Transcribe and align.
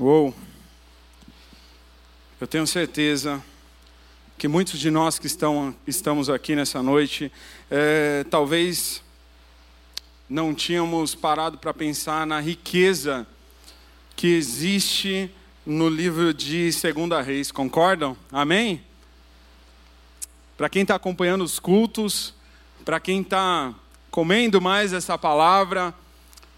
Uou! 0.00 0.32
Eu 2.40 2.46
tenho 2.46 2.64
certeza 2.68 3.42
que 4.38 4.46
muitos 4.46 4.78
de 4.78 4.92
nós 4.92 5.18
que 5.18 5.26
estão, 5.26 5.74
estamos 5.88 6.30
aqui 6.30 6.54
nessa 6.54 6.80
noite, 6.80 7.32
é, 7.68 8.24
talvez 8.30 9.02
não 10.30 10.54
tínhamos 10.54 11.16
parado 11.16 11.58
para 11.58 11.74
pensar 11.74 12.24
na 12.28 12.38
riqueza 12.38 13.26
que 14.14 14.28
existe 14.28 15.28
no 15.66 15.88
livro 15.88 16.32
de 16.32 16.72
Segunda 16.72 17.20
Reis, 17.20 17.50
concordam? 17.50 18.16
Amém? 18.30 18.80
Para 20.56 20.68
quem 20.68 20.82
está 20.82 20.94
acompanhando 20.94 21.42
os 21.42 21.58
cultos, 21.58 22.32
para 22.84 23.00
quem 23.00 23.22
está 23.22 23.74
comendo 24.12 24.60
mais 24.60 24.92
essa 24.92 25.18
palavra 25.18 25.92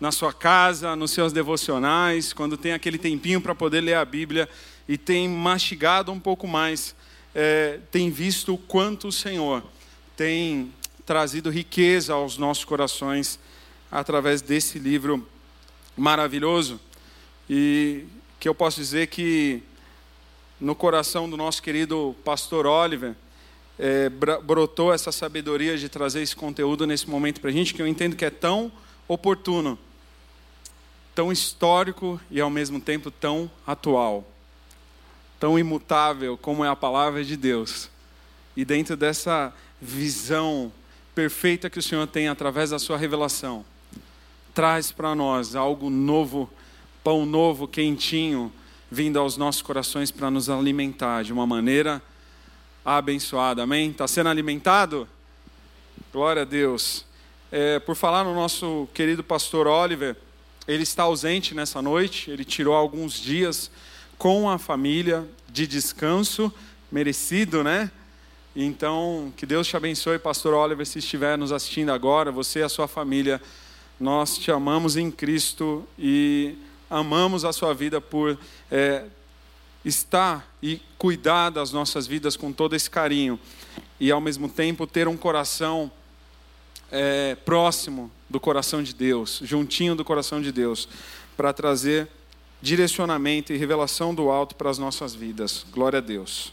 na 0.01 0.11
sua 0.11 0.33
casa, 0.33 0.97
nos 0.97 1.11
seus 1.11 1.33
devocionais, 1.33 2.33
quando 2.33 2.57
tem 2.57 2.73
aquele 2.73 2.97
tempinho 2.97 3.41
para 3.41 3.55
poder 3.55 3.83
ler 3.83 3.95
a 3.95 4.05
Bíblia 4.05 4.49
e 4.89 4.97
tem 4.97 5.29
mastigado 5.29 6.11
um 6.11 6.19
pouco 6.19 6.49
mais, 6.49 6.95
é, 7.35 7.79
tem 7.91 8.11
visto 8.11 8.55
o 8.55 8.59
quanto 8.59 9.09
o 9.09 9.13
Senhor 9.13 9.63
tem 10.17 10.73
trazido 11.05 11.51
riqueza 11.51 12.15
aos 12.15 12.39
nossos 12.39 12.65
corações 12.65 13.39
através 13.91 14.41
desse 14.41 14.79
livro 14.79 15.27
maravilhoso. 15.97 16.81
E 17.49 18.05
que 18.39 18.49
eu 18.49 18.55
posso 18.55 18.81
dizer 18.81 19.09
que 19.09 19.63
no 20.61 20.75
coração 20.75 21.29
do 21.29 21.37
nosso 21.37 21.63
querido 21.63 22.15
pastor 22.25 22.67
Oliver, 22.67 23.15
é, 23.79 24.11
brotou 24.11 24.93
essa 24.93 25.11
sabedoria 25.11 25.77
de 25.79 25.89
trazer 25.89 26.21
esse 26.21 26.37
conteúdo 26.37 26.87
nesse 26.87 27.09
momento 27.09 27.41
para 27.41 27.49
a 27.49 27.53
gente, 27.53 27.73
que 27.73 27.81
eu 27.81 27.87
entendo 27.87 28.15
que 28.15 28.25
é 28.25 28.31
tão 28.31 28.71
oportuno, 29.09 29.79
tão 31.15 31.31
histórico 31.33 32.21
e 32.31 32.41
ao 32.41 32.51
mesmo 32.51 32.81
tempo 32.81 33.11
tão 33.11 33.51
atual 33.67 34.27
tão 35.41 35.59
imutável 35.59 36.37
como 36.37 36.63
é 36.63 36.69
a 36.69 36.77
palavra 36.77 37.25
de 37.25 37.35
Deus. 37.35 37.89
E 38.55 38.63
dentro 38.63 38.95
dessa 38.95 39.53
visão 39.81 40.71
perfeita 41.15 41.71
que 41.71 41.79
o 41.79 41.83
Senhor 41.83 42.07
tem 42.07 42.29
através 42.29 42.71
da 42.71 42.79
sua 42.79 42.99
revelação, 42.99 43.65
traz 44.55 44.93
para 44.93 45.15
nós 45.15 45.57
algo 45.57 45.89
novo, 45.89 46.49
pão 47.03 47.25
novo, 47.25 47.67
quentinho, 47.67 48.53
vindo 48.91 49.19
aos 49.19 49.39
nossos 49.39 49.63
corações 49.63 50.11
para 50.11 50.31
nos 50.31 50.51
alimentar 50.51 51.25
de 51.25 51.33
uma 51.33 51.47
maneira 51.47 52.03
abençoada. 52.85 53.63
Amém? 53.63 53.91
Está 53.91 54.07
sendo 54.07 54.29
alimentado? 54.29 55.09
Glória 56.13 56.43
a 56.43 56.45
Deus. 56.45 57.07
É, 57.51 57.79
por 57.79 57.97
falar 57.97 58.25
no 58.25 58.35
nosso 58.35 58.87
querido 58.93 59.25
pastor 59.25 59.67
Oliver, 59.67 60.17
ele 60.67 60.83
está 60.83 61.05
ausente 61.05 61.55
nessa 61.55 61.81
noite, 61.81 62.31
ele 62.31 62.45
tirou 62.45 62.75
alguns 62.75 63.15
dias 63.15 63.71
com 64.19 64.49
a 64.51 64.59
família, 64.59 65.27
de 65.49 65.67
descanso 65.67 66.53
merecido, 66.93 67.65
né? 67.65 67.91
Então, 68.55 69.33
que 69.37 69.47
Deus 69.47 69.67
te 69.67 69.77
abençoe, 69.77 70.19
Pastor 70.19 70.55
Oliver, 70.55 70.85
se 70.87 70.99
estiver 70.99 71.39
nos 71.39 71.53
assistindo 71.53 71.91
agora, 71.91 72.33
você 72.33 72.61
e 72.61 72.63
a 72.63 72.69
sua 72.69 72.89
família. 72.89 73.41
Nós 73.99 74.37
te 74.37 74.51
amamos 74.51 74.97
em 74.97 75.11
Cristo 75.11 75.87
e 75.99 76.57
amamos 76.89 77.45
a 77.45 77.53
sua 77.53 77.73
vida 77.73 78.01
por 78.01 78.39
é, 78.71 79.05
estar 79.85 80.53
e 80.63 80.81
cuidar 80.99 81.51
das 81.51 81.73
nossas 81.73 82.07
vidas 82.07 82.37
com 82.37 82.53
todo 82.53 82.75
esse 82.75 82.91
carinho 82.91 83.39
e, 83.99 84.11
ao 84.11 84.21
mesmo 84.21 84.49
tempo, 84.49 84.87
ter 84.87 85.07
um 85.07 85.17
coração 85.17 85.91
é, 86.91 87.37
próximo 87.45 88.11
do 88.31 88.39
coração 88.41 88.83
de 88.83 88.95
Deus, 88.95 89.41
juntinho 89.43 89.97
do 89.97 90.05
coração 90.05 90.41
de 90.41 90.53
Deus, 90.53 90.89
para 91.37 91.53
trazer 91.53 92.09
direcionamento 92.63 93.53
e 93.53 93.57
revelação 93.57 94.15
do 94.15 94.31
alto 94.31 94.55
para 94.55 94.71
as 94.71 94.79
nossas 94.79 95.15
vidas. 95.15 95.67
Glória 95.73 95.99
a 95.99 96.01
Deus. 96.01 96.53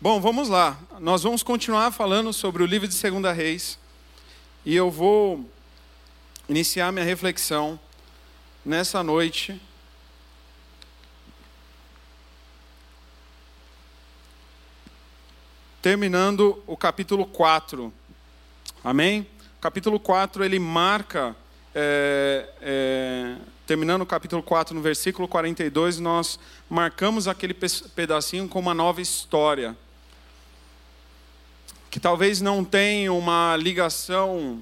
Bom, 0.00 0.20
vamos 0.20 0.48
lá. 0.48 0.78
Nós 1.00 1.24
vamos 1.24 1.42
continuar 1.42 1.90
falando 1.90 2.32
sobre 2.32 2.62
o 2.62 2.66
livro 2.66 2.86
de 2.86 2.94
Segunda 2.94 3.32
Reis. 3.32 3.78
E 4.64 4.76
eu 4.76 4.90
vou 4.90 5.44
iniciar 6.48 6.92
minha 6.92 7.04
reflexão 7.04 7.78
nessa 8.64 9.02
noite 9.02 9.60
terminando 15.82 16.62
o 16.64 16.76
capítulo 16.76 17.26
4. 17.26 17.92
Amém? 18.84 19.26
Capítulo 19.62 20.00
4 20.00 20.42
ele 20.42 20.58
marca 20.58 21.36
é, 21.72 22.48
é, 22.60 23.36
terminando 23.64 24.02
o 24.02 24.06
capítulo 24.06 24.42
4, 24.42 24.74
no 24.74 24.82
versículo 24.82 25.28
42, 25.28 26.00
nós 26.00 26.36
marcamos 26.68 27.28
aquele 27.28 27.54
pedacinho 27.54 28.48
com 28.48 28.58
uma 28.58 28.74
nova 28.74 29.00
história. 29.00 29.76
Que 31.88 32.00
talvez 32.00 32.40
não 32.40 32.64
tenha 32.64 33.12
uma 33.12 33.54
ligação 33.56 34.60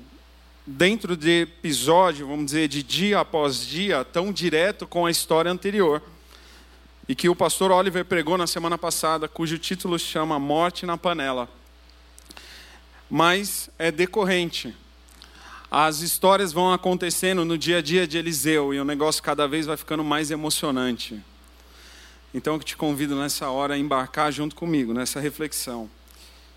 dentro 0.67 1.17
de 1.17 1.45
episódio, 1.45 2.27
vamos 2.27 2.45
dizer, 2.45 2.69
de 2.69 2.83
dia 2.83 3.21
após 3.21 3.67
dia, 3.67 4.05
tão 4.05 4.31
direto 4.31 4.87
com 4.87 5.07
a 5.07 5.11
história 5.11 5.51
anterior. 5.51 6.03
E 7.09 7.15
que 7.15 7.27
o 7.27 7.35
pastor 7.35 7.71
Oliver 7.71 8.05
pregou 8.05 8.37
na 8.37 8.47
semana 8.47 8.77
passada, 8.77 9.27
cujo 9.27 9.57
título 9.57 9.99
chama 9.99 10.39
Morte 10.39 10.85
na 10.85 10.99
Panela. 10.99 11.49
Mas 13.09 13.71
é 13.79 13.91
decorrente 13.91 14.77
as 15.71 16.01
histórias 16.01 16.53
vão 16.53 16.73
acontecendo 16.73 17.45
no 17.45 17.57
dia 17.57 17.79
a 17.79 17.83
dia 17.83 18.05
de 18.05 18.19
Eliseu 18.19 18.75
e 18.75 18.81
o 18.81 18.85
negócio 18.85 19.23
cada 19.23 19.47
vez 19.47 19.67
vai 19.67 19.77
ficando 19.77 20.03
mais 20.03 20.33
emocionante. 20.33 21.23
Então 22.35 22.55
eu 22.55 22.61
te 22.61 22.77
convido 22.77 23.15
nessa 23.15 23.51
hora 23.51 23.75
a 23.75 23.79
embarcar 23.79 24.33
junto 24.33 24.57
comigo 24.57 24.93
nessa 24.93 25.21
reflexão 25.21 25.89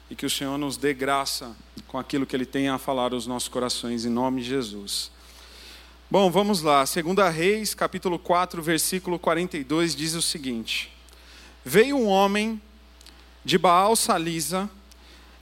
e 0.09 0.15
que 0.15 0.25
o 0.25 0.29
Senhor 0.29 0.57
nos 0.57 0.77
dê 0.77 0.95
graça 0.95 1.55
com 1.87 1.99
aquilo 1.99 2.25
que 2.25 2.35
Ele 2.35 2.45
tem 2.45 2.69
a 2.69 2.79
falar 2.79 3.13
aos 3.13 3.27
nossos 3.27 3.49
corações, 3.49 4.03
em 4.03 4.09
nome 4.09 4.41
de 4.41 4.47
Jesus. 4.47 5.11
Bom, 6.09 6.31
vamos 6.31 6.63
lá. 6.63 6.83
Segunda 6.85 7.29
Reis, 7.29 7.75
capítulo 7.75 8.17
4, 8.17 8.63
versículo 8.63 9.19
42, 9.19 9.95
diz 9.95 10.15
o 10.15 10.23
seguinte: 10.23 10.91
Veio 11.63 11.97
um 11.97 12.07
homem 12.07 12.59
de 13.45 13.59
Baal 13.59 13.95
Salisa 13.95 14.67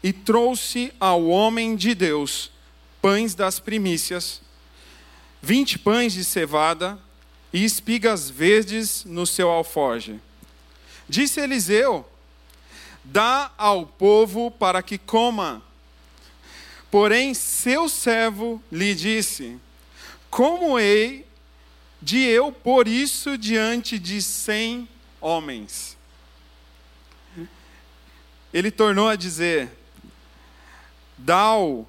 e 0.04 0.12
trouxe 0.12 0.94
ao 1.00 1.26
homem 1.28 1.76
de 1.76 1.96
Deus 1.96 2.52
pães 3.02 3.34
das 3.34 3.60
primícias, 3.60 4.42
vinte 5.42 5.80
pães 5.80 6.14
de 6.14 6.24
cevada 6.24 7.00
e 7.52 7.66
espigas 7.66 8.30
verdes 8.30 9.04
no 9.04 9.26
seu 9.26 9.50
alforje. 9.50 10.20
Disse 11.10 11.40
Eliseu: 11.40 12.08
Dá 13.04 13.52
ao 13.58 13.86
povo 13.86 14.52
para 14.52 14.84
que 14.84 14.98
coma. 14.98 15.62
Porém, 16.90 17.34
seu 17.34 17.90
servo 17.90 18.62
lhe 18.72 18.94
disse: 18.94 19.60
Como 20.30 20.80
hei 20.80 21.26
de 22.02 22.20
eu 22.20 22.52
pôr 22.52 22.88
isso 22.88 23.38
diante 23.38 23.98
de 23.98 24.22
cem 24.22 24.88
homens? 25.20 25.98
Ele 28.54 28.70
tornou 28.70 29.08
a 29.08 29.16
dizer: 29.16 29.72
Dá-o 31.18 31.88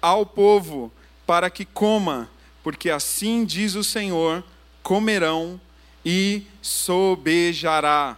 ao 0.00 0.24
povo 0.24 0.92
para 1.26 1.50
que 1.50 1.64
coma, 1.64 2.28
porque 2.62 2.90
assim 2.90 3.44
diz 3.44 3.74
o 3.74 3.84
Senhor: 3.84 4.42
comerão 4.82 5.60
e 6.04 6.42
sobejará. 6.62 8.16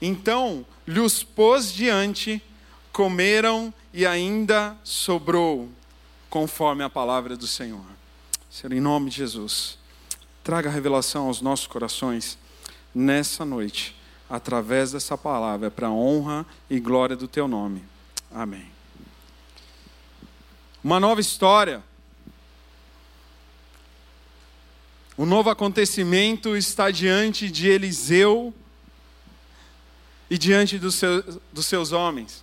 Então 0.00 0.64
lhes 0.86 1.22
pôs 1.22 1.72
diante, 1.72 2.42
comeram 2.92 3.72
e 3.92 4.06
ainda 4.06 4.76
sobrou, 4.82 5.68
conforme 6.30 6.82
a 6.82 6.90
palavra 6.90 7.36
do 7.36 7.46
Senhor. 7.46 7.84
Senhor, 8.50 8.72
em 8.72 8.80
nome 8.80 9.10
de 9.10 9.16
Jesus, 9.16 9.78
traga 10.42 10.70
revelação 10.70 11.26
aos 11.26 11.40
nossos 11.40 11.66
corações 11.66 12.38
nessa 12.94 13.44
noite, 13.44 13.96
através 14.28 14.92
dessa 14.92 15.16
palavra, 15.16 15.70
para 15.70 15.90
honra 15.90 16.44
e 16.68 16.80
glória 16.80 17.16
do 17.16 17.28
teu 17.28 17.46
nome. 17.46 17.84
Amém 18.30 18.71
uma 20.82 20.98
nova 20.98 21.20
história. 21.20 21.82
Um 25.16 25.24
novo 25.24 25.48
acontecimento 25.48 26.56
está 26.56 26.90
diante 26.90 27.50
de 27.50 27.68
Eliseu 27.68 28.52
e 30.28 30.36
diante 30.36 30.78
dos 30.78 30.96
seus, 30.96 31.38
dos 31.52 31.66
seus 31.66 31.92
homens. 31.92 32.42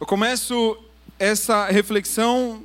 Eu 0.00 0.06
começo 0.06 0.82
essa 1.18 1.66
reflexão 1.66 2.64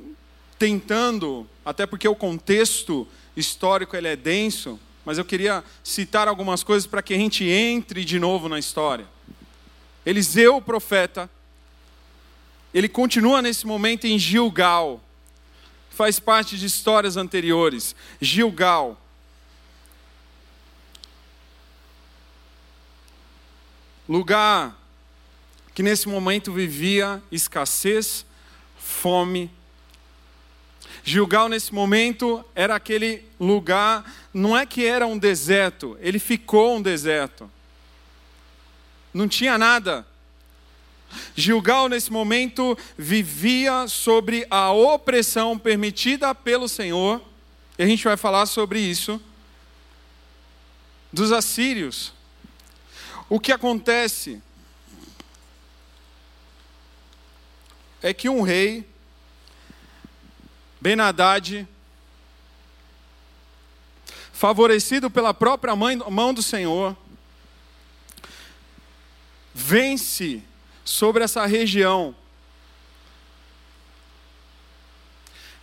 tentando, 0.58 1.46
até 1.64 1.86
porque 1.86 2.06
o 2.06 2.14
contexto 2.14 3.06
histórico 3.36 3.96
ele 3.96 4.08
é 4.08 4.16
denso, 4.16 4.78
mas 5.04 5.18
eu 5.18 5.24
queria 5.24 5.64
citar 5.82 6.28
algumas 6.28 6.62
coisas 6.62 6.86
para 6.86 7.02
que 7.02 7.12
a 7.12 7.18
gente 7.18 7.44
entre 7.44 8.04
de 8.04 8.18
novo 8.18 8.48
na 8.48 8.58
história. 8.58 9.06
Eliseu, 10.06 10.56
o 10.56 10.62
profeta, 10.62 11.28
ele 12.72 12.88
continua 12.88 13.42
nesse 13.42 13.66
momento 13.66 14.06
em 14.06 14.18
Gilgal, 14.18 15.00
faz 15.90 16.18
parte 16.18 16.56
de 16.56 16.66
histórias 16.66 17.16
anteriores. 17.16 17.94
Gilgal. 18.20 18.98
Lugar 24.08 24.76
que 25.74 25.82
nesse 25.82 26.08
momento 26.08 26.52
vivia 26.52 27.22
escassez, 27.30 28.26
fome. 28.78 29.50
Gilgal, 31.02 31.48
nesse 31.48 31.72
momento, 31.72 32.44
era 32.54 32.74
aquele 32.76 33.24
lugar, 33.40 34.04
não 34.32 34.56
é 34.56 34.66
que 34.66 34.84
era 34.84 35.06
um 35.06 35.18
deserto, 35.18 35.96
ele 36.00 36.18
ficou 36.18 36.76
um 36.76 36.82
deserto. 36.82 37.50
Não 39.12 39.26
tinha 39.26 39.58
nada. 39.58 40.06
Gilgal, 41.34 41.88
nesse 41.88 42.10
momento, 42.10 42.76
vivia 42.96 43.86
sobre 43.88 44.46
a 44.50 44.72
opressão 44.72 45.58
permitida 45.58 46.34
pelo 46.34 46.68
Senhor, 46.68 47.20
e 47.78 47.82
a 47.82 47.86
gente 47.86 48.04
vai 48.04 48.16
falar 48.16 48.46
sobre 48.46 48.80
isso, 48.80 49.20
dos 51.12 51.32
assírios. 51.32 52.12
O 53.28 53.40
que 53.40 53.52
acontece 53.52 54.42
é 58.02 58.12
que 58.12 58.28
um 58.28 58.42
rei, 58.42 58.86
ben 60.80 60.96
favorecido 64.32 65.08
pela 65.10 65.32
própria 65.32 65.74
mão 65.76 66.34
do 66.34 66.42
Senhor, 66.42 66.96
vence 69.54 70.42
sobre 70.84 71.24
essa 71.24 71.46
região. 71.46 72.14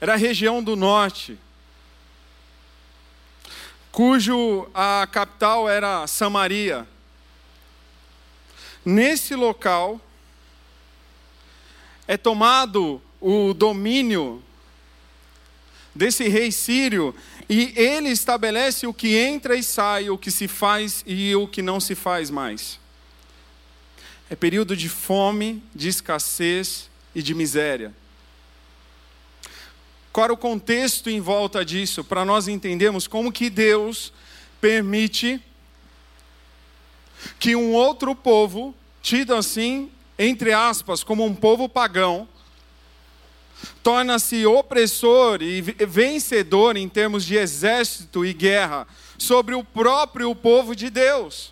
Era 0.01 0.13
a 0.13 0.18
região 0.18 0.63
do 0.63 0.75
norte, 0.75 1.38
cujo 3.92 4.69
a 4.74 5.07
capital 5.12 5.68
era 5.68 6.07
Samaria. 6.07 6.88
Nesse 8.86 9.36
local 9.36 10.00
é 12.07 12.15
tomado 12.15 13.01
o 13.19 13.54
domínio 13.54 14.42
desse 15.94 16.30
rei 16.30 16.51
sírio 16.51 17.13
e 17.50 17.74
ele 17.75 18.10
estabelece 18.10 18.88
o 18.88 18.94
que 18.94 19.18
entra 19.18 19.56
e 19.56 19.63
sai, 19.63 20.10
o 20.10 20.18
que 20.18 20.31
se 20.31 20.48
faz 20.48 21.04
e 21.06 21.36
o 21.36 21.48
que 21.48 21.62
não 21.62 21.80
se 21.80 21.94
faz 21.94 22.30
mais. 22.30 22.80
É 24.30 24.36
período 24.36 24.78
de 24.78 24.88
fome, 24.88 25.64
de 25.74 25.90
escassez 25.90 26.88
e 27.16 27.22
de 27.22 27.34
miséria. 27.34 27.92
Qual 30.14 30.26
era 30.26 30.34
o 30.34 30.38
contexto 30.38 31.10
em 31.10 31.20
volta 31.20 31.66
disso, 31.66 32.04
para 32.04 32.24
nós 32.24 32.48
entendermos 32.48 33.08
como 33.08 33.31
que 33.31 33.50
Deus 33.50 34.14
permite 34.62 35.42
que 37.40 37.56
um 37.56 37.74
outro 37.74 38.14
povo, 38.14 38.76
tido 39.02 39.34
assim, 39.34 39.92
entre 40.18 40.54
aspas, 40.54 41.04
como 41.04 41.25
um 41.25 41.34
povo 41.34 41.68
pagão, 41.68 42.28
torna-se 43.82 44.46
opressor 44.46 45.42
e 45.42 45.62
vencedor 45.62 46.78
em 46.78 46.88
termos 46.88 47.25
de 47.25 47.36
exército 47.36 48.24
e 48.24 48.32
guerra 48.32 48.88
sobre 49.18 49.56
o 49.56 49.64
próprio 49.64 50.36
povo 50.36 50.75
de 50.75 50.90
Deus 50.90 51.52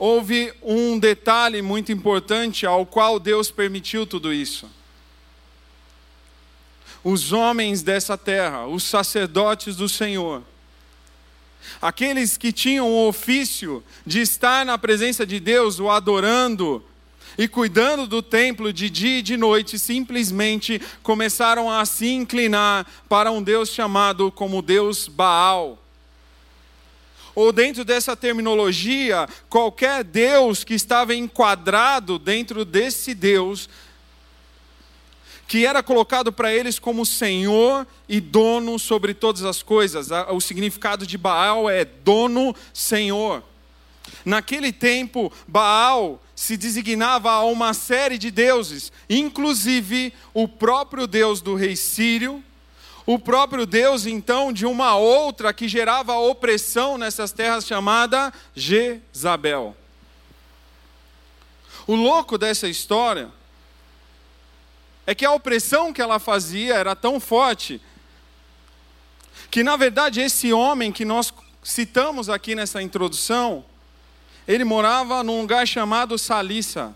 houve 0.00 0.50
um 0.62 0.98
detalhe 0.98 1.60
muito 1.60 1.92
importante 1.92 2.64
ao 2.64 2.86
qual 2.86 3.20
Deus 3.20 3.50
permitiu 3.50 4.06
tudo 4.06 4.32
isso. 4.32 4.66
Os 7.04 7.32
homens 7.32 7.82
dessa 7.82 8.16
terra, 8.16 8.66
os 8.66 8.82
sacerdotes 8.82 9.76
do 9.76 9.90
Senhor, 9.90 10.42
aqueles 11.82 12.38
que 12.38 12.50
tinham 12.50 12.88
o 12.88 13.08
ofício 13.08 13.84
de 14.06 14.22
estar 14.22 14.64
na 14.64 14.78
presença 14.78 15.26
de 15.26 15.38
Deus, 15.38 15.78
o 15.78 15.90
adorando 15.90 16.82
e 17.36 17.46
cuidando 17.46 18.06
do 18.06 18.22
templo 18.22 18.72
de 18.72 18.88
dia 18.88 19.18
e 19.18 19.22
de 19.22 19.36
noite, 19.36 19.78
simplesmente 19.78 20.80
começaram 21.02 21.70
a 21.70 21.84
se 21.84 22.08
inclinar 22.08 22.86
para 23.06 23.30
um 23.30 23.42
Deus 23.42 23.68
chamado 23.68 24.32
como 24.32 24.62
Deus 24.62 25.08
Baal 25.08 25.79
ou 27.40 27.52
dentro 27.52 27.84
dessa 27.84 28.14
terminologia, 28.14 29.26
qualquer 29.48 30.04
Deus 30.04 30.62
que 30.62 30.74
estava 30.74 31.14
enquadrado 31.14 32.18
dentro 32.18 32.64
desse 32.64 33.14
Deus, 33.14 33.68
que 35.48 35.64
era 35.64 35.82
colocado 35.82 36.32
para 36.32 36.52
eles 36.54 36.78
como 36.78 37.06
Senhor 37.06 37.86
e 38.08 38.20
dono 38.20 38.78
sobre 38.78 39.14
todas 39.14 39.42
as 39.42 39.62
coisas. 39.62 40.08
O 40.28 40.40
significado 40.40 41.06
de 41.06 41.16
Baal 41.16 41.68
é 41.68 41.84
dono, 41.84 42.54
Senhor. 42.74 43.42
Naquele 44.24 44.72
tempo, 44.72 45.32
Baal 45.48 46.22
se 46.34 46.56
designava 46.56 47.30
a 47.30 47.42
uma 47.44 47.72
série 47.72 48.18
de 48.18 48.30
deuses, 48.30 48.92
inclusive 49.08 50.12
o 50.34 50.46
próprio 50.46 51.06
Deus 51.06 51.40
do 51.40 51.54
rei 51.54 51.74
Sírio, 51.74 52.44
o 53.12 53.18
próprio 53.18 53.66
Deus, 53.66 54.06
então, 54.06 54.52
de 54.52 54.64
uma 54.64 54.94
outra 54.94 55.52
que 55.52 55.66
gerava 55.66 56.14
opressão 56.14 56.96
nessas 56.96 57.32
terras, 57.32 57.66
chamada 57.66 58.32
Jezabel. 58.54 59.76
O 61.88 61.96
louco 61.96 62.38
dessa 62.38 62.68
história 62.68 63.28
é 65.04 65.12
que 65.12 65.24
a 65.24 65.32
opressão 65.32 65.92
que 65.92 66.00
ela 66.00 66.20
fazia 66.20 66.74
era 66.76 66.94
tão 66.94 67.18
forte 67.18 67.82
que, 69.50 69.64
na 69.64 69.76
verdade, 69.76 70.20
esse 70.20 70.52
homem 70.52 70.92
que 70.92 71.04
nós 71.04 71.34
citamos 71.64 72.30
aqui 72.30 72.54
nessa 72.54 72.80
introdução, 72.80 73.64
ele 74.46 74.62
morava 74.62 75.24
num 75.24 75.40
lugar 75.40 75.66
chamado 75.66 76.16
Salissa. 76.16 76.94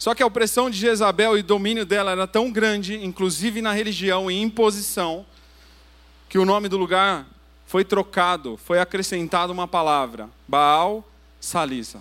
Só 0.00 0.14
que 0.14 0.22
a 0.22 0.26
opressão 0.26 0.70
de 0.70 0.78
Jezabel 0.78 1.36
e 1.36 1.40
o 1.40 1.44
domínio 1.44 1.84
dela 1.84 2.12
era 2.12 2.26
tão 2.26 2.50
grande, 2.50 3.04
inclusive 3.04 3.60
na 3.60 3.70
religião 3.70 4.30
e 4.30 4.40
imposição, 4.40 5.26
que 6.26 6.38
o 6.38 6.46
nome 6.46 6.70
do 6.70 6.78
lugar 6.78 7.26
foi 7.66 7.84
trocado, 7.84 8.58
foi 8.64 8.80
acrescentado 8.80 9.52
uma 9.52 9.68
palavra: 9.68 10.30
Baal 10.48 11.06
Salisa. 11.38 12.00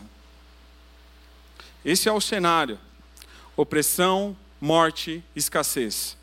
Esse 1.83 2.07
é 2.07 2.11
o 2.13 2.21
cenário: 2.21 2.79
opressão, 3.57 4.33
morte, 4.61 5.21
escassez. 5.35 6.15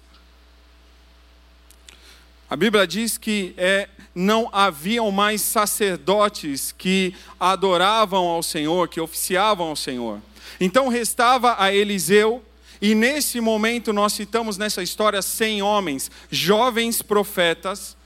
A 2.48 2.56
Bíblia 2.56 2.86
diz 2.86 3.18
que 3.18 3.52
é, 3.58 3.90
não 4.14 4.48
haviam 4.50 5.10
mais 5.10 5.42
sacerdotes 5.42 6.72
que 6.72 7.14
adoravam 7.38 8.28
ao 8.28 8.42
Senhor, 8.42 8.88
que 8.88 8.98
oficiavam 8.98 9.66
ao 9.66 9.76
Senhor. 9.76 10.22
Então 10.60 10.88
restava 10.88 11.56
a 11.58 11.72
Eliseu, 11.72 12.42
e 12.80 12.94
nesse 12.94 13.40
momento 13.40 13.92
nós 13.92 14.12
citamos 14.12 14.58
nessa 14.58 14.82
história 14.82 15.22
100 15.22 15.62
homens, 15.62 16.10
jovens 16.30 17.02
profetas, 17.02 17.96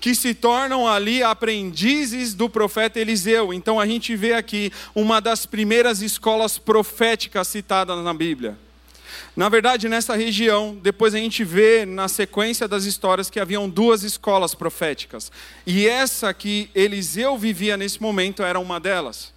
que 0.00 0.14
se 0.16 0.34
tornam 0.34 0.88
ali 0.88 1.22
aprendizes 1.22 2.34
do 2.34 2.48
profeta 2.48 2.98
Eliseu. 2.98 3.52
Então 3.52 3.78
a 3.78 3.86
gente 3.86 4.16
vê 4.16 4.34
aqui 4.34 4.72
uma 4.94 5.20
das 5.20 5.46
primeiras 5.46 6.02
escolas 6.02 6.58
proféticas 6.58 7.46
citadas 7.46 8.02
na 8.02 8.12
Bíblia. 8.12 8.58
Na 9.36 9.48
verdade, 9.48 9.88
nessa 9.88 10.16
região, 10.16 10.76
depois 10.82 11.14
a 11.14 11.18
gente 11.18 11.44
vê 11.44 11.86
na 11.86 12.08
sequência 12.08 12.66
das 12.66 12.84
histórias 12.84 13.30
que 13.30 13.38
haviam 13.38 13.68
duas 13.68 14.02
escolas 14.02 14.54
proféticas. 14.54 15.30
E 15.66 15.86
essa 15.86 16.34
que 16.34 16.68
Eliseu 16.74 17.38
vivia 17.38 17.76
nesse 17.76 18.02
momento 18.02 18.42
era 18.42 18.58
uma 18.58 18.80
delas. 18.80 19.32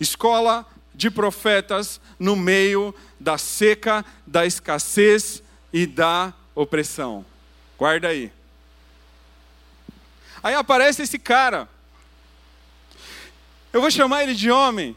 Escola 0.00 0.66
de 0.94 1.10
profetas 1.10 2.00
no 2.18 2.34
meio 2.34 2.94
da 3.20 3.38
seca, 3.38 4.04
da 4.26 4.44
escassez 4.44 5.42
e 5.72 5.86
da 5.86 6.32
opressão. 6.54 7.24
Guarda 7.78 8.08
aí. 8.08 8.32
Aí 10.42 10.54
aparece 10.54 11.02
esse 11.02 11.18
cara. 11.18 11.68
Eu 13.72 13.80
vou 13.80 13.90
chamar 13.90 14.24
ele 14.24 14.34
de 14.34 14.50
homem, 14.50 14.96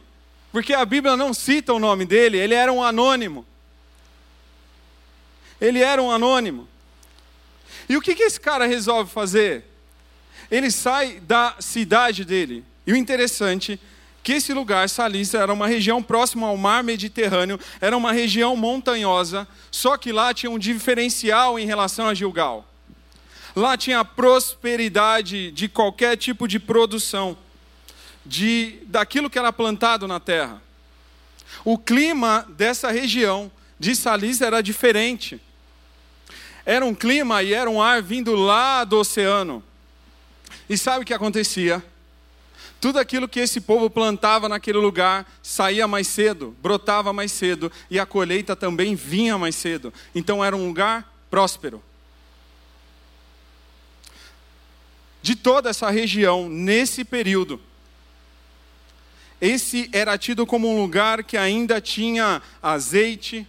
porque 0.52 0.74
a 0.74 0.86
Bíblia 0.86 1.16
não 1.16 1.34
cita 1.34 1.74
o 1.74 1.80
nome 1.80 2.06
dele, 2.06 2.38
ele 2.38 2.54
era 2.54 2.72
um 2.72 2.84
anônimo. 2.84 3.46
Ele 5.60 5.80
era 5.80 6.02
um 6.02 6.10
anônimo. 6.10 6.68
E 7.88 7.96
o 7.96 8.02
que, 8.02 8.16
que 8.16 8.24
esse 8.24 8.40
cara 8.40 8.66
resolve 8.66 9.12
fazer? 9.12 9.66
Ele 10.50 10.72
sai 10.72 11.20
da 11.20 11.56
cidade 11.60 12.26
dele. 12.26 12.66
E 12.88 12.94
o 12.94 12.96
interessante 12.96 13.80
que 14.24 14.34
esse 14.34 14.54
lugar, 14.54 14.88
Salícia, 14.88 15.40
era 15.40 15.52
uma 15.52 15.68
região 15.68 16.02
próxima 16.02 16.48
ao 16.48 16.56
mar 16.56 16.84
Mediterrâneo, 16.84 17.60
era 17.80 17.98
uma 17.98 18.12
região 18.12 18.56
montanhosa, 18.56 19.48
só 19.72 19.98
que 19.98 20.12
lá 20.12 20.34
tinha 20.34 20.52
um 20.52 20.60
diferencial 20.60 21.58
em 21.58 21.66
relação 21.66 22.08
a 22.08 22.14
Gilgal. 22.14 22.66
Lá 23.56 23.76
tinha 23.76 24.06
prosperidade 24.06 25.52
de 25.52 25.68
qualquer 25.68 26.16
tipo 26.18 26.48
de 26.48 26.60
produção, 26.60 27.36
de 28.26 28.80
daquilo 28.86 29.30
que 29.30 29.40
era 29.40 29.52
plantado 29.52 30.08
na 30.08 30.20
terra. 30.20 30.62
O 31.66 31.78
clima 31.78 32.46
dessa 32.50 32.92
região 32.92 33.52
de 33.80 33.96
Salisa 33.96 34.46
era 34.46 34.62
diferente. 34.62 35.42
Era 36.66 36.86
um 36.86 36.94
clima 36.94 37.42
e 37.42 37.54
era 37.54 37.70
um 37.70 37.82
ar 37.82 38.02
vindo 38.02 38.36
lá 38.36 38.84
do 38.84 39.00
oceano. 39.00 39.64
E 40.70 40.78
sabe 40.78 41.04
o 41.04 41.06
que 41.06 41.14
acontecia? 41.14 41.84
Tudo 42.82 42.98
aquilo 42.98 43.30
que 43.30 43.40
esse 43.40 43.62
povo 43.62 43.92
plantava 43.92 44.50
naquele 44.50 44.80
lugar 44.80 45.32
saía 45.44 45.88
mais 45.88 46.08
cedo, 46.08 46.58
brotava 46.60 47.14
mais 47.14 47.32
cedo, 47.32 47.72
e 47.92 48.00
a 48.00 48.08
colheita 48.08 48.56
também 48.56 48.96
vinha 48.96 49.38
mais 49.38 49.56
cedo. 49.56 49.94
Então 50.16 50.44
era 50.44 50.58
um 50.58 50.66
lugar 50.66 51.14
próspero. 51.30 51.82
De 55.22 55.36
toda 55.36 55.70
essa 55.70 55.92
região, 55.92 56.50
nesse 56.50 57.06
período, 57.06 57.62
esse 59.40 59.88
era 59.94 60.18
tido 60.18 60.48
como 60.48 60.68
um 60.68 60.82
lugar 60.82 61.24
que 61.24 61.38
ainda 61.38 61.80
tinha 61.80 62.42
azeite, 62.64 63.48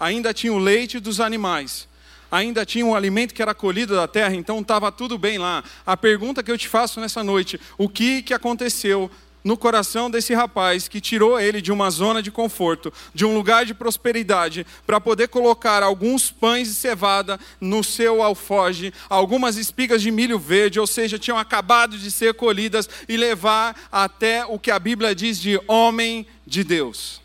ainda 0.00 0.32
tinha 0.32 0.52
o 0.52 0.58
leite 0.58 0.98
dos 0.98 1.20
animais, 1.20 1.86
ainda 2.32 2.64
tinha 2.64 2.86
um 2.86 2.94
alimento 2.94 3.34
que 3.34 3.42
era 3.42 3.54
colhido 3.54 3.94
da 3.94 4.08
terra, 4.08 4.34
então 4.34 4.60
estava 4.60 4.90
tudo 4.90 5.18
bem 5.18 5.36
lá. 5.36 5.62
A 5.84 5.96
pergunta 5.96 6.42
que 6.42 6.50
eu 6.50 6.56
te 6.56 6.66
faço 6.66 6.98
nessa 6.98 7.22
noite: 7.22 7.60
o 7.76 7.90
que, 7.90 8.22
que 8.22 8.32
aconteceu 8.32 9.10
no 9.44 9.56
coração 9.56 10.10
desse 10.10 10.32
rapaz 10.34 10.86
que 10.86 11.00
tirou 11.00 11.38
ele 11.38 11.60
de 11.60 11.72
uma 11.72 11.90
zona 11.90 12.22
de 12.22 12.30
conforto, 12.30 12.92
de 13.12 13.24
um 13.24 13.34
lugar 13.34 13.66
de 13.66 13.74
prosperidade, 13.74 14.64
para 14.86 15.00
poder 15.00 15.28
colocar 15.28 15.82
alguns 15.82 16.30
pães 16.30 16.68
de 16.68 16.74
cevada 16.74 17.38
no 17.60 17.82
seu 17.82 18.22
alfoge, 18.22 18.94
algumas 19.10 19.56
espigas 19.56 20.00
de 20.00 20.12
milho 20.12 20.38
verde, 20.38 20.78
ou 20.78 20.86
seja, 20.86 21.18
tinham 21.18 21.38
acabado 21.38 21.98
de 21.98 22.10
ser 22.10 22.34
colhidas, 22.34 22.88
e 23.08 23.16
levar 23.16 23.88
até 23.90 24.46
o 24.46 24.60
que 24.60 24.70
a 24.70 24.78
Bíblia 24.78 25.14
diz 25.14 25.40
de 25.40 25.60
homem 25.66 26.24
de 26.46 26.62
Deus. 26.62 27.20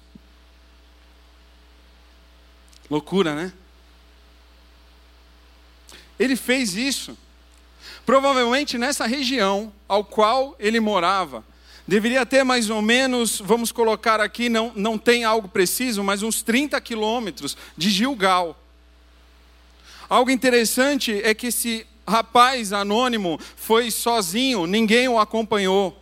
Loucura, 2.89 3.35
né? 3.35 3.53
Ele 6.19 6.35
fez 6.35 6.75
isso. 6.75 7.17
Provavelmente 8.05 8.77
nessa 8.77 9.05
região 9.05 9.73
ao 9.87 10.03
qual 10.03 10.55
ele 10.59 10.79
morava, 10.79 11.43
Deveria 11.87 12.25
ter 12.25 12.43
mais 12.43 12.69
ou 12.69 12.81
menos, 12.81 13.39
vamos 13.39 13.71
colocar 13.71 14.19
aqui, 14.19 14.49
não, 14.49 14.73
não 14.75 14.97
tem 14.97 15.23
algo 15.23 15.47
preciso, 15.47 16.03
mas 16.03 16.21
uns 16.21 16.41
30 16.41 16.81
quilômetros 16.81 17.55
de 17.77 17.89
Gilgal. 17.89 18.61
Algo 20.09 20.29
interessante 20.29 21.21
é 21.23 21.33
que 21.33 21.47
esse 21.47 21.87
rapaz 22.05 22.73
anônimo 22.73 23.39
foi 23.55 23.89
sozinho, 23.89 24.67
ninguém 24.67 25.07
o 25.07 25.17
acompanhou. 25.17 25.97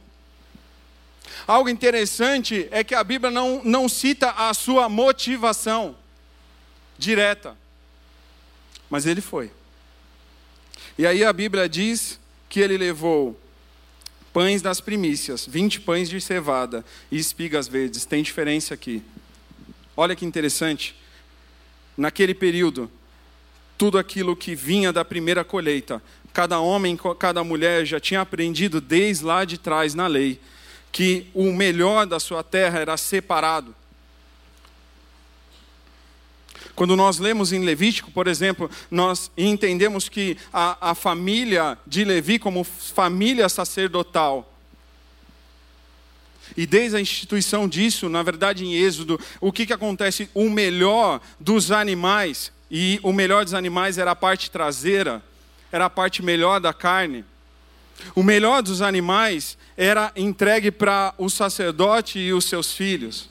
Algo 1.45 1.69
interessante 1.69 2.67
é 2.71 2.83
que 2.83 2.95
a 2.95 3.03
Bíblia 3.03 3.29
não, 3.29 3.61
não 3.63 3.87
cita 3.87 4.31
a 4.31 4.51
sua 4.55 4.89
motivação 4.89 5.95
direta, 6.97 7.55
mas 8.89 9.05
ele 9.05 9.21
foi. 9.21 9.51
E 10.97 11.05
aí 11.05 11.23
a 11.23 11.33
Bíblia 11.33 11.67
diz 11.67 12.19
que 12.47 12.59
ele 12.59 12.77
levou 12.77 13.39
pães 14.31 14.61
das 14.61 14.81
primícias, 14.81 15.45
20 15.45 15.81
pães 15.81 16.09
de 16.09 16.19
cevada 16.21 16.85
e 17.11 17.17
espigas 17.17 17.67
verdes. 17.67 18.05
Tem 18.05 18.23
diferença 18.23 18.73
aqui. 18.73 19.01
Olha 19.95 20.15
que 20.15 20.25
interessante. 20.25 20.95
Naquele 21.97 22.33
período, 22.33 22.89
tudo 23.77 23.97
aquilo 23.97 24.35
que 24.35 24.55
vinha 24.55 24.91
da 24.91 25.05
primeira 25.05 25.43
colheita, 25.43 26.01
cada 26.33 26.59
homem, 26.59 26.97
cada 27.17 27.43
mulher 27.43 27.85
já 27.85 27.99
tinha 27.99 28.21
aprendido 28.21 28.81
desde 28.81 29.23
lá 29.23 29.45
de 29.45 29.57
trás 29.57 29.93
na 29.93 30.07
lei 30.07 30.39
que 30.91 31.27
o 31.33 31.51
melhor 31.51 32.05
da 32.05 32.21
sua 32.21 32.41
terra 32.41 32.79
era 32.79 32.95
separado. 32.95 33.75
Quando 36.75 36.95
nós 36.95 37.19
lemos 37.19 37.53
em 37.53 37.63
Levítico, 37.63 38.11
por 38.11 38.27
exemplo, 38.27 38.69
nós 38.91 39.31
entendemos 39.37 40.09
que 40.09 40.37
a, 40.51 40.91
a 40.91 40.95
família 40.95 41.77
de 41.87 42.03
Levi, 42.03 42.37
como 42.37 42.63
família 42.65 43.47
sacerdotal, 43.47 44.51
e 46.55 46.65
desde 46.65 46.97
a 46.97 47.01
instituição 47.01 47.67
disso, 47.67 48.09
na 48.09 48.21
verdade, 48.21 48.65
em 48.65 48.75
Êxodo, 48.75 49.19
o 49.39 49.51
que, 49.51 49.65
que 49.65 49.73
acontece? 49.73 50.29
O 50.33 50.49
melhor 50.49 51.21
dos 51.39 51.71
animais, 51.71 52.51
e 52.69 52.99
o 53.03 53.13
melhor 53.13 53.45
dos 53.45 53.53
animais 53.53 53.97
era 53.97 54.11
a 54.11 54.15
parte 54.15 54.51
traseira, 54.51 55.23
era 55.71 55.85
a 55.85 55.89
parte 55.89 56.21
melhor 56.21 56.59
da 56.59 56.73
carne. 56.73 57.23
O 58.13 58.21
melhor 58.21 58.61
dos 58.61 58.81
animais 58.81 59.57
era 59.77 60.11
entregue 60.15 60.71
para 60.71 61.13
o 61.17 61.29
sacerdote 61.29 62.19
e 62.19 62.33
os 62.33 62.45
seus 62.45 62.73
filhos. 62.73 63.29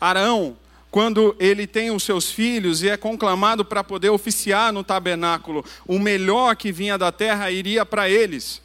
Arão, 0.00 0.56
quando 0.90 1.36
ele 1.38 1.66
tem 1.66 1.90
os 1.90 2.02
seus 2.02 2.30
filhos 2.30 2.82
e 2.82 2.88
é 2.88 2.96
conclamado 2.96 3.64
para 3.64 3.84
poder 3.84 4.10
oficiar 4.10 4.72
no 4.72 4.82
tabernáculo, 4.82 5.64
o 5.86 5.98
melhor 5.98 6.56
que 6.56 6.72
vinha 6.72 6.96
da 6.96 7.12
terra 7.12 7.50
iria 7.50 7.84
para 7.84 8.08
eles. 8.08 8.62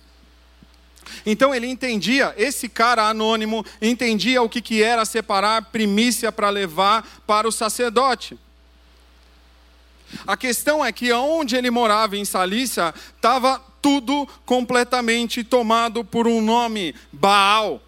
Então 1.26 1.54
ele 1.54 1.68
entendia, 1.68 2.34
esse 2.38 2.70
cara 2.70 3.10
anônimo 3.10 3.66
entendia 3.82 4.42
o 4.42 4.50
que, 4.50 4.62
que 4.62 4.82
era 4.82 5.04
separar 5.04 5.66
primícia 5.66 6.32
para 6.32 6.50
levar 6.50 7.06
para 7.28 7.48
o 7.48 7.52
sacerdote. 7.52 8.38
A 10.26 10.36
questão 10.36 10.84
é 10.84 10.92
que 10.92 11.12
onde 11.12 11.56
ele 11.56 11.72
morava 11.72 12.18
em 12.18 12.26
Salícia, 12.26 12.94
estava 13.16 13.62
tudo 13.82 14.28
completamente 14.46 15.44
tomado 15.44 16.04
por 16.04 16.28
um 16.28 16.42
nome, 16.42 16.94
Baal. 17.12 17.82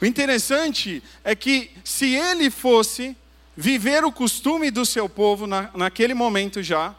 O 0.00 0.04
interessante 0.04 1.02
é 1.24 1.34
que 1.34 1.70
se 1.84 2.14
ele 2.14 2.50
fosse 2.50 3.16
viver 3.56 4.04
o 4.04 4.12
costume 4.12 4.70
do 4.70 4.84
seu 4.84 5.08
povo 5.08 5.46
na, 5.46 5.70
naquele 5.74 6.12
momento 6.12 6.62
já, 6.62 6.94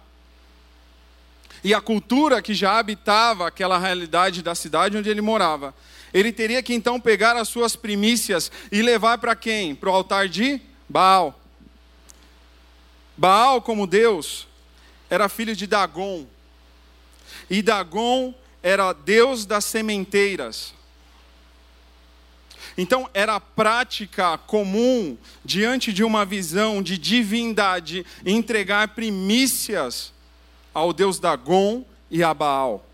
e 1.64 1.74
a 1.74 1.82
cultura 1.82 2.42
que 2.42 2.54
já 2.54 2.78
habitava 2.78 3.48
aquela 3.48 3.78
realidade 3.78 4.42
da 4.42 4.56
cidade 4.56 4.98
onde 4.98 5.10
ele 5.10 5.22
morava, 5.22 5.76
ele 6.14 6.32
teria 6.32 6.64
que 6.64 6.74
então 6.74 7.00
pegar 7.00 7.36
as 7.36 7.50
suas 7.50 7.76
primícias 7.76 8.52
e 8.72 8.82
levar 8.82 9.18
para 9.18 9.36
quem? 9.36 9.76
Para 9.76 9.90
o 9.90 9.94
altar 9.94 10.28
de 10.28 10.62
Baal. 10.88 11.40
Baal, 13.16 13.62
como 13.62 13.86
Deus, 13.86 14.48
era 15.10 15.28
filho 15.28 15.56
de 15.56 15.68
Dagon. 15.68 16.26
E 17.50 17.62
Dagon 17.62 18.34
era 18.64 18.94
Deus 18.94 19.46
das 19.46 19.66
sementeiras. 19.66 20.74
Então, 22.78 23.10
era 23.12 23.40
prática 23.40 24.38
comum, 24.38 25.18
diante 25.44 25.92
de 25.92 26.04
uma 26.04 26.24
visão 26.24 26.84
de 26.84 26.96
divindade, 26.96 28.06
entregar 28.24 28.90
primícias 28.90 30.14
ao 30.72 30.94
deus 30.94 31.18
Dagon 31.18 31.84
e 32.12 32.24
a 32.24 32.34
Baal. 32.36 32.86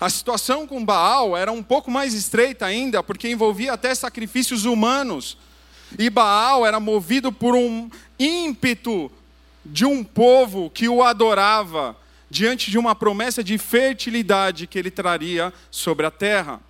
A 0.00 0.08
situação 0.08 0.64
com 0.64 0.84
Baal 0.84 1.36
era 1.36 1.50
um 1.50 1.62
pouco 1.62 1.90
mais 1.90 2.14
estreita 2.14 2.64
ainda, 2.66 3.02
porque 3.02 3.28
envolvia 3.28 3.72
até 3.72 3.92
sacrifícios 3.96 4.64
humanos. 4.64 5.36
E 5.98 6.08
Baal 6.08 6.64
era 6.64 6.78
movido 6.78 7.32
por 7.32 7.56
um 7.56 7.90
ímpeto 8.16 9.10
de 9.64 9.84
um 9.84 10.04
povo 10.04 10.70
que 10.70 10.88
o 10.88 11.02
adorava, 11.02 11.96
diante 12.30 12.70
de 12.70 12.78
uma 12.78 12.94
promessa 12.94 13.42
de 13.42 13.58
fertilidade 13.58 14.68
que 14.68 14.78
ele 14.78 14.90
traria 14.90 15.52
sobre 15.68 16.06
a 16.06 16.10
terra 16.12 16.60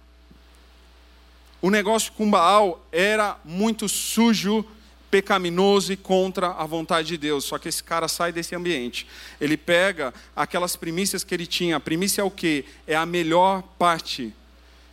o 1.64 1.71
negócio 1.71 2.12
com 2.12 2.30
Baal 2.30 2.87
era 2.92 3.38
muito 3.42 3.88
sujo, 3.88 4.62
pecaminoso 5.11 5.94
e 5.94 5.97
contra 5.97 6.49
a 6.49 6.66
vontade 6.66 7.09
de 7.09 7.16
Deus. 7.16 7.47
Só 7.47 7.56
que 7.56 7.71
esse 7.71 7.83
cara 7.83 8.06
sai 8.06 8.33
desse 8.33 8.54
ambiente. 8.54 9.06
Ele 9.40 9.56
pega 9.56 10.12
aquelas 10.37 10.76
primícias 10.76 11.25
que 11.25 11.35
ele 11.35 11.47
tinha. 11.47 11.76
A 11.76 11.80
primícia 11.80 12.21
é 12.21 12.25
o 12.25 12.30
quê? 12.30 12.66
É 12.87 12.94
a 12.94 13.06
melhor 13.06 13.62
parte. 13.78 14.30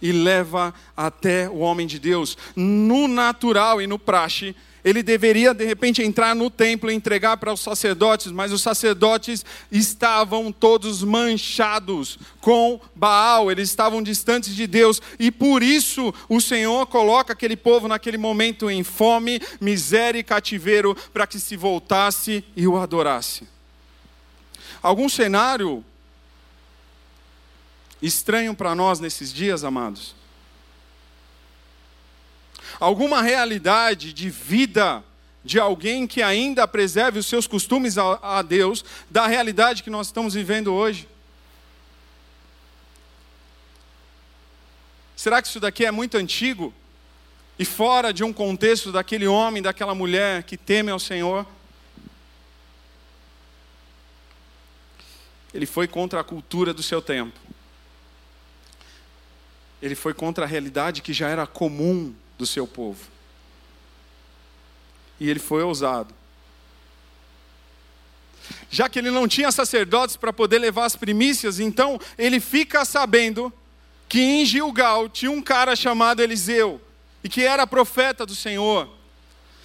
E 0.01 0.13
leva 0.13 0.73
até 0.95 1.49
o 1.49 1.57
homem 1.57 1.85
de 1.85 1.99
Deus. 1.99 2.37
No 2.55 3.05
natural 3.05 3.81
e 3.81 3.85
no 3.85 3.99
praxe, 3.99 4.55
ele 4.83 5.03
deveria 5.03 5.53
de 5.53 5.65
repente 5.65 6.01
entrar 6.01 6.35
no 6.35 6.49
templo 6.49 6.89
e 6.89 6.93
entregar 6.93 7.37
para 7.37 7.53
os 7.53 7.61
sacerdotes, 7.61 8.31
mas 8.31 8.51
os 8.51 8.61
sacerdotes 8.61 9.45
estavam 9.71 10.51
todos 10.51 11.03
manchados 11.03 12.17
com 12.39 12.79
Baal, 12.95 13.51
eles 13.51 13.69
estavam 13.69 14.01
distantes 14.01 14.55
de 14.55 14.65
Deus, 14.65 15.01
e 15.19 15.31
por 15.31 15.61
isso 15.61 16.13
o 16.27 16.41
Senhor 16.41 16.85
coloca 16.87 17.33
aquele 17.33 17.55
povo 17.55 17.87
naquele 17.87 18.17
momento 18.17 18.69
em 18.69 18.83
fome, 18.83 19.41
miséria 19.59 20.19
e 20.19 20.23
cativeiro, 20.23 20.95
para 21.13 21.27
que 21.27 21.39
se 21.39 21.55
voltasse 21.55 22.43
e 22.55 22.67
o 22.67 22.77
adorasse. 22.77 23.47
Algum 24.81 25.07
cenário 25.07 25.83
estranho 28.01 28.55
para 28.55 28.73
nós 28.73 28.99
nesses 28.99 29.31
dias, 29.31 29.63
amados? 29.63 30.20
Alguma 32.81 33.21
realidade 33.21 34.11
de 34.11 34.29
vida 34.29 35.03
de 35.45 35.59
alguém 35.59 36.07
que 36.07 36.21
ainda 36.21 36.67
preserve 36.67 37.19
os 37.19 37.27
seus 37.27 37.45
costumes 37.45 37.97
a, 37.97 38.19
a 38.39 38.41
Deus, 38.41 38.83
da 39.09 39.27
realidade 39.27 39.83
que 39.83 39.89
nós 39.89 40.07
estamos 40.07 40.33
vivendo 40.33 40.73
hoje. 40.73 41.07
será 45.15 45.39
que 45.39 45.47
isso 45.47 45.59
daqui 45.59 45.85
é 45.85 45.91
muito 45.91 46.17
antigo? 46.17 46.73
E 47.59 47.63
fora 47.63 48.11
de 48.11 48.23
um 48.23 48.33
contexto 48.33 48.91
daquele 48.91 49.27
homem, 49.27 49.61
daquela 49.61 49.93
mulher 49.93 50.41
que 50.41 50.57
teme 50.57 50.89
ao 50.89 50.97
Senhor? 50.97 51.45
Ele 55.53 55.67
foi 55.67 55.87
contra 55.87 56.19
a 56.19 56.23
cultura 56.23 56.73
do 56.73 56.81
seu 56.81 57.03
tempo. 57.03 57.39
Ele 59.79 59.93
foi 59.93 60.15
contra 60.15 60.45
a 60.45 60.47
realidade 60.47 61.03
que 61.03 61.13
já 61.13 61.29
era 61.29 61.45
comum 61.45 62.15
do 62.41 62.47
seu 62.47 62.65
povo. 62.65 62.99
E 65.19 65.29
ele 65.29 65.39
foi 65.39 65.61
ousado. 65.61 66.11
Já 68.69 68.89
que 68.89 68.97
ele 68.97 69.11
não 69.11 69.27
tinha 69.27 69.51
sacerdotes 69.51 70.17
para 70.17 70.33
poder 70.33 70.57
levar 70.57 70.85
as 70.85 70.95
primícias, 70.95 71.59
então 71.59 71.99
ele 72.17 72.39
fica 72.39 72.83
sabendo 72.83 73.53
que 74.09 74.19
em 74.19 74.43
Gilgal 74.43 75.07
tinha 75.07 75.29
um 75.29 75.41
cara 75.41 75.75
chamado 75.75 76.21
Eliseu, 76.21 76.81
e 77.23 77.29
que 77.29 77.43
era 77.43 77.67
profeta 77.67 78.25
do 78.25 78.33
Senhor, 78.33 78.89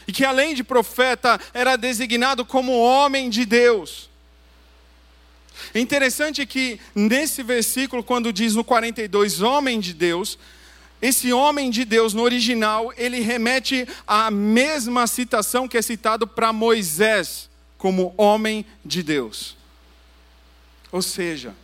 e 0.06 0.12
que 0.12 0.24
além 0.24 0.54
de 0.54 0.62
profeta, 0.62 1.40
era 1.54 1.76
designado 1.76 2.44
como 2.44 2.78
homem 2.78 3.30
de 3.30 3.46
Deus. 3.46 4.10
É 5.72 5.80
interessante 5.80 6.44
que 6.44 6.78
nesse 6.94 7.42
versículo, 7.42 8.04
quando 8.04 8.30
diz 8.32 8.54
no 8.54 8.62
42, 8.62 9.40
homem 9.40 9.80
de 9.80 9.94
Deus, 9.94 10.38
esse 11.00 11.32
homem 11.32 11.70
de 11.70 11.84
Deus 11.84 12.14
no 12.14 12.22
original, 12.22 12.92
ele 12.96 13.20
remete 13.20 13.86
à 14.06 14.30
mesma 14.30 15.06
citação 15.06 15.68
que 15.68 15.76
é 15.76 15.82
citado 15.82 16.26
para 16.26 16.52
Moisés 16.52 17.50
como 17.76 18.14
homem 18.16 18.64
de 18.84 19.02
Deus. 19.02 19.56
Ou 20.90 21.02
seja, 21.02 21.54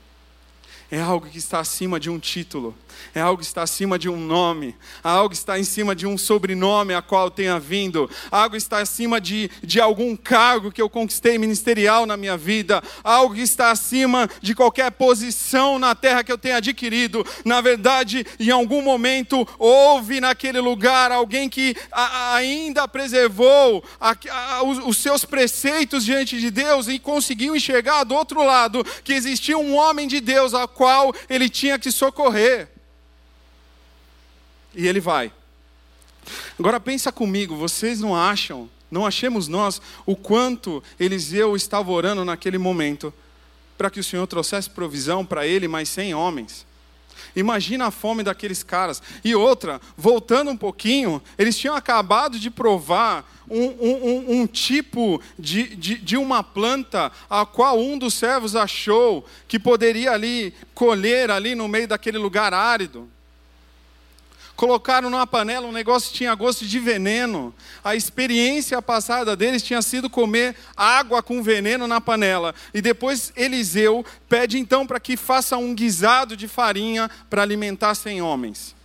é 0.90 1.00
algo 1.00 1.26
que 1.26 1.38
está 1.38 1.58
acima 1.58 1.98
de 1.98 2.10
um 2.10 2.18
título, 2.18 2.76
é 3.14 3.20
algo 3.20 3.40
que 3.40 3.46
está 3.46 3.62
acima 3.62 3.98
de 3.98 4.08
um 4.08 4.16
nome, 4.16 4.74
algo 5.02 5.30
que 5.30 5.36
está 5.36 5.58
em 5.58 5.64
cima 5.64 5.94
de 5.94 6.06
um 6.06 6.16
sobrenome 6.16 6.94
a 6.94 7.02
qual 7.02 7.30
tenha 7.30 7.58
vindo, 7.58 8.08
algo 8.30 8.52
que 8.52 8.56
está 8.56 8.78
acima 8.78 9.20
de, 9.20 9.50
de 9.62 9.80
algum 9.80 10.16
cargo 10.16 10.72
que 10.72 10.80
eu 10.80 10.88
conquistei 10.88 11.38
ministerial 11.38 12.06
na 12.06 12.16
minha 12.16 12.36
vida, 12.36 12.82
algo 13.02 13.34
que 13.34 13.40
está 13.40 13.70
acima 13.70 14.28
de 14.40 14.54
qualquer 14.54 14.90
posição 14.92 15.78
na 15.78 15.94
terra 15.94 16.24
que 16.24 16.32
eu 16.32 16.38
tenha 16.38 16.56
adquirido. 16.56 17.24
Na 17.44 17.60
verdade, 17.60 18.26
em 18.38 18.50
algum 18.50 18.82
momento 18.82 19.46
houve 19.58 20.20
naquele 20.20 20.60
lugar 20.60 21.12
alguém 21.12 21.48
que 21.48 21.76
a, 21.90 22.34
ainda 22.34 22.88
preservou 22.88 23.84
a, 24.00 24.16
a, 24.30 24.62
os, 24.62 24.78
os 24.78 24.96
seus 24.96 25.24
preceitos 25.24 26.04
diante 26.04 26.38
de 26.40 26.50
Deus 26.50 26.88
e 26.88 26.98
conseguiu 26.98 27.54
enxergar 27.54 28.04
do 28.04 28.14
outro 28.14 28.42
lado 28.42 28.84
que 29.04 29.12
existia 29.12 29.58
um 29.58 29.76
homem 29.76 30.06
de 30.06 30.20
Deus 30.20 30.54
a 30.54 30.66
qual 30.66 31.14
ele 31.28 31.48
tinha 31.48 31.78
que 31.78 31.90
socorrer. 31.90 32.68
E 34.74 34.86
ele 34.86 35.00
vai. 35.00 35.32
Agora 36.58 36.78
pensa 36.78 37.10
comigo, 37.10 37.56
vocês 37.56 38.00
não 38.00 38.14
acham, 38.14 38.68
não 38.90 39.06
achemos 39.06 39.48
nós 39.48 39.80
o 40.06 40.14
quanto 40.14 40.82
Eliseu 40.98 41.56
estava 41.56 41.90
orando 41.90 42.24
naquele 42.24 42.58
momento 42.58 43.12
para 43.76 43.90
que 43.90 44.00
o 44.00 44.04
Senhor 44.04 44.26
trouxesse 44.26 44.70
provisão 44.70 45.24
para 45.24 45.46
ele, 45.46 45.66
mas 45.66 45.88
sem 45.88 46.14
homens. 46.14 46.66
Imagina 47.34 47.86
a 47.86 47.90
fome 47.90 48.22
daqueles 48.22 48.62
caras. 48.62 49.02
E 49.24 49.34
outra, 49.34 49.80
voltando 49.96 50.50
um 50.50 50.56
pouquinho, 50.56 51.22
eles 51.38 51.58
tinham 51.58 51.74
acabado 51.74 52.38
de 52.38 52.50
provar 52.50 53.28
um, 53.48 53.64
um, 53.64 54.40
um 54.40 54.46
tipo 54.46 55.20
de, 55.38 55.74
de, 55.76 55.98
de, 55.98 56.16
uma 56.16 56.42
planta 56.42 57.10
a 57.28 57.44
qual 57.44 57.78
um 57.78 57.98
dos 57.98 58.14
servos 58.14 58.54
achou 58.54 59.26
que 59.48 59.58
poderia 59.58 60.12
ali 60.12 60.54
colher 60.74 61.30
ali 61.30 61.54
no 61.54 61.68
meio 61.68 61.88
daquele 61.88 62.18
lugar 62.18 62.54
árido 62.54 63.08
colocaram 64.62 65.10
numa 65.10 65.26
panela 65.26 65.66
um 65.66 65.72
negócio 65.72 66.12
que 66.12 66.18
tinha 66.18 66.32
gosto 66.36 66.64
de 66.64 66.78
veneno. 66.78 67.52
A 67.82 67.96
experiência 67.96 68.80
passada 68.80 69.34
deles 69.34 69.60
tinha 69.60 69.82
sido 69.82 70.08
comer 70.08 70.54
água 70.76 71.20
com 71.20 71.42
veneno 71.42 71.88
na 71.88 72.00
panela. 72.00 72.54
E 72.72 72.80
depois 72.80 73.32
Eliseu 73.34 74.06
pede 74.28 74.60
então 74.60 74.86
para 74.86 75.00
que 75.00 75.16
faça 75.16 75.56
um 75.56 75.74
guisado 75.74 76.36
de 76.36 76.46
farinha 76.46 77.10
para 77.28 77.42
alimentar 77.42 77.96
cem 77.96 78.22
homens. 78.22 78.76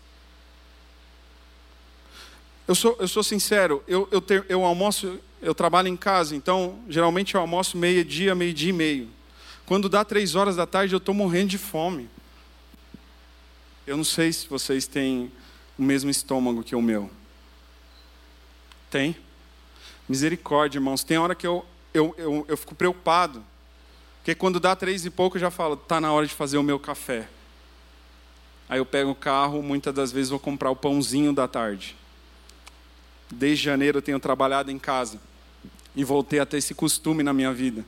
Eu 2.67 2.73
sou, 2.73 2.97
eu 2.99 3.07
sou 3.07 3.21
sincero, 3.21 3.83
eu, 3.87 4.09
eu, 4.11 4.19
ter, 4.19 4.47
eu 4.49 4.65
almoço, 4.65 5.19
eu 5.43 5.53
trabalho 5.53 5.89
em 5.89 5.95
casa, 5.95 6.35
então 6.35 6.79
geralmente 6.89 7.35
eu 7.35 7.41
almoço 7.41 7.77
meio-dia, 7.77 8.33
meio-dia 8.33 8.69
e 8.69 8.73
meio. 8.73 9.09
Quando 9.67 9.87
dá 9.87 10.03
três 10.03 10.33
horas 10.33 10.55
da 10.55 10.65
tarde, 10.65 10.95
eu 10.95 10.97
estou 10.97 11.13
morrendo 11.13 11.49
de 11.49 11.59
fome. 11.59 12.09
Eu 13.85 13.95
não 13.95 14.03
sei 14.03 14.33
se 14.33 14.47
vocês 14.47 14.87
têm 14.87 15.31
o 15.77 15.83
mesmo 15.83 16.09
estômago 16.09 16.63
que 16.63 16.75
o 16.75 16.81
meu? 16.81 17.09
Tem? 18.89 19.15
Misericórdia, 20.07 20.77
irmãos. 20.77 21.03
Tem 21.03 21.17
hora 21.17 21.35
que 21.35 21.45
eu, 21.45 21.65
eu, 21.93 22.15
eu, 22.17 22.45
eu 22.47 22.57
fico 22.57 22.73
preocupado. 22.73 23.43
Porque 24.17 24.35
quando 24.35 24.59
dá 24.59 24.75
três 24.75 25.05
e 25.05 25.09
pouco, 25.09 25.37
eu 25.37 25.41
já 25.41 25.51
falo, 25.51 25.75
está 25.75 26.01
na 26.01 26.11
hora 26.11 26.25
de 26.25 26.33
fazer 26.33 26.57
o 26.57 26.63
meu 26.63 26.79
café. 26.79 27.27
Aí 28.69 28.79
eu 28.79 28.85
pego 28.85 29.11
o 29.11 29.15
carro, 29.15 29.63
muitas 29.63 29.93
das 29.93 30.11
vezes 30.11 30.29
vou 30.29 30.39
comprar 30.39 30.69
o 30.69 30.75
pãozinho 30.75 31.31
da 31.31 31.47
tarde. 31.47 31.95
Desde 33.31 33.63
janeiro 33.63 33.99
eu 33.99 34.01
tenho 34.01 34.19
trabalhado 34.19 34.71
em 34.71 34.79
casa. 34.79 35.19
E 35.95 36.03
voltei 36.03 36.39
a 36.39 36.45
ter 36.45 36.57
esse 36.57 36.73
costume 36.73 37.23
na 37.23 37.33
minha 37.33 37.53
vida. 37.53 37.85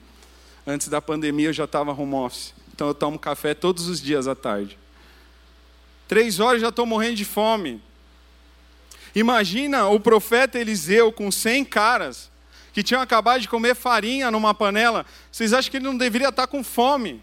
Antes 0.66 0.88
da 0.88 1.02
pandemia 1.02 1.50
eu 1.50 1.54
já 1.54 1.66
estava 1.66 1.92
home 1.92 2.16
office. 2.16 2.54
Então 2.74 2.88
eu 2.88 2.94
tomo 2.94 3.20
café 3.20 3.54
todos 3.54 3.88
os 3.88 4.02
dias 4.02 4.28
à 4.28 4.36
tarde. 4.36 4.78
Três 6.10 6.40
horas 6.40 6.60
já 6.60 6.70
estou 6.70 6.88
morrendo 6.88 7.18
de 7.18 7.24
fome. 7.24 7.80
Imagina 9.14 9.88
o 9.90 10.00
profeta 10.00 10.58
Eliseu 10.58 11.12
com 11.12 11.32
cem 11.32 11.64
caras 11.64 12.32
que 12.74 12.82
tinham 12.82 13.00
acabado 13.00 13.42
de 13.42 13.48
comer 13.48 13.76
farinha 13.76 14.32
numa 14.32 14.52
panela. 14.52 15.06
Vocês 15.32 15.54
acham 15.54 15.70
que 15.70 15.78
ele 15.78 15.86
não 15.86 15.96
deveria 15.96 16.30
estar 16.30 16.48
com 16.48 16.64
fome? 16.64 17.22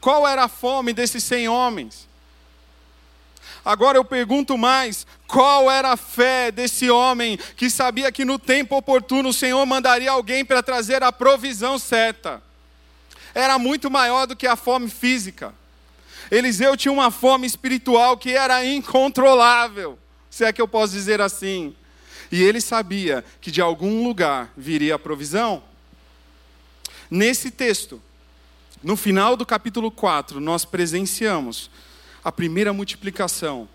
Qual 0.00 0.26
era 0.26 0.42
a 0.42 0.48
fome 0.48 0.92
desses 0.92 1.22
cem 1.22 1.48
homens? 1.48 2.08
Agora 3.64 3.96
eu 3.96 4.04
pergunto 4.04 4.58
mais: 4.58 5.06
qual 5.28 5.70
era 5.70 5.92
a 5.92 5.96
fé 5.96 6.50
desse 6.50 6.90
homem 6.90 7.38
que 7.56 7.70
sabia 7.70 8.10
que 8.10 8.24
no 8.24 8.40
tempo 8.40 8.76
oportuno 8.76 9.28
o 9.28 9.32
Senhor 9.32 9.64
mandaria 9.64 10.10
alguém 10.10 10.44
para 10.44 10.64
trazer 10.64 11.00
a 11.04 11.12
provisão 11.12 11.78
certa? 11.78 12.42
Era 13.32 13.56
muito 13.56 13.88
maior 13.88 14.26
do 14.26 14.34
que 14.34 14.48
a 14.48 14.56
fome 14.56 14.90
física. 14.90 15.54
Eliseu 16.30 16.76
tinha 16.76 16.92
uma 16.92 17.10
fome 17.10 17.46
espiritual 17.46 18.16
que 18.16 18.30
era 18.30 18.64
incontrolável, 18.64 19.98
se 20.30 20.44
é 20.44 20.52
que 20.52 20.60
eu 20.60 20.68
posso 20.68 20.92
dizer 20.92 21.20
assim. 21.20 21.74
E 22.30 22.42
ele 22.42 22.60
sabia 22.60 23.24
que 23.40 23.50
de 23.50 23.60
algum 23.60 24.04
lugar 24.04 24.52
viria 24.56 24.94
a 24.94 24.98
provisão. 24.98 25.62
Nesse 27.10 27.50
texto, 27.50 28.02
no 28.82 28.96
final 28.96 29.36
do 29.36 29.46
capítulo 29.46 29.90
4, 29.90 30.40
nós 30.40 30.64
presenciamos 30.64 31.70
a 32.22 32.32
primeira 32.32 32.72
multiplicação. 32.72 33.68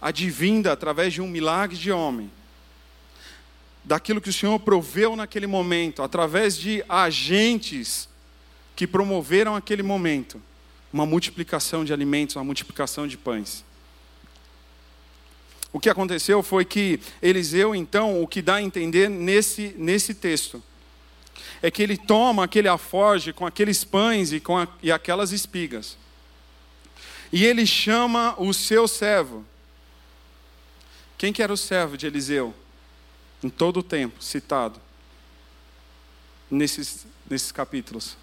Advinda 0.00 0.72
através 0.72 1.12
de 1.12 1.22
um 1.22 1.28
milagre 1.28 1.76
de 1.76 1.92
homem. 1.92 2.30
Daquilo 3.84 4.20
que 4.20 4.30
o 4.30 4.32
Senhor 4.32 4.58
proveu 4.60 5.16
naquele 5.16 5.46
momento, 5.46 6.02
através 6.02 6.56
de 6.56 6.84
agentes 6.88 8.08
que 8.74 8.86
promoveram 8.86 9.54
aquele 9.54 9.82
momento 9.82 10.40
uma 10.92 11.06
multiplicação 11.06 11.84
de 11.84 11.92
alimentos, 11.92 12.36
uma 12.36 12.44
multiplicação 12.44 13.06
de 13.06 13.16
pães. 13.16 13.64
O 15.72 15.80
que 15.80 15.88
aconteceu 15.88 16.42
foi 16.42 16.64
que 16.66 17.00
Eliseu, 17.22 17.74
então, 17.74 18.22
o 18.22 18.28
que 18.28 18.42
dá 18.42 18.56
a 18.56 18.62
entender 18.62 19.08
nesse, 19.08 19.74
nesse 19.78 20.12
texto, 20.12 20.62
é 21.62 21.70
que 21.70 21.82
ele 21.82 21.96
toma 21.96 22.44
aquele 22.44 22.68
aforge 22.68 23.32
com 23.32 23.46
aqueles 23.46 23.82
pães 23.84 24.32
e, 24.32 24.40
com 24.40 24.58
a, 24.58 24.68
e 24.82 24.92
aquelas 24.92 25.32
espigas, 25.32 25.96
e 27.32 27.46
ele 27.46 27.64
chama 27.64 28.34
o 28.38 28.52
seu 28.52 28.86
servo. 28.86 29.46
Quem 31.16 31.32
que 31.32 31.42
era 31.42 31.52
o 31.52 31.56
servo 31.56 31.96
de 31.96 32.06
Eliseu? 32.06 32.54
Em 33.42 33.48
todo 33.48 33.78
o 33.78 33.82
tempo 33.82 34.22
citado 34.22 34.78
nesses, 36.50 37.06
nesses 37.28 37.50
capítulos. 37.50 38.16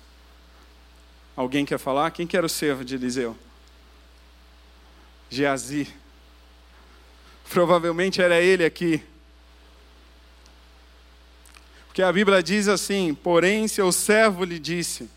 Alguém 1.40 1.64
quer 1.64 1.80
falar? 1.80 2.12
Quem 2.12 2.28
que 2.28 2.36
era 2.36 2.46
o 2.46 2.50
servo 2.50 2.84
de 2.84 2.96
Eliseu? 2.96 3.34
Geazi. 5.30 5.88
Provavelmente 7.50 8.22
era 8.22 8.42
ele 8.42 8.66
aqui. 8.66 9.02
Porque 11.88 12.02
a 12.02 12.12
Bíblia 12.12 12.44
diz 12.44 12.68
assim: 12.68 13.14
porém, 13.14 13.70
seu 13.70 13.90
servo 13.90 14.44
lhe 14.44 14.60
disse. 14.60 15.10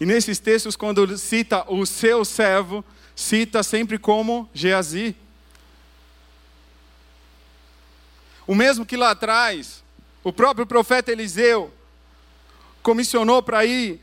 E 0.00 0.06
nesses 0.06 0.38
textos, 0.38 0.76
quando 0.76 1.18
cita 1.18 1.70
o 1.70 1.84
seu 1.84 2.24
servo, 2.24 2.82
cita 3.14 3.62
sempre 3.62 3.98
como 3.98 4.48
Geazi. 4.54 5.14
O 8.46 8.54
mesmo 8.54 8.86
que 8.86 8.96
lá 8.96 9.10
atrás, 9.10 9.84
o 10.24 10.32
próprio 10.32 10.66
profeta 10.66 11.12
Eliseu 11.12 11.70
comissionou 12.82 13.42
para 13.42 13.62
ir 13.66 14.00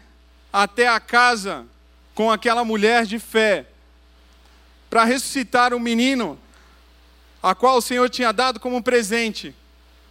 até 0.52 0.88
a 0.88 1.00
casa 1.00 1.66
com 2.16 2.32
aquela 2.32 2.64
mulher 2.64 3.06
de 3.06 3.20
fé 3.20 3.66
para 4.90 5.04
ressuscitar 5.04 5.74
um 5.74 5.80
menino 5.80 6.40
a 7.42 7.56
qual 7.56 7.78
o 7.78 7.82
Senhor 7.82 8.10
tinha 8.10 8.32
dado 8.32 8.60
como 8.60 8.84
presente 8.84 9.56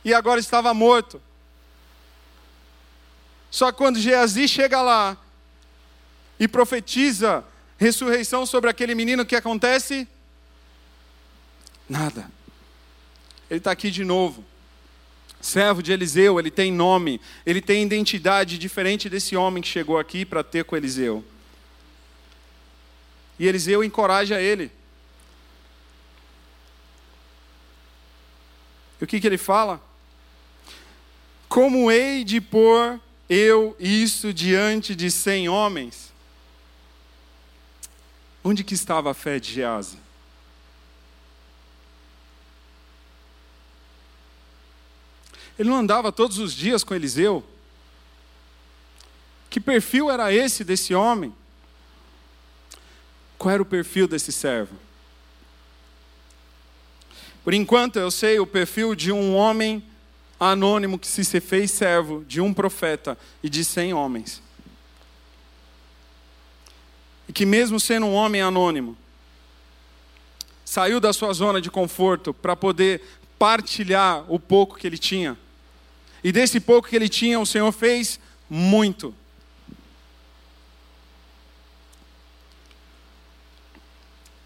e 0.05 0.14
agora 0.14 0.40
estava 0.40 0.72
morto. 0.72 1.20
Só 3.51 3.72
que 3.72 3.79
quando 3.79 3.98
Geazi 3.98 4.46
chega 4.46 4.81
lá 4.81 5.16
e 6.38 6.46
profetiza 6.46 7.44
ressurreição 7.77 8.46
sobre 8.46 8.70
aquele 8.70 8.94
menino, 8.94 9.22
o 9.22 9.27
que 9.27 9.37
acontece? 9.37 10.07
Nada. 11.88 12.31
Ele 13.51 13.59
está 13.59 13.70
aqui 13.70 13.90
de 13.90 14.05
novo. 14.05 14.44
Servo 15.40 15.83
de 15.83 15.92
Eliseu, 15.92 16.38
ele 16.38 16.51
tem 16.51 16.72
nome, 16.72 17.20
ele 17.46 17.61
tem 17.61 17.83
identidade 17.83 18.59
diferente 18.59 19.09
desse 19.09 19.37
homem 19.37 19.62
que 19.62 19.68
chegou 19.68 19.98
aqui 19.98 20.24
para 20.24 20.42
ter 20.42 20.64
com 20.64 20.77
Eliseu. 20.77 21.24
E 23.38 23.46
Eliseu 23.46 23.85
encoraja 23.85 24.40
ele. 24.40 24.70
E 29.01 29.05
o 29.05 29.07
que, 29.07 29.20
que 29.20 29.27
ele 29.27 29.38
fala? 29.38 29.81
Como 31.48 31.90
hei 31.90 32.24
de 32.24 32.40
pôr 32.40 33.01
eu 33.29 33.77
isso 33.79 34.33
diante 34.35 34.94
de 34.94 35.11
cem 35.11 35.48
homens? 35.48 36.12
Onde 38.42 38.64
que 38.64 38.74
estava 38.74 39.12
a 39.12 39.14
fé 39.14 39.38
de 39.38 39.53
Geasa? 39.53 40.07
Ele 45.58 45.68
não 45.68 45.78
andava 45.78 46.12
todos 46.12 46.38
os 46.38 46.54
dias 46.54 46.84
com 46.84 46.94
Eliseu? 46.94 47.44
Que 49.50 49.58
perfil 49.58 50.10
era 50.10 50.32
esse 50.32 50.62
desse 50.62 50.94
homem? 50.94 51.34
Qual 53.36 53.52
era 53.52 53.62
o 53.62 53.66
perfil 53.66 54.06
desse 54.06 54.30
servo? 54.30 54.74
Por 57.42 57.54
enquanto 57.54 57.98
eu 57.98 58.10
sei 58.10 58.38
o 58.38 58.46
perfil 58.46 58.94
de 58.94 59.10
um 59.10 59.34
homem 59.34 59.82
anônimo 60.38 60.98
que 60.98 61.06
se 61.06 61.40
fez 61.40 61.70
servo 61.70 62.24
de 62.28 62.40
um 62.40 62.52
profeta 62.52 63.18
e 63.42 63.48
de 63.48 63.64
cem 63.64 63.92
homens. 63.92 64.42
E 67.26 67.32
que 67.32 67.44
mesmo 67.44 67.80
sendo 67.80 68.06
um 68.06 68.14
homem 68.14 68.40
anônimo, 68.40 68.96
saiu 70.64 71.00
da 71.00 71.12
sua 71.12 71.32
zona 71.32 71.60
de 71.60 71.70
conforto 71.70 72.32
para 72.32 72.54
poder 72.54 73.02
partilhar 73.38 74.24
o 74.30 74.38
pouco 74.38 74.76
que 74.76 74.86
ele 74.86 74.98
tinha. 74.98 75.36
E 76.22 76.33
desse 76.33 76.61
pouco 76.61 76.88
que 76.88 76.96
ele 76.96 77.09
tinha, 77.09 77.38
o 77.38 77.46
Senhor 77.46 77.70
fez 77.72 78.18
muito. 78.48 79.14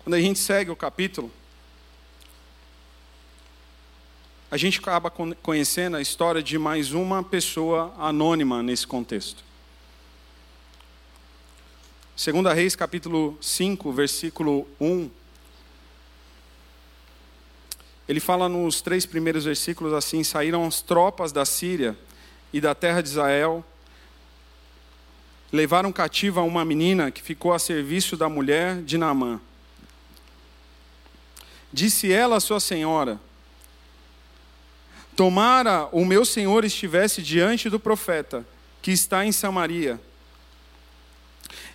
Quando 0.04 0.14
a 0.14 0.20
gente 0.20 0.38
segue 0.38 0.70
o 0.70 0.76
capítulo, 0.76 1.30
a 4.50 4.56
gente 4.56 4.80
acaba 4.80 5.10
conhecendo 5.10 5.96
a 5.96 6.02
história 6.02 6.42
de 6.42 6.58
mais 6.58 6.92
uma 6.92 7.22
pessoa 7.22 7.94
anônima 7.96 8.62
nesse 8.62 8.86
contexto. 8.86 9.42
Segunda 12.14 12.52
Reis, 12.52 12.76
capítulo 12.76 13.38
5, 13.40 13.90
versículo 13.92 14.68
1. 14.78 15.21
Ele 18.08 18.20
fala 18.20 18.48
nos 18.48 18.80
três 18.80 19.06
primeiros 19.06 19.44
versículos 19.44 19.92
assim: 19.92 20.24
Saíram 20.24 20.66
as 20.66 20.80
tropas 20.80 21.32
da 21.32 21.44
Síria 21.44 21.96
e 22.52 22.60
da 22.60 22.74
terra 22.74 23.00
de 23.00 23.08
Israel, 23.08 23.64
levaram 25.52 25.92
cativa 25.92 26.42
uma 26.42 26.64
menina 26.64 27.10
que 27.10 27.22
ficou 27.22 27.52
a 27.52 27.58
serviço 27.58 28.16
da 28.16 28.28
mulher 28.28 28.82
de 28.82 28.98
Naamã. 28.98 29.40
Disse 31.72 32.12
ela 32.12 32.36
à 32.36 32.40
sua 32.40 32.60
senhora: 32.60 33.20
Tomara 35.14 35.88
o 35.92 36.04
meu 36.04 36.24
senhor 36.24 36.64
estivesse 36.64 37.22
diante 37.22 37.70
do 37.70 37.78
profeta, 37.78 38.44
que 38.80 38.90
está 38.90 39.24
em 39.24 39.32
Samaria, 39.32 40.00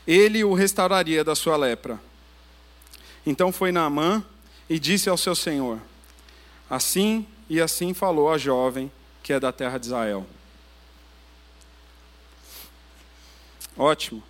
ele 0.05 0.43
o 0.43 0.53
restauraria 0.53 1.23
da 1.23 1.35
sua 1.35 1.55
lepra. 1.55 1.99
Então 3.25 3.51
foi 3.51 3.71
Naamã 3.71 4.23
e 4.69 4.79
disse 4.79 5.09
ao 5.09 5.17
seu 5.17 5.35
senhor: 5.35 5.79
Assim 6.69 7.25
e 7.49 7.61
assim 7.61 7.93
falou 7.93 8.31
a 8.31 8.37
jovem 8.37 8.91
que 9.23 9.33
é 9.33 9.39
da 9.39 9.51
terra 9.51 9.77
de 9.77 9.87
Israel. 9.87 10.25
Ótimo. 13.77 14.23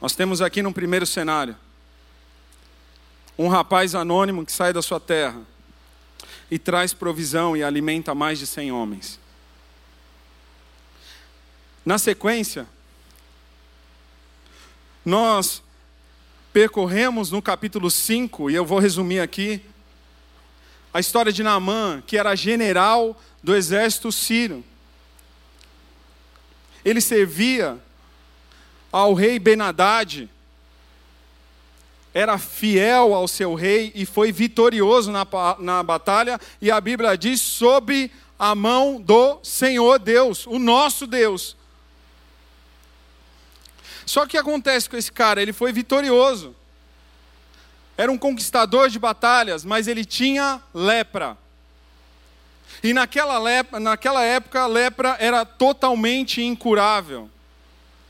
Nós 0.00 0.14
temos 0.14 0.40
aqui 0.40 0.62
no 0.62 0.72
primeiro 0.72 1.06
cenário 1.06 1.56
um 3.38 3.48
rapaz 3.48 3.94
anônimo 3.94 4.44
que 4.44 4.52
sai 4.52 4.72
da 4.72 4.82
sua 4.82 5.00
terra 5.00 5.40
e 6.50 6.58
traz 6.58 6.92
provisão 6.92 7.56
e 7.56 7.62
alimenta 7.62 8.14
mais 8.14 8.38
de 8.38 8.46
cem 8.46 8.72
homens. 8.72 9.18
Na 11.84 11.96
sequência, 11.96 12.66
nós 15.04 15.62
percorremos 16.52 17.30
no 17.30 17.40
capítulo 17.40 17.90
5, 17.90 18.50
e 18.50 18.54
eu 18.54 18.64
vou 18.64 18.78
resumir 18.78 19.20
aqui, 19.20 19.62
a 20.92 21.00
história 21.00 21.32
de 21.32 21.42
Naamã, 21.42 22.02
que 22.06 22.16
era 22.16 22.34
general 22.34 23.18
do 23.42 23.54
exército 23.54 24.10
sírio. 24.10 24.64
Ele 26.84 27.00
servia 27.00 27.78
ao 28.90 29.14
rei 29.14 29.38
Benadad, 29.38 30.28
era 32.12 32.38
fiel 32.38 33.14
ao 33.14 33.28
seu 33.28 33.54
rei 33.54 33.92
e 33.94 34.04
foi 34.04 34.32
vitorioso 34.32 35.12
na, 35.12 35.26
na 35.58 35.82
batalha, 35.82 36.40
e 36.60 36.70
a 36.70 36.80
Bíblia 36.80 37.16
diz: 37.16 37.40
sob 37.40 38.10
a 38.38 38.54
mão 38.54 39.00
do 39.00 39.38
Senhor 39.42 39.98
Deus, 39.98 40.46
o 40.46 40.58
nosso 40.58 41.06
Deus. 41.06 41.56
Só 44.04 44.26
que 44.26 44.36
acontece 44.36 44.90
com 44.90 44.96
esse 44.96 45.12
cara? 45.12 45.40
Ele 45.40 45.52
foi 45.52 45.72
vitorioso. 45.72 46.56
Era 48.00 48.10
um 48.10 48.16
conquistador 48.16 48.88
de 48.88 48.98
batalhas, 48.98 49.62
mas 49.62 49.86
ele 49.86 50.06
tinha 50.06 50.58
lepra. 50.72 51.36
E 52.82 52.94
naquela, 52.94 53.38
lepra, 53.38 53.78
naquela 53.78 54.24
época 54.24 54.62
a 54.62 54.66
lepra 54.66 55.18
era 55.20 55.44
totalmente 55.44 56.40
incurável. 56.40 57.28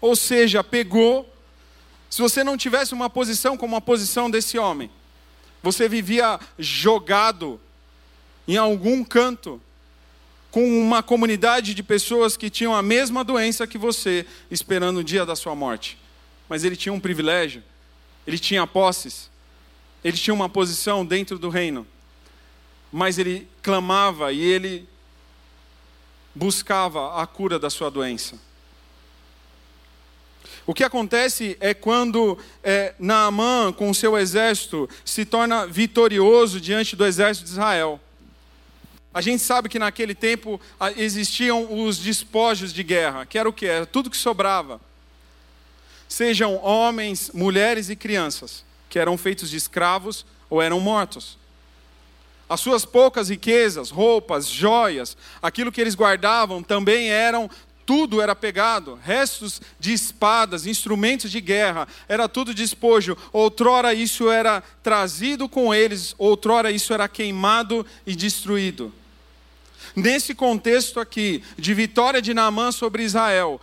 Ou 0.00 0.14
seja, 0.14 0.62
pegou, 0.62 1.28
se 2.08 2.22
você 2.22 2.44
não 2.44 2.56
tivesse 2.56 2.94
uma 2.94 3.10
posição 3.10 3.56
como 3.56 3.74
a 3.74 3.80
posição 3.80 4.30
desse 4.30 4.56
homem, 4.56 4.88
você 5.60 5.88
vivia 5.88 6.38
jogado 6.56 7.60
em 8.46 8.56
algum 8.56 9.02
canto, 9.02 9.60
com 10.52 10.80
uma 10.80 11.02
comunidade 11.02 11.74
de 11.74 11.82
pessoas 11.82 12.36
que 12.36 12.48
tinham 12.48 12.76
a 12.76 12.80
mesma 12.80 13.24
doença 13.24 13.66
que 13.66 13.76
você, 13.76 14.24
esperando 14.52 14.98
o 14.98 15.04
dia 15.04 15.26
da 15.26 15.34
sua 15.34 15.56
morte. 15.56 15.98
Mas 16.48 16.62
ele 16.62 16.76
tinha 16.76 16.92
um 16.92 17.00
privilégio, 17.00 17.60
ele 18.24 18.38
tinha 18.38 18.64
posses, 18.68 19.28
ele 20.04 20.16
tinha 20.16 20.34
uma 20.34 20.48
posição 20.48 21.04
dentro 21.04 21.38
do 21.38 21.48
reino. 21.48 21.86
Mas 22.92 23.18
ele 23.18 23.48
clamava 23.62 24.32
e 24.32 24.40
ele 24.40 24.88
buscava 26.34 27.20
a 27.20 27.26
cura 27.26 27.58
da 27.58 27.70
sua 27.70 27.90
doença. 27.90 28.38
O 30.66 30.74
que 30.74 30.84
acontece 30.84 31.56
é 31.60 31.74
quando 31.74 32.38
é, 32.62 32.94
Naamã, 32.98 33.72
com 33.72 33.92
seu 33.92 34.16
exército, 34.16 34.88
se 35.04 35.24
torna 35.24 35.66
vitorioso 35.66 36.60
diante 36.60 36.94
do 36.94 37.04
exército 37.04 37.46
de 37.46 37.52
Israel. 37.52 38.00
A 39.12 39.20
gente 39.20 39.42
sabe 39.42 39.68
que 39.68 39.78
naquele 39.78 40.14
tempo 40.14 40.60
existiam 40.96 41.84
os 41.84 41.98
despojos 41.98 42.72
de 42.72 42.84
guerra, 42.84 43.26
que 43.26 43.38
era 43.38 43.48
o 43.48 43.52
que? 43.52 43.66
Era 43.66 43.84
tudo 43.84 44.10
que 44.10 44.16
sobrava. 44.16 44.80
Sejam 46.08 46.56
homens, 46.62 47.30
mulheres 47.34 47.90
e 47.90 47.96
crianças, 47.96 48.64
que 48.90 48.98
eram 48.98 49.16
feitos 49.16 49.48
de 49.48 49.56
escravos 49.56 50.26
ou 50.50 50.60
eram 50.60 50.80
mortos. 50.80 51.38
As 52.48 52.60
suas 52.60 52.84
poucas 52.84 53.28
riquezas, 53.28 53.90
roupas, 53.90 54.48
joias, 54.48 55.16
aquilo 55.40 55.70
que 55.70 55.80
eles 55.80 55.94
guardavam 55.94 56.62
também 56.62 57.08
eram 57.08 57.48
tudo 57.86 58.20
era 58.20 58.36
pegado, 58.36 59.00
restos 59.02 59.60
de 59.78 59.92
espadas, 59.92 60.64
instrumentos 60.64 61.28
de 61.28 61.40
guerra, 61.40 61.88
era 62.08 62.28
tudo 62.28 62.54
despojo. 62.54 63.16
Outrora 63.32 63.92
isso 63.92 64.30
era 64.30 64.62
trazido 64.80 65.48
com 65.48 65.74
eles, 65.74 66.14
outrora 66.16 66.70
isso 66.70 66.92
era 66.94 67.08
queimado 67.08 67.84
e 68.06 68.14
destruído. 68.14 68.92
Nesse 69.96 70.36
contexto 70.36 71.00
aqui, 71.00 71.42
de 71.58 71.74
vitória 71.74 72.22
de 72.22 72.32
Naamã 72.32 72.70
sobre 72.70 73.02
Israel, 73.02 73.60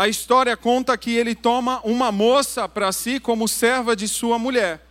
a 0.00 0.08
história 0.08 0.56
conta 0.56 0.96
que 0.96 1.14
ele 1.14 1.34
toma 1.34 1.78
uma 1.84 2.10
moça 2.10 2.66
para 2.66 2.90
si 2.90 3.20
como 3.20 3.46
serva 3.46 3.94
de 3.94 4.08
sua 4.08 4.38
mulher, 4.38 4.82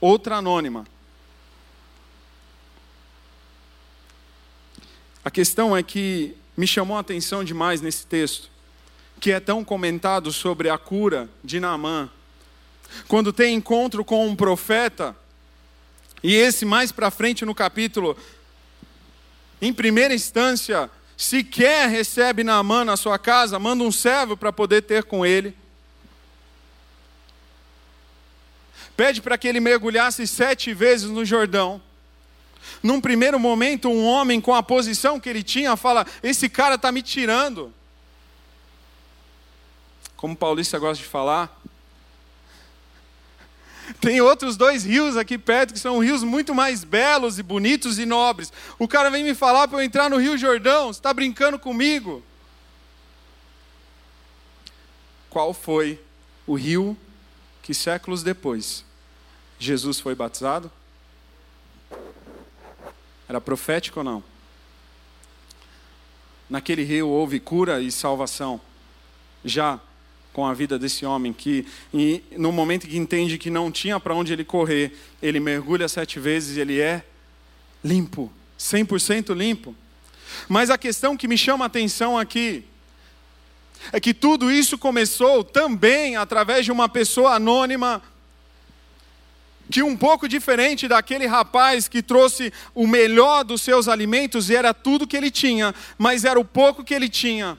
outra 0.00 0.38
anônima. 0.38 0.84
A 5.24 5.30
questão 5.30 5.76
é 5.76 5.84
que 5.84 6.36
me 6.56 6.66
chamou 6.66 6.96
a 6.96 7.00
atenção 7.00 7.44
demais 7.44 7.80
nesse 7.80 8.04
texto 8.06 8.50
que 9.20 9.30
é 9.30 9.38
tão 9.38 9.64
comentado 9.64 10.32
sobre 10.32 10.68
a 10.68 10.76
cura 10.76 11.28
de 11.44 11.60
Naamã. 11.60 12.10
Quando 13.06 13.32
tem 13.32 13.54
encontro 13.54 14.04
com 14.04 14.26
um 14.26 14.34
profeta, 14.34 15.14
e 16.24 16.34
esse 16.34 16.64
mais 16.64 16.90
para 16.90 17.08
frente 17.08 17.44
no 17.44 17.54
capítulo, 17.54 18.16
em 19.62 19.72
primeira 19.72 20.12
instância, 20.12 20.90
sequer 21.20 21.86
recebe 21.86 22.42
Naamã 22.42 22.82
na 22.82 22.96
sua 22.96 23.18
casa, 23.18 23.58
manda 23.58 23.84
um 23.84 23.92
servo 23.92 24.38
para 24.38 24.50
poder 24.50 24.80
ter 24.80 25.04
com 25.04 25.24
ele. 25.24 25.54
Pede 28.96 29.20
para 29.20 29.36
que 29.36 29.46
ele 29.46 29.60
mergulhasse 29.60 30.26
sete 30.26 30.72
vezes 30.72 31.10
no 31.10 31.22
Jordão. 31.22 31.80
Num 32.82 33.02
primeiro 33.02 33.38
momento, 33.38 33.90
um 33.90 34.06
homem 34.06 34.40
com 34.40 34.54
a 34.54 34.62
posição 34.62 35.20
que 35.20 35.28
ele 35.28 35.42
tinha 35.42 35.76
fala: 35.76 36.06
Esse 36.22 36.48
cara 36.48 36.76
está 36.76 36.90
me 36.90 37.02
tirando. 37.02 37.70
Como 40.16 40.32
o 40.32 40.36
paulista 40.36 40.78
gosta 40.78 41.02
de 41.02 41.08
falar. 41.08 41.59
Tem 43.98 44.20
outros 44.20 44.56
dois 44.56 44.84
rios 44.84 45.16
aqui 45.16 45.38
perto 45.38 45.72
que 45.72 45.80
são 45.80 45.98
rios 45.98 46.22
muito 46.22 46.54
mais 46.54 46.84
belos 46.84 47.38
e 47.38 47.42
bonitos 47.42 47.98
e 47.98 48.06
nobres. 48.06 48.52
O 48.78 48.86
cara 48.86 49.10
vem 49.10 49.24
me 49.24 49.34
falar 49.34 49.66
para 49.66 49.78
eu 49.78 49.82
entrar 49.82 50.10
no 50.10 50.16
Rio 50.16 50.36
Jordão. 50.36 50.90
Está 50.90 51.12
brincando 51.12 51.58
comigo? 51.58 52.22
Qual 55.28 55.54
foi 55.54 56.00
o 56.46 56.54
rio 56.54 56.96
que 57.62 57.72
séculos 57.72 58.22
depois 58.22 58.84
Jesus 59.58 60.00
foi 60.00 60.14
batizado? 60.14 60.70
Era 63.28 63.40
profético 63.40 64.00
ou 64.00 64.04
não? 64.04 64.24
Naquele 66.48 66.82
rio 66.82 67.08
houve 67.08 67.38
cura 67.38 67.80
e 67.80 67.92
salvação. 67.92 68.60
Já 69.44 69.78
com 70.32 70.46
a 70.46 70.54
vida 70.54 70.78
desse 70.78 71.04
homem 71.04 71.32
que, 71.32 71.66
no 72.36 72.52
momento 72.52 72.86
que 72.86 72.96
entende 72.96 73.38
que 73.38 73.50
não 73.50 73.70
tinha 73.70 73.98
para 73.98 74.14
onde 74.14 74.32
ele 74.32 74.44
correr, 74.44 74.92
ele 75.20 75.40
mergulha 75.40 75.88
sete 75.88 76.20
vezes 76.20 76.56
e 76.56 76.60
ele 76.60 76.80
é 76.80 77.04
limpo, 77.82 78.32
100% 78.58 79.34
limpo. 79.34 79.74
Mas 80.48 80.70
a 80.70 80.78
questão 80.78 81.16
que 81.16 81.26
me 81.26 81.36
chama 81.36 81.64
a 81.64 81.66
atenção 81.66 82.16
aqui 82.16 82.64
é 83.92 83.98
que 83.98 84.14
tudo 84.14 84.50
isso 84.50 84.78
começou 84.78 85.42
também 85.42 86.16
através 86.16 86.64
de 86.64 86.72
uma 86.72 86.88
pessoa 86.88 87.34
anônima 87.34 88.02
que 89.70 89.82
um 89.82 89.96
pouco 89.96 90.28
diferente 90.28 90.88
daquele 90.88 91.26
rapaz 91.26 91.86
que 91.86 92.02
trouxe 92.02 92.52
o 92.74 92.86
melhor 92.86 93.44
dos 93.44 93.62
seus 93.62 93.86
alimentos 93.86 94.50
e 94.50 94.56
era 94.56 94.74
tudo 94.74 95.06
que 95.06 95.16
ele 95.16 95.30
tinha, 95.30 95.74
mas 95.96 96.24
era 96.24 96.38
o 96.38 96.44
pouco 96.44 96.82
que 96.82 96.92
ele 96.92 97.08
tinha. 97.08 97.56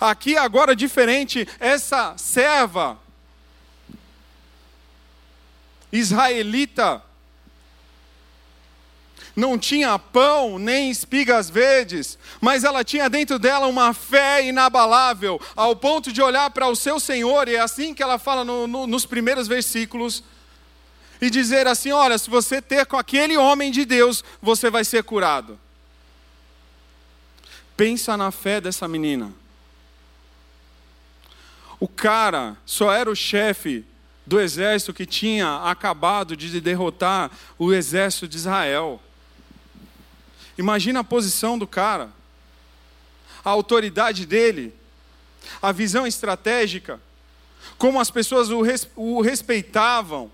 Aqui 0.00 0.36
agora 0.36 0.74
diferente, 0.74 1.46
essa 1.58 2.16
serva 2.16 2.98
israelita 5.92 7.02
não 9.36 9.58
tinha 9.58 9.98
pão 9.98 10.58
nem 10.58 10.90
espigas 10.90 11.50
verdes, 11.50 12.18
mas 12.40 12.64
ela 12.64 12.82
tinha 12.82 13.08
dentro 13.10 13.38
dela 13.38 13.66
uma 13.66 13.92
fé 13.92 14.42
inabalável, 14.42 15.38
ao 15.54 15.76
ponto 15.76 16.10
de 16.10 16.22
olhar 16.22 16.50
para 16.50 16.66
o 16.66 16.74
seu 16.74 16.98
Senhor, 16.98 17.46
e 17.46 17.54
é 17.54 17.60
assim 17.60 17.92
que 17.92 18.02
ela 18.02 18.18
fala 18.18 18.44
no, 18.44 18.66
no, 18.66 18.86
nos 18.86 19.04
primeiros 19.04 19.46
versículos 19.46 20.24
e 21.20 21.28
dizer 21.28 21.66
assim: 21.66 21.92
olha, 21.92 22.16
se 22.16 22.30
você 22.30 22.62
ter 22.62 22.86
com 22.86 22.96
aquele 22.96 23.36
homem 23.36 23.70
de 23.70 23.84
Deus, 23.84 24.24
você 24.40 24.70
vai 24.70 24.84
ser 24.84 25.04
curado. 25.04 25.58
Pensa 27.76 28.16
na 28.16 28.30
fé 28.30 28.58
dessa 28.58 28.88
menina. 28.88 29.32
O 31.78 31.86
cara 31.86 32.56
só 32.64 32.92
era 32.92 33.10
o 33.10 33.14
chefe 33.14 33.84
do 34.26 34.40
exército 34.40 34.92
que 34.92 35.06
tinha 35.06 35.62
acabado 35.62 36.36
de 36.36 36.60
derrotar 36.60 37.30
o 37.58 37.72
exército 37.72 38.26
de 38.26 38.36
Israel. 38.36 39.00
Imagina 40.58 41.00
a 41.00 41.04
posição 41.04 41.58
do 41.58 41.66
cara, 41.66 42.10
a 43.44 43.50
autoridade 43.50 44.26
dele, 44.26 44.74
a 45.60 45.70
visão 45.70 46.06
estratégica, 46.06 47.00
como 47.78 48.00
as 48.00 48.10
pessoas 48.10 48.48
o, 48.50 49.20
respeitavam. 49.20 50.30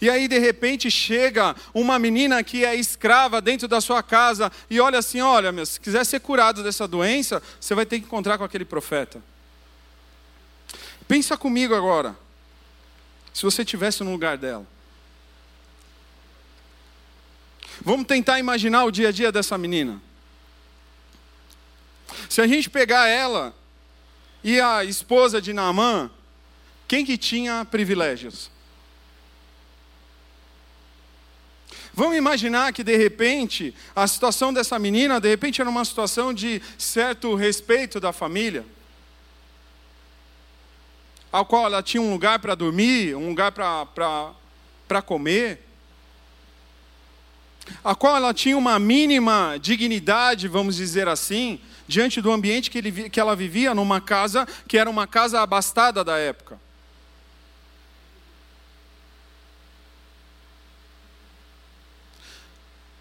E 0.00 0.08
aí, 0.08 0.28
de 0.28 0.38
repente, 0.38 0.90
chega 0.90 1.56
uma 1.72 1.98
menina 1.98 2.42
que 2.42 2.64
é 2.64 2.74
escrava 2.74 3.40
dentro 3.40 3.66
da 3.66 3.80
sua 3.80 4.02
casa 4.02 4.52
e 4.70 4.80
olha 4.80 4.98
assim: 4.98 5.20
olha, 5.20 5.50
meu, 5.50 5.66
se 5.66 5.80
quiser 5.80 6.04
ser 6.04 6.20
curado 6.20 6.62
dessa 6.62 6.86
doença, 6.86 7.42
você 7.60 7.74
vai 7.74 7.84
ter 7.84 7.98
que 7.98 8.06
encontrar 8.06 8.38
com 8.38 8.44
aquele 8.44 8.64
profeta. 8.64 9.22
Pensa 11.06 11.36
comigo 11.36 11.74
agora. 11.74 12.16
Se 13.32 13.42
você 13.42 13.62
estivesse 13.62 14.02
no 14.02 14.12
lugar 14.12 14.38
dela. 14.38 14.66
Vamos 17.80 18.06
tentar 18.06 18.38
imaginar 18.38 18.84
o 18.84 18.90
dia 18.90 19.08
a 19.08 19.12
dia 19.12 19.32
dessa 19.32 19.58
menina. 19.58 20.00
Se 22.28 22.40
a 22.40 22.46
gente 22.46 22.70
pegar 22.70 23.08
ela 23.08 23.54
e 24.42 24.60
a 24.60 24.84
esposa 24.84 25.40
de 25.40 25.52
Naamã, 25.52 26.10
quem 26.86 27.04
que 27.04 27.18
tinha 27.18 27.64
privilégios? 27.64 28.50
Vamos 31.92 32.16
imaginar 32.16 32.72
que 32.72 32.82
de 32.82 32.96
repente 32.96 33.74
a 33.94 34.06
situação 34.06 34.52
dessa 34.52 34.78
menina, 34.78 35.20
de 35.20 35.28
repente 35.28 35.60
era 35.60 35.70
uma 35.70 35.84
situação 35.84 36.34
de 36.34 36.60
certo 36.76 37.34
respeito 37.34 38.00
da 38.00 38.12
família, 38.12 38.64
ao 41.34 41.44
qual 41.44 41.66
ela 41.66 41.82
tinha 41.82 42.00
um 42.00 42.12
lugar 42.12 42.38
para 42.38 42.54
dormir, 42.54 43.16
um 43.16 43.30
lugar 43.30 43.50
para 43.50 45.02
comer, 45.02 45.66
a 47.82 47.92
qual 47.92 48.14
ela 48.14 48.32
tinha 48.32 48.56
uma 48.56 48.78
mínima 48.78 49.58
dignidade, 49.60 50.46
vamos 50.46 50.76
dizer 50.76 51.08
assim, 51.08 51.58
diante 51.88 52.20
do 52.20 52.30
ambiente 52.30 52.70
que, 52.70 52.78
ele, 52.78 53.10
que 53.10 53.18
ela 53.18 53.34
vivia 53.34 53.74
numa 53.74 54.00
casa 54.00 54.46
que 54.68 54.78
era 54.78 54.88
uma 54.88 55.08
casa 55.08 55.40
abastada 55.40 56.04
da 56.04 56.16
época. 56.16 56.56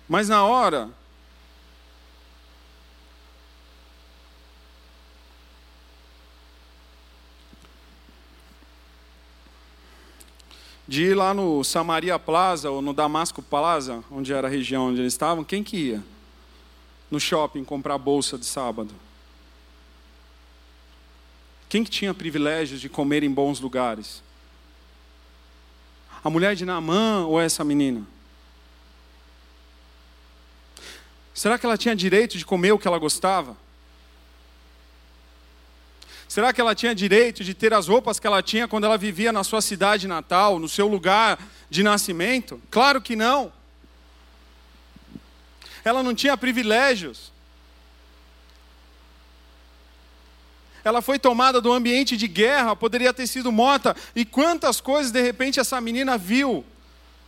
Mas 0.09 0.27
na 0.27 0.43
hora 0.43 0.89
de 10.93 11.05
ir 11.05 11.15
lá 11.15 11.33
no 11.33 11.63
Samaria 11.63 12.19
Plaza 12.19 12.69
ou 12.69 12.79
no 12.79 12.93
Damasco 12.93 13.41
Plaza, 13.41 14.03
onde 14.11 14.31
era 14.31 14.47
a 14.47 14.51
região 14.51 14.89
onde 14.89 15.01
eles 15.01 15.13
estavam, 15.13 15.43
quem 15.43 15.63
que 15.63 15.75
ia? 15.75 16.03
No 17.09 17.19
shopping 17.19 17.63
comprar 17.63 17.97
bolsa 17.97 18.37
de 18.37 18.45
sábado. 18.45 18.93
Quem 21.67 21.83
que 21.83 21.89
tinha 21.89 22.13
privilégios 22.13 22.79
de 22.79 22.89
comer 22.89 23.23
em 23.23 23.31
bons 23.31 23.59
lugares? 23.59 24.21
A 26.23 26.29
mulher 26.29 26.55
de 26.55 26.63
Naamã 26.63 27.25
ou 27.25 27.41
essa 27.41 27.63
menina? 27.63 28.05
Será 31.33 31.57
que 31.57 31.65
ela 31.65 31.75
tinha 31.75 31.95
direito 31.95 32.37
de 32.37 32.45
comer 32.45 32.71
o 32.71 32.77
que 32.77 32.87
ela 32.87 32.99
gostava? 32.99 33.57
Será 36.33 36.51
que 36.51 36.59
ela 36.59 36.73
tinha 36.73 36.95
direito 36.95 37.43
de 37.43 37.53
ter 37.53 37.75
as 37.75 37.87
roupas 37.87 38.19
que 38.19 38.25
ela 38.25 38.41
tinha 38.41 38.67
quando 38.67 38.85
ela 38.85 38.97
vivia 38.97 39.31
na 39.31 39.43
sua 39.43 39.61
cidade 39.61 40.07
natal, 40.07 40.57
no 40.57 40.67
seu 40.67 40.87
lugar 40.87 41.37
de 41.69 41.83
nascimento? 41.83 42.59
Claro 42.71 42.99
que 42.99 43.15
não. 43.15 43.53
Ela 45.85 46.01
não 46.01 46.15
tinha 46.15 46.35
privilégios. 46.35 47.31
Ela 50.83 51.03
foi 51.03 51.19
tomada 51.19 51.61
do 51.61 51.71
ambiente 51.71 52.17
de 52.17 52.27
guerra, 52.27 52.75
poderia 52.75 53.13
ter 53.13 53.27
sido 53.27 53.51
morta. 53.51 53.95
E 54.15 54.25
quantas 54.25 54.81
coisas 54.81 55.11
de 55.11 55.21
repente 55.21 55.59
essa 55.59 55.79
menina 55.79 56.17
viu 56.17 56.65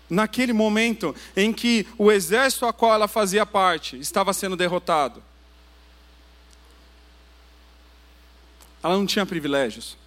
naquele 0.10 0.52
momento 0.52 1.16
em 1.36 1.54
que 1.54 1.86
o 1.96 2.12
exército 2.12 2.66
a 2.66 2.74
qual 2.74 2.96
ela 2.96 3.08
fazia 3.08 3.46
parte 3.46 4.00
estava 4.00 4.34
sendo 4.34 4.56
derrotado. 4.56 5.22
Ela 8.86 8.98
não 8.98 9.08
tinha 9.08 9.26
privilégios. 9.26 9.98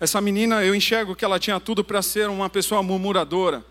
Essa 0.00 0.20
menina, 0.20 0.64
eu 0.64 0.74
enxergo 0.74 1.14
que 1.14 1.24
ela 1.24 1.38
tinha 1.38 1.60
tudo 1.60 1.84
para 1.84 2.02
ser 2.02 2.28
uma 2.28 2.50
pessoa 2.50 2.82
murmuradora. 2.82 3.64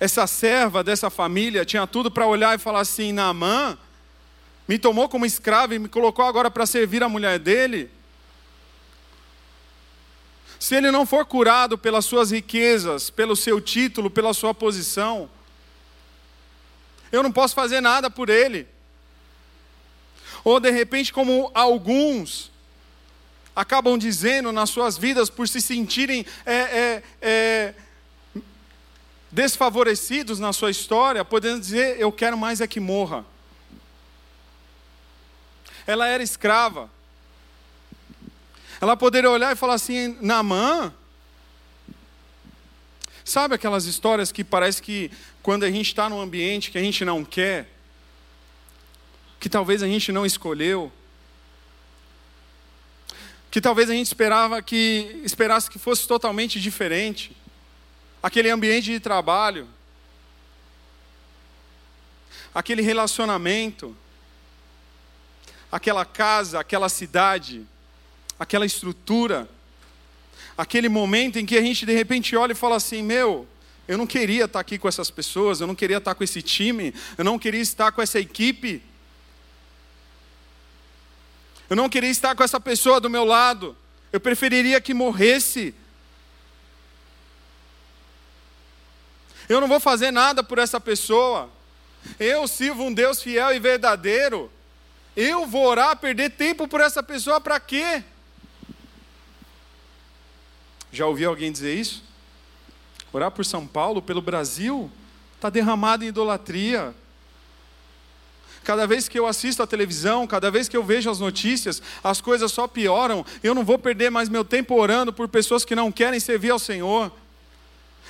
Essa 0.00 0.26
serva 0.26 0.82
dessa 0.82 1.10
família 1.10 1.62
tinha 1.62 1.86
tudo 1.86 2.10
para 2.10 2.26
olhar 2.26 2.54
e 2.54 2.58
falar 2.58 2.80
assim: 2.80 3.12
Naamã 3.12 3.76
me 4.66 4.78
tomou 4.78 5.10
como 5.10 5.26
escravo 5.26 5.74
e 5.74 5.78
me 5.78 5.90
colocou 5.90 6.24
agora 6.24 6.50
para 6.50 6.64
servir 6.64 7.02
a 7.02 7.08
mulher 7.10 7.38
dele. 7.38 7.90
Se 10.58 10.74
ele 10.74 10.90
não 10.90 11.04
for 11.04 11.26
curado 11.26 11.76
pelas 11.76 12.06
suas 12.06 12.30
riquezas, 12.30 13.10
pelo 13.10 13.36
seu 13.36 13.60
título, 13.60 14.08
pela 14.08 14.32
sua 14.32 14.54
posição, 14.54 15.28
eu 17.12 17.22
não 17.22 17.30
posso 17.30 17.54
fazer 17.54 17.82
nada 17.82 18.08
por 18.08 18.30
ele. 18.30 18.77
Ou 20.48 20.58
de 20.58 20.70
repente, 20.70 21.12
como 21.12 21.50
alguns 21.52 22.50
acabam 23.54 23.98
dizendo 23.98 24.50
nas 24.50 24.70
suas 24.70 24.96
vidas 24.96 25.28
por 25.28 25.46
se 25.46 25.60
sentirem 25.60 26.24
é, 26.46 26.54
é, 26.54 27.02
é, 27.20 27.74
desfavorecidos 29.30 30.38
na 30.38 30.54
sua 30.54 30.70
história, 30.70 31.22
podendo 31.22 31.60
dizer: 31.60 32.00
Eu 32.00 32.10
quero 32.10 32.38
mais 32.38 32.62
é 32.62 32.66
que 32.66 32.80
morra. 32.80 33.26
Ela 35.86 36.08
era 36.08 36.22
escrava. 36.22 36.90
Ela 38.80 38.96
poderia 38.96 39.30
olhar 39.30 39.52
e 39.52 39.56
falar 39.56 39.74
assim: 39.74 40.16
Namã. 40.18 40.94
Sabe 43.22 43.54
aquelas 43.54 43.84
histórias 43.84 44.32
que 44.32 44.42
parece 44.42 44.80
que 44.80 45.10
quando 45.42 45.64
a 45.64 45.70
gente 45.70 45.88
está 45.88 46.08
num 46.08 46.18
ambiente 46.18 46.70
que 46.70 46.78
a 46.78 46.82
gente 46.82 47.04
não 47.04 47.22
quer, 47.22 47.68
que 49.38 49.48
talvez 49.48 49.82
a 49.82 49.86
gente 49.86 50.10
não 50.10 50.26
escolheu, 50.26 50.92
que 53.50 53.60
talvez 53.60 53.88
a 53.88 53.94
gente 53.94 54.06
esperava 54.06 54.60
que 54.60 55.20
esperasse 55.24 55.70
que 55.70 55.78
fosse 55.78 56.06
totalmente 56.06 56.60
diferente, 56.60 57.34
aquele 58.22 58.50
ambiente 58.50 58.90
de 58.90 59.00
trabalho, 59.00 59.68
aquele 62.54 62.82
relacionamento, 62.82 63.96
aquela 65.70 66.04
casa, 66.04 66.60
aquela 66.60 66.88
cidade, 66.88 67.64
aquela 68.38 68.66
estrutura, 68.66 69.48
aquele 70.56 70.88
momento 70.88 71.38
em 71.38 71.46
que 71.46 71.56
a 71.56 71.62
gente 71.62 71.86
de 71.86 71.94
repente 71.94 72.36
olha 72.36 72.52
e 72.52 72.56
fala 72.56 72.76
assim: 72.76 73.02
meu, 73.02 73.46
eu 73.86 73.96
não 73.96 74.06
queria 74.06 74.44
estar 74.44 74.60
aqui 74.60 74.78
com 74.78 74.88
essas 74.88 75.10
pessoas, 75.10 75.60
eu 75.60 75.66
não 75.66 75.74
queria 75.74 75.98
estar 75.98 76.14
com 76.14 76.24
esse 76.24 76.42
time, 76.42 76.92
eu 77.16 77.24
não 77.24 77.38
queria 77.38 77.60
estar 77.60 77.92
com 77.92 78.02
essa 78.02 78.18
equipe, 78.18 78.82
eu 81.68 81.76
não 81.76 81.88
queria 81.88 82.10
estar 82.10 82.34
com 82.34 82.42
essa 82.42 82.58
pessoa 82.58 83.00
do 83.00 83.10
meu 83.10 83.24
lado, 83.24 83.76
eu 84.12 84.20
preferiria 84.20 84.80
que 84.80 84.94
morresse. 84.94 85.74
Eu 89.48 89.60
não 89.60 89.68
vou 89.68 89.80
fazer 89.80 90.10
nada 90.10 90.42
por 90.42 90.58
essa 90.58 90.80
pessoa. 90.80 91.50
Eu 92.18 92.46
sirvo 92.46 92.84
um 92.84 92.92
Deus 92.92 93.22
fiel 93.22 93.52
e 93.54 93.58
verdadeiro. 93.58 94.50
Eu 95.16 95.46
vou 95.46 95.66
orar, 95.66 95.96
perder 95.96 96.30
tempo 96.30 96.68
por 96.68 96.80
essa 96.80 97.02
pessoa 97.02 97.40
para 97.40 97.58
quê? 97.58 98.02
Já 100.92 101.06
ouviu 101.06 101.28
alguém 101.28 101.50
dizer 101.50 101.74
isso? 101.74 102.02
Orar 103.12 103.30
por 103.30 103.44
São 103.44 103.66
Paulo, 103.66 104.00
pelo 104.00 104.22
Brasil, 104.22 104.90
está 105.34 105.50
derramado 105.50 106.04
em 106.04 106.08
idolatria. 106.08 106.94
Cada 108.68 108.86
vez 108.86 109.08
que 109.08 109.18
eu 109.18 109.26
assisto 109.26 109.62
a 109.62 109.66
televisão, 109.66 110.26
cada 110.26 110.50
vez 110.50 110.68
que 110.68 110.76
eu 110.76 110.84
vejo 110.84 111.10
as 111.10 111.18
notícias, 111.18 111.80
as 112.04 112.20
coisas 112.20 112.52
só 112.52 112.68
pioram. 112.68 113.24
Eu 113.42 113.54
não 113.54 113.64
vou 113.64 113.78
perder 113.78 114.10
mais 114.10 114.28
meu 114.28 114.44
tempo 114.44 114.74
orando 114.74 115.10
por 115.10 115.26
pessoas 115.26 115.64
que 115.64 115.74
não 115.74 115.90
querem 115.90 116.20
servir 116.20 116.50
ao 116.50 116.58
Senhor. 116.58 117.10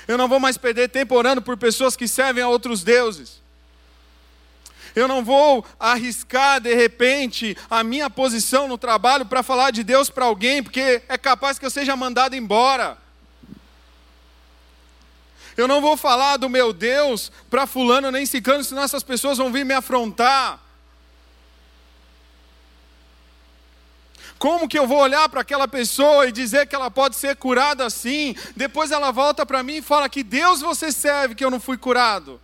Eu 0.09 0.19
não 0.19 0.27
vou 0.27 0.41
mais 0.41 0.59
perder 0.59 0.89
tempo 0.89 1.15
orando 1.15 1.41
por 1.41 1.57
pessoas 1.57 1.95
que 1.95 2.09
servem 2.09 2.43
a 2.43 2.49
outros 2.49 2.83
deuses. 2.83 3.41
Eu 4.97 5.07
não 5.07 5.25
vou 5.25 5.65
arriscar 5.79 6.61
de 6.61 6.75
repente 6.75 7.57
a 7.71 7.85
minha 7.85 8.11
posição 8.11 8.67
no 8.67 8.77
trabalho 8.77 9.25
para 9.25 9.45
falar 9.45 9.71
de 9.71 9.85
Deus 9.85 10.11
para 10.11 10.25
alguém, 10.25 10.61
porque 10.61 11.01
é 11.09 11.17
capaz 11.17 11.57
que 11.57 11.67
eu 11.67 11.71
seja 11.71 11.95
mandado 11.95 12.35
embora. 12.35 12.99
Eu 15.59 15.67
não 15.67 15.81
vou 15.81 15.97
falar 15.97 16.37
do 16.37 16.49
meu 16.49 16.73
Deus 16.73 17.33
para 17.51 17.67
fulano 17.67 18.13
nem 18.13 18.25
ciclano, 18.25 18.63
senão 18.63 18.81
essas 18.81 19.03
pessoas 19.03 19.39
vão 19.39 19.51
vir 19.51 19.65
me 19.65 19.75
afrontar. 19.75 20.61
Como 24.39 24.69
que 24.69 24.79
eu 24.79 24.87
vou 24.87 24.99
olhar 24.99 25.29
para 25.29 25.41
aquela 25.41 25.67
pessoa 25.67 26.29
e 26.29 26.33
dizer 26.33 26.69
que 26.69 26.77
ela 26.77 26.93
pode 26.93 27.17
ser 27.17 27.35
curada 27.35 27.85
assim? 27.85 28.37
Depois 28.55 28.93
ela 28.93 29.11
volta 29.11 29.45
para 29.45 29.65
mim 29.65 29.79
e 29.79 29.83
fala 29.83 30.09
que 30.09 30.23
Deus 30.23 30.61
você 30.61 30.93
serve 30.93 31.35
que 31.35 31.45
eu 31.45 31.51
não 31.51 31.59
fui 31.59 31.77
curado. 31.77 32.41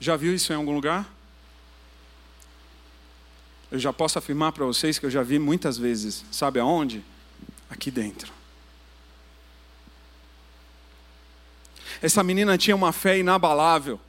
Já 0.00 0.16
viu 0.16 0.34
isso 0.34 0.52
em 0.52 0.56
algum 0.56 0.74
lugar? 0.74 1.08
Eu 3.70 3.78
já 3.78 3.92
posso 3.92 4.18
afirmar 4.18 4.50
para 4.50 4.64
vocês 4.64 4.98
que 4.98 5.06
eu 5.06 5.10
já 5.12 5.22
vi 5.22 5.38
muitas 5.38 5.78
vezes. 5.78 6.24
Sabe 6.32 6.58
aonde? 6.58 7.04
Aqui 7.70 7.88
dentro. 7.88 8.41
Essa 12.02 12.22
menina 12.22 12.58
tinha 12.58 12.74
uma 12.74 12.92
fé 12.92 13.18
inabalável. 13.18 14.00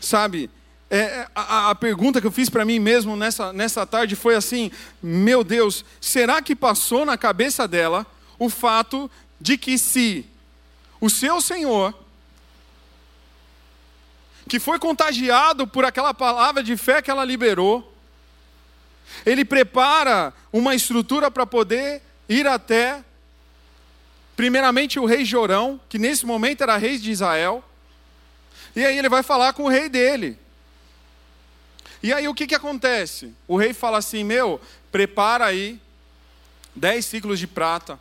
Sabe, 0.00 0.50
é, 0.90 0.98
é, 0.98 1.28
a, 1.34 1.70
a, 1.70 1.74
pergunta 1.74 2.20
que 2.20 2.26
eu 2.26 2.30
fiz 2.30 2.50
para 2.50 2.66
mim 2.66 2.78
mesmo 2.78 3.16
nessa, 3.16 3.50
nessa 3.50 3.86
tarde 3.86 4.14
foi 4.14 4.34
assim: 4.34 4.70
meu 5.02 5.42
Deus, 5.42 5.84
será 6.00 6.42
que 6.42 6.54
passou 6.54 7.06
na 7.06 7.16
cabeça 7.16 7.66
dela 7.66 8.06
o 8.38 8.50
fato 8.50 9.10
de 9.40 9.56
que 9.56 9.78
se 9.78 10.26
o 11.00 11.08
seu 11.08 11.40
Senhor, 11.40 11.94
que 14.46 14.60
foi 14.60 14.78
contagiado 14.78 15.66
por 15.66 15.84
aquela 15.84 16.12
palavra 16.12 16.62
de 16.62 16.76
fé 16.76 17.00
que 17.00 17.10
ela 17.10 17.24
liberou, 17.24 17.90
ele 19.24 19.44
prepara 19.44 20.32
uma 20.52 20.74
estrutura 20.74 21.30
para 21.30 21.46
poder 21.46 22.02
ir 22.28 22.46
até, 22.46 23.02
primeiramente, 24.36 24.98
o 24.98 25.04
rei 25.04 25.24
Jorão, 25.24 25.80
que 25.88 25.98
nesse 25.98 26.24
momento 26.26 26.62
era 26.62 26.76
rei 26.76 26.98
de 26.98 27.10
Israel, 27.10 27.64
e 28.74 28.84
aí 28.84 28.98
ele 28.98 29.08
vai 29.08 29.22
falar 29.22 29.52
com 29.52 29.64
o 29.64 29.68
rei 29.68 29.88
dele. 29.88 30.38
E 32.02 32.12
aí 32.12 32.26
o 32.26 32.34
que, 32.34 32.46
que 32.46 32.54
acontece? 32.54 33.32
O 33.46 33.56
rei 33.56 33.72
fala 33.72 33.98
assim: 33.98 34.24
Meu, 34.24 34.60
prepara 34.90 35.46
aí 35.46 35.80
dez 36.74 37.04
ciclos 37.04 37.38
de 37.38 37.46
prata, 37.46 38.00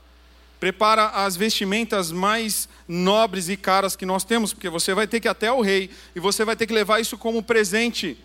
prepara 0.60 1.08
as 1.08 1.36
vestimentas 1.36 2.12
mais 2.12 2.67
nobres 2.88 3.50
e 3.50 3.58
caras 3.58 3.96
que 3.96 4.06
nós 4.06 4.24
temos, 4.24 4.54
porque 4.54 4.70
você 4.70 4.94
vai 4.94 5.08
ter 5.08 5.20
que 5.20 5.28
ir 5.28 5.30
até 5.30 5.52
o 5.52 5.62
rei 5.62 5.89
e 6.15 6.20
você 6.20 6.44
vai 6.46 6.56
ter 6.56 6.65
que 6.65 6.74
levar 6.74 7.00
isso 7.00 7.17
como 7.17 7.44
presente. 7.44 8.17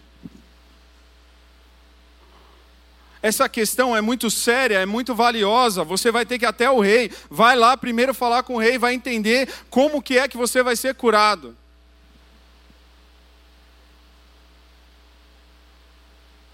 Essa 3.27 3.49
questão 3.49 3.97
é 3.97 4.01
muito 4.01 4.31
séria, 4.31 4.79
é 4.79 4.87
muito 4.87 5.13
valiosa. 5.13 5.83
Você 5.83 6.13
vai 6.13 6.25
ter 6.25 6.39
que 6.39 6.47
até 6.47 6.71
o 6.71 6.79
rei. 6.79 7.11
Vai 7.29 7.57
lá 7.57 7.77
primeiro 7.77 8.15
falar 8.15 8.45
com 8.45 8.55
o 8.55 8.59
rei, 8.61 8.79
vai 8.79 8.95
entender 8.95 9.53
como 9.69 10.01
que 10.01 10.17
é 10.17 10.29
que 10.29 10.37
você 10.37 10.63
vai 10.63 10.77
ser 10.77 10.95
curado. 10.95 11.57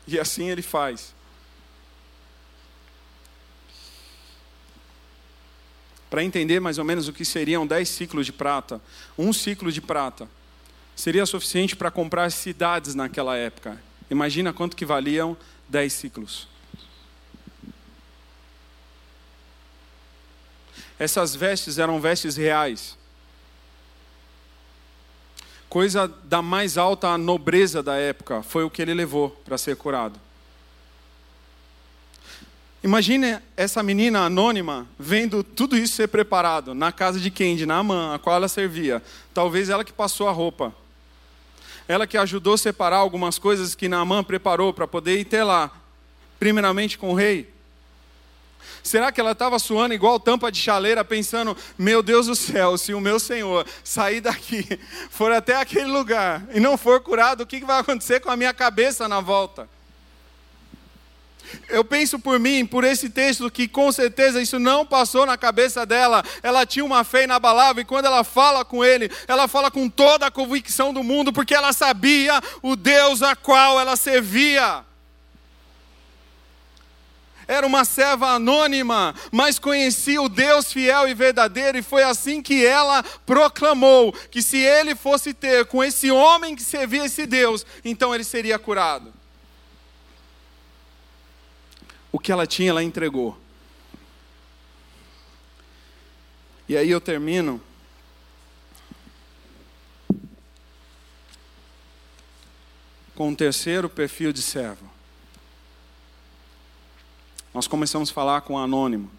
E 0.08 0.18
assim 0.18 0.48
ele 0.48 0.62
faz. 0.62 1.14
Para 6.08 6.24
entender 6.24 6.58
mais 6.58 6.78
ou 6.78 6.86
menos 6.86 7.06
o 7.06 7.12
que 7.12 7.22
seriam 7.26 7.66
dez 7.66 7.90
ciclos 7.90 8.24
de 8.24 8.32
prata, 8.32 8.80
um 9.18 9.30
ciclo 9.30 9.70
de 9.70 9.82
prata 9.82 10.26
seria 10.96 11.26
suficiente 11.26 11.76
para 11.76 11.90
comprar 11.90 12.32
cidades 12.32 12.94
naquela 12.94 13.36
época. 13.36 13.78
Imagina 14.10 14.54
quanto 14.54 14.74
que 14.74 14.86
valiam 14.86 15.36
dez 15.68 15.92
ciclos. 15.92 16.50
Essas 21.02 21.34
vestes 21.34 21.78
eram 21.78 22.00
vestes 22.00 22.36
reais 22.36 22.96
coisa 25.72 26.06
da 26.24 26.42
mais 26.42 26.76
alta 26.76 27.16
nobreza 27.16 27.82
da 27.82 27.96
época, 27.96 28.42
foi 28.42 28.62
o 28.62 28.68
que 28.68 28.82
ele 28.82 28.92
levou 28.92 29.30
para 29.42 29.56
ser 29.56 29.74
curado. 29.74 30.20
Imagine 32.84 33.38
essa 33.56 33.82
menina 33.82 34.26
anônima 34.26 34.86
vendo 34.98 35.42
tudo 35.42 35.74
isso 35.74 35.94
ser 35.94 36.08
preparado 36.08 36.74
na 36.74 36.92
casa 36.92 37.18
de 37.18 37.30
quem? 37.30 37.56
De 37.56 37.64
Naamã, 37.64 38.14
a 38.14 38.18
qual 38.18 38.36
ela 38.36 38.48
servia. 38.48 39.02
Talvez 39.32 39.70
ela 39.70 39.82
que 39.82 39.94
passou 39.94 40.28
a 40.28 40.30
roupa. 40.30 40.74
Ela 41.88 42.06
que 42.06 42.18
ajudou 42.18 42.52
a 42.52 42.58
separar 42.58 42.98
algumas 42.98 43.38
coisas 43.38 43.74
que 43.74 43.88
Naamã 43.88 44.22
preparou 44.22 44.74
para 44.74 44.86
poder 44.86 45.20
ir 45.20 45.22
até 45.22 45.42
lá. 45.42 45.70
Primeiramente 46.38 46.98
com 46.98 47.12
o 47.12 47.14
rei. 47.14 47.50
Será 48.82 49.12
que 49.12 49.20
ela 49.20 49.32
estava 49.32 49.58
suando 49.58 49.94
igual 49.94 50.18
tampa 50.18 50.50
de 50.50 50.60
chaleira, 50.60 51.04
pensando: 51.04 51.56
meu 51.78 52.02
Deus 52.02 52.26
do 52.26 52.34
céu, 52.34 52.76
se 52.76 52.94
o 52.94 53.00
meu 53.00 53.18
Senhor 53.18 53.66
sair 53.84 54.20
daqui, 54.20 54.78
for 55.10 55.32
até 55.32 55.56
aquele 55.56 55.86
lugar 55.86 56.42
e 56.54 56.60
não 56.60 56.76
for 56.76 57.00
curado, 57.00 57.42
o 57.42 57.46
que 57.46 57.60
vai 57.64 57.80
acontecer 57.80 58.20
com 58.20 58.30
a 58.30 58.36
minha 58.36 58.52
cabeça 58.52 59.08
na 59.08 59.20
volta? 59.20 59.68
Eu 61.68 61.84
penso 61.84 62.18
por 62.18 62.38
mim, 62.38 62.64
por 62.64 62.84
esse 62.84 63.10
texto, 63.10 63.50
que 63.50 63.68
com 63.68 63.90
certeza 63.92 64.40
isso 64.40 64.58
não 64.58 64.86
passou 64.86 65.26
na 65.26 65.36
cabeça 65.36 65.84
dela. 65.84 66.24
Ela 66.42 66.64
tinha 66.64 66.84
uma 66.84 67.04
fé 67.04 67.24
inabalável 67.24 67.82
e 67.82 67.84
quando 67.84 68.06
ela 68.06 68.24
fala 68.24 68.64
com 68.64 68.84
ele, 68.84 69.10
ela 69.26 69.48
fala 69.48 69.70
com 69.70 69.88
toda 69.88 70.26
a 70.26 70.30
convicção 70.30 70.92
do 70.92 71.02
mundo, 71.02 71.32
porque 71.32 71.54
ela 71.54 71.72
sabia 71.72 72.40
o 72.62 72.76
Deus 72.76 73.22
a 73.22 73.36
qual 73.36 73.78
ela 73.78 73.96
servia 73.96 74.84
era 77.52 77.66
uma 77.66 77.84
serva 77.84 78.28
anônima, 78.28 79.14
mas 79.30 79.58
conhecia 79.58 80.20
o 80.20 80.28
Deus 80.28 80.72
fiel 80.72 81.08
e 81.08 81.14
verdadeiro, 81.14 81.78
e 81.78 81.82
foi 81.82 82.02
assim 82.02 82.42
que 82.42 82.64
ela 82.64 83.02
proclamou 83.26 84.12
que 84.30 84.42
se 84.42 84.58
ele 84.58 84.94
fosse 84.94 85.34
ter 85.34 85.66
com 85.66 85.82
esse 85.82 86.10
homem 86.10 86.54
que 86.56 86.62
servia 86.62 87.06
esse 87.06 87.26
Deus, 87.26 87.64
então 87.84 88.14
ele 88.14 88.24
seria 88.24 88.58
curado. 88.58 89.12
o 92.12 92.18
que 92.18 92.30
ela 92.30 92.46
tinha, 92.46 92.68
ela 92.68 92.82
entregou. 92.82 93.36
E 96.68 96.76
aí 96.76 96.90
eu 96.90 97.00
termino. 97.00 97.60
Com 103.14 103.28
um 103.28 103.34
terceiro 103.34 103.88
perfil 103.88 104.32
de 104.32 104.42
servo. 104.42 104.91
Nós 107.54 107.66
começamos 107.66 108.10
a 108.10 108.14
falar 108.14 108.40
com 108.40 108.54
um 108.54 108.58
anônimo, 108.58 109.10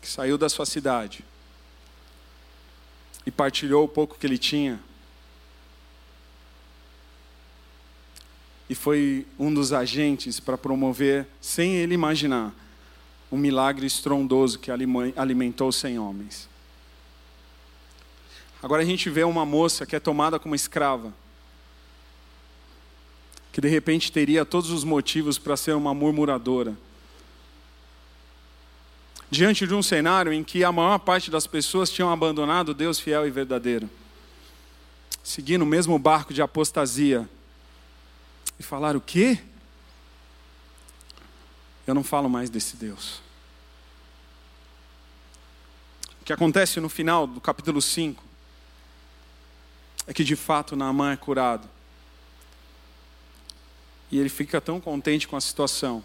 que 0.00 0.08
saiu 0.08 0.36
da 0.36 0.48
sua 0.48 0.66
cidade 0.66 1.24
e 3.24 3.30
partilhou 3.30 3.84
o 3.84 3.88
pouco 3.88 4.18
que 4.18 4.26
ele 4.26 4.38
tinha. 4.38 4.80
E 8.68 8.74
foi 8.74 9.26
um 9.38 9.52
dos 9.52 9.72
agentes 9.72 10.38
para 10.38 10.56
promover, 10.56 11.26
sem 11.40 11.76
ele 11.76 11.94
imaginar, 11.94 12.52
um 13.32 13.36
milagre 13.36 13.86
estrondoso 13.86 14.58
que 14.58 14.70
alimentou 14.70 15.72
cem 15.72 15.98
homens. 15.98 16.48
Agora 18.62 18.82
a 18.82 18.84
gente 18.84 19.08
vê 19.08 19.24
uma 19.24 19.46
moça 19.46 19.86
que 19.86 19.96
é 19.96 20.00
tomada 20.00 20.38
como 20.38 20.54
escrava, 20.54 21.14
que 23.52 23.60
de 23.60 23.68
repente 23.68 24.12
teria 24.12 24.44
todos 24.44 24.70
os 24.70 24.84
motivos 24.84 25.38
para 25.38 25.56
ser 25.56 25.74
uma 25.74 25.92
murmuradora. 25.92 26.76
Diante 29.30 29.66
de 29.66 29.74
um 29.74 29.82
cenário 29.82 30.32
em 30.32 30.42
que 30.42 30.64
a 30.64 30.72
maior 30.72 30.98
parte 30.98 31.30
das 31.30 31.46
pessoas 31.46 31.90
tinham 31.90 32.10
abandonado 32.10 32.74
Deus 32.74 32.98
fiel 32.98 33.26
e 33.26 33.30
verdadeiro, 33.30 33.88
seguindo 35.22 35.62
o 35.62 35.66
mesmo 35.66 35.98
barco 35.98 36.34
de 36.34 36.42
apostasia, 36.42 37.28
e 38.58 38.62
falar 38.62 38.96
o 38.96 39.00
quê? 39.00 39.38
eu 41.90 41.94
não 41.94 42.04
falo 42.04 42.28
mais 42.28 42.48
desse 42.48 42.76
Deus. 42.76 43.20
O 46.20 46.24
que 46.24 46.32
acontece 46.32 46.78
no 46.78 46.88
final 46.88 47.26
do 47.26 47.40
capítulo 47.40 47.82
5 47.82 48.22
é 50.06 50.14
que 50.14 50.22
de 50.22 50.36
fato 50.36 50.76
Naamã 50.76 51.12
é 51.12 51.16
curado. 51.16 51.68
E 54.10 54.18
ele 54.18 54.28
fica 54.28 54.60
tão 54.60 54.80
contente 54.80 55.28
com 55.28 55.36
a 55.36 55.40
situação 55.40 56.02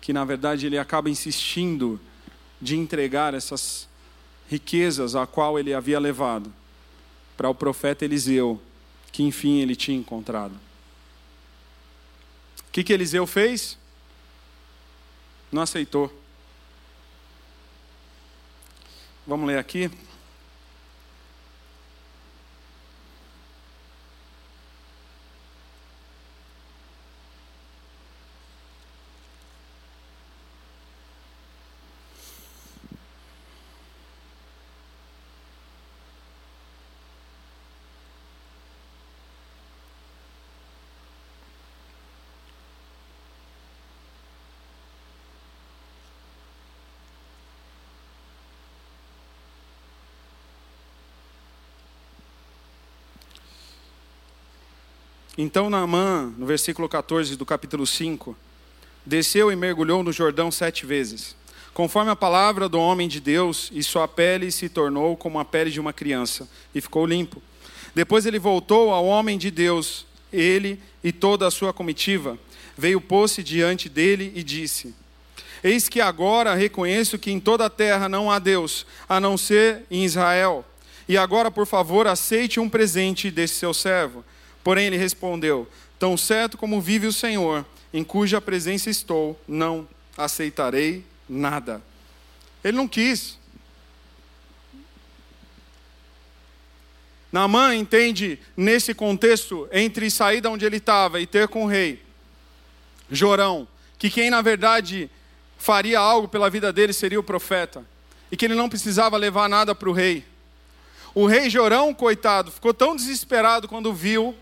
que 0.00 0.12
na 0.12 0.24
verdade 0.24 0.66
ele 0.66 0.78
acaba 0.78 1.10
insistindo 1.10 2.00
de 2.60 2.76
entregar 2.76 3.34
essas 3.34 3.88
riquezas 4.48 5.14
a 5.14 5.26
qual 5.26 5.58
ele 5.58 5.74
havia 5.74 5.98
levado 5.98 6.52
para 7.36 7.48
o 7.48 7.54
profeta 7.54 8.04
Eliseu, 8.04 8.60
que 9.12 9.22
enfim 9.22 9.60
ele 9.60 9.76
tinha 9.76 9.96
encontrado. 9.96 10.52
O 12.68 12.72
que, 12.72 12.82
que 12.82 12.92
Eliseu 12.92 13.26
fez? 13.26 13.78
Não 15.50 15.62
aceitou. 15.62 16.12
Vamos 19.26 19.46
ler 19.46 19.58
aqui. 19.58 19.90
Então 55.42 55.70
Naamã, 55.70 56.30
no 56.36 56.44
versículo 56.44 56.86
14 56.86 57.34
do 57.34 57.46
capítulo 57.46 57.86
5, 57.86 58.36
desceu 59.06 59.50
e 59.50 59.56
mergulhou 59.56 60.02
no 60.02 60.12
Jordão 60.12 60.50
sete 60.50 60.84
vezes, 60.84 61.34
conforme 61.72 62.10
a 62.10 62.14
palavra 62.14 62.68
do 62.68 62.78
homem 62.78 63.08
de 63.08 63.20
Deus, 63.20 63.70
e 63.72 63.82
sua 63.82 64.06
pele 64.06 64.52
se 64.52 64.68
tornou 64.68 65.16
como 65.16 65.38
a 65.38 65.44
pele 65.46 65.70
de 65.70 65.80
uma 65.80 65.94
criança, 65.94 66.46
e 66.74 66.80
ficou 66.82 67.06
limpo. 67.06 67.40
Depois 67.94 68.26
ele 68.26 68.38
voltou 68.38 68.92
ao 68.92 69.06
homem 69.06 69.38
de 69.38 69.50
Deus, 69.50 70.04
ele 70.30 70.78
e 71.02 71.10
toda 71.10 71.46
a 71.46 71.50
sua 71.50 71.72
comitiva, 71.72 72.38
veio 72.76 73.00
pôr-se 73.00 73.42
diante 73.42 73.88
dele 73.88 74.30
e 74.34 74.42
disse: 74.42 74.94
Eis 75.64 75.88
que 75.88 76.02
agora 76.02 76.54
reconheço 76.54 77.18
que 77.18 77.30
em 77.30 77.40
toda 77.40 77.64
a 77.64 77.70
terra 77.70 78.10
não 78.10 78.30
há 78.30 78.38
Deus, 78.38 78.84
a 79.08 79.18
não 79.18 79.38
ser 79.38 79.86
em 79.90 80.04
Israel. 80.04 80.66
E 81.08 81.16
agora, 81.16 81.50
por 81.50 81.66
favor, 81.66 82.06
aceite 82.06 82.60
um 82.60 82.68
presente 82.68 83.30
desse 83.30 83.54
seu 83.54 83.72
servo 83.72 84.22
Porém 84.62 84.86
ele 84.86 84.96
respondeu: 84.96 85.68
Tão 85.98 86.16
certo 86.16 86.56
como 86.56 86.80
vive 86.80 87.06
o 87.06 87.12
Senhor, 87.12 87.64
em 87.92 88.04
cuja 88.04 88.40
presença 88.40 88.90
estou, 88.90 89.38
não 89.46 89.88
aceitarei 90.16 91.04
nada. 91.28 91.82
Ele 92.62 92.76
não 92.76 92.88
quis. 92.88 93.38
Naamã 97.32 97.74
entende 97.76 98.38
nesse 98.56 98.92
contexto 98.92 99.68
entre 99.70 100.10
sair 100.10 100.40
de 100.40 100.48
onde 100.48 100.64
ele 100.64 100.78
estava 100.78 101.20
e 101.20 101.26
ter 101.26 101.46
com 101.46 101.64
o 101.64 101.68
rei 101.68 102.02
Jorão, 103.10 103.68
que 103.98 104.10
quem 104.10 104.30
na 104.30 104.42
verdade 104.42 105.10
faria 105.58 105.98
algo 105.98 106.26
pela 106.26 106.50
vida 106.50 106.72
dele 106.72 106.92
seria 106.92 107.20
o 107.20 107.24
profeta, 107.24 107.84
e 108.32 108.36
que 108.36 108.44
ele 108.44 108.54
não 108.54 108.68
precisava 108.68 109.16
levar 109.16 109.48
nada 109.48 109.74
para 109.74 109.88
o 109.88 109.92
rei. 109.92 110.24
O 111.14 111.26
rei 111.26 111.50
Jorão, 111.50 111.92
coitado, 111.92 112.50
ficou 112.50 112.72
tão 112.72 112.94
desesperado 112.94 113.68
quando 113.68 113.92
viu 113.92 114.34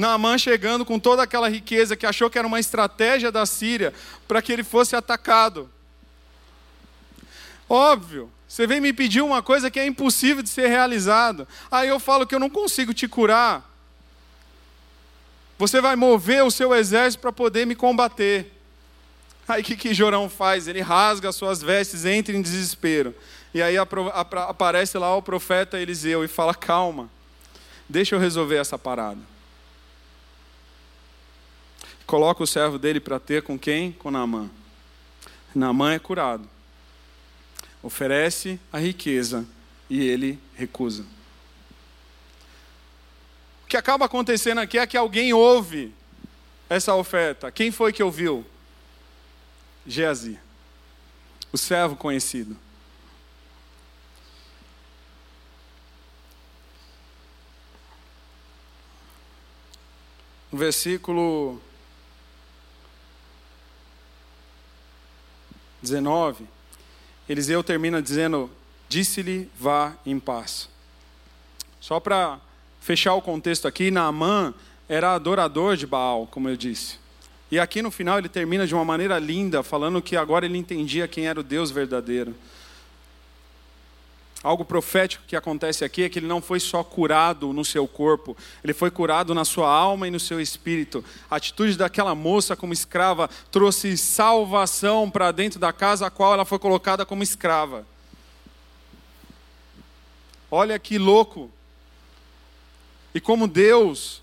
Naamã 0.00 0.38
chegando 0.38 0.82
com 0.82 0.98
toda 0.98 1.22
aquela 1.22 1.48
riqueza 1.48 1.94
que 1.94 2.06
achou 2.06 2.30
que 2.30 2.38
era 2.38 2.48
uma 2.48 2.58
estratégia 2.58 3.30
da 3.30 3.44
Síria 3.44 3.92
para 4.26 4.40
que 4.40 4.50
ele 4.50 4.64
fosse 4.64 4.96
atacado. 4.96 5.70
Óbvio, 7.68 8.32
você 8.48 8.66
vem 8.66 8.80
me 8.80 8.94
pedir 8.94 9.20
uma 9.20 9.42
coisa 9.42 9.70
que 9.70 9.78
é 9.78 9.84
impossível 9.84 10.42
de 10.42 10.48
ser 10.48 10.68
realizado. 10.68 11.46
Aí 11.70 11.86
eu 11.86 12.00
falo 12.00 12.26
que 12.26 12.34
eu 12.34 12.40
não 12.40 12.48
consigo 12.48 12.94
te 12.94 13.06
curar. 13.06 13.70
Você 15.58 15.82
vai 15.82 15.94
mover 15.96 16.42
o 16.42 16.50
seu 16.50 16.74
exército 16.74 17.20
para 17.20 17.30
poder 17.30 17.66
me 17.66 17.74
combater. 17.74 18.50
Aí 19.46 19.60
o 19.60 19.64
que, 19.64 19.76
que 19.76 19.92
Jorão 19.92 20.30
faz? 20.30 20.66
Ele 20.66 20.80
rasga 20.80 21.28
as 21.28 21.36
suas 21.36 21.60
vestes, 21.60 22.06
entra 22.06 22.34
em 22.34 22.40
desespero. 22.40 23.14
E 23.52 23.60
aí 23.60 23.76
aparece 23.76 24.96
lá 24.96 25.14
o 25.14 25.20
profeta 25.20 25.78
Eliseu 25.78 26.24
e 26.24 26.28
fala: 26.28 26.54
Calma, 26.54 27.10
deixa 27.86 28.14
eu 28.14 28.18
resolver 28.18 28.56
essa 28.56 28.78
parada 28.78 29.20
coloca 32.10 32.42
o 32.42 32.46
servo 32.46 32.76
dele 32.76 32.98
para 32.98 33.20
ter 33.20 33.40
com 33.40 33.56
quem? 33.56 33.92
Com 33.92 34.10
Naamã. 34.10 34.50
Naamã 35.54 35.92
é 35.92 35.98
curado. 36.00 36.50
Oferece 37.80 38.58
a 38.72 38.80
riqueza 38.80 39.46
e 39.88 40.02
ele 40.02 40.36
recusa. 40.56 41.06
O 43.62 43.68
que 43.68 43.76
acaba 43.76 44.06
acontecendo 44.06 44.58
aqui 44.58 44.76
é 44.76 44.88
que 44.88 44.96
alguém 44.96 45.32
ouve 45.32 45.94
essa 46.68 46.96
oferta. 46.96 47.52
Quem 47.52 47.70
foi 47.70 47.92
que 47.92 48.02
ouviu? 48.02 48.44
Geazi, 49.86 50.36
o 51.52 51.56
servo 51.56 51.94
conhecido. 51.94 52.56
No 60.50 60.58
versículo 60.58 61.62
19, 65.82 66.44
Eliseu 67.28 67.62
termina 67.62 68.02
dizendo: 68.02 68.50
Disse-lhe, 68.88 69.50
vá 69.58 69.94
em 70.04 70.18
paz. 70.18 70.68
Só 71.80 72.00
para 72.00 72.40
fechar 72.80 73.14
o 73.14 73.22
contexto 73.22 73.68
aqui, 73.68 73.90
Naamã 73.90 74.52
era 74.88 75.14
adorador 75.14 75.76
de 75.76 75.86
Baal, 75.86 76.26
como 76.26 76.48
eu 76.48 76.56
disse. 76.56 76.98
E 77.50 77.58
aqui 77.58 77.82
no 77.82 77.90
final 77.90 78.18
ele 78.18 78.28
termina 78.28 78.66
de 78.66 78.74
uma 78.74 78.84
maneira 78.84 79.18
linda, 79.18 79.62
falando 79.62 80.02
que 80.02 80.16
agora 80.16 80.44
ele 80.44 80.58
entendia 80.58 81.08
quem 81.08 81.26
era 81.26 81.40
o 81.40 81.42
Deus 81.42 81.70
verdadeiro. 81.70 82.34
Algo 84.42 84.64
profético 84.64 85.24
que 85.26 85.36
acontece 85.36 85.84
aqui 85.84 86.02
é 86.02 86.08
que 86.08 86.18
ele 86.18 86.26
não 86.26 86.40
foi 86.40 86.58
só 86.58 86.82
curado 86.82 87.52
no 87.52 87.62
seu 87.62 87.86
corpo, 87.86 88.34
ele 88.64 88.72
foi 88.72 88.90
curado 88.90 89.34
na 89.34 89.44
sua 89.44 89.68
alma 89.68 90.08
e 90.08 90.10
no 90.10 90.18
seu 90.18 90.40
espírito. 90.40 91.04
A 91.30 91.36
atitude 91.36 91.76
daquela 91.76 92.14
moça 92.14 92.56
como 92.56 92.72
escrava 92.72 93.28
trouxe 93.50 93.98
salvação 93.98 95.10
para 95.10 95.30
dentro 95.30 95.60
da 95.60 95.74
casa 95.74 96.06
a 96.06 96.10
qual 96.10 96.32
ela 96.32 96.46
foi 96.46 96.58
colocada 96.58 97.04
como 97.04 97.22
escrava. 97.22 97.86
Olha 100.50 100.78
que 100.78 100.96
louco! 100.96 101.50
E 103.14 103.20
como 103.20 103.46
Deus 103.46 104.22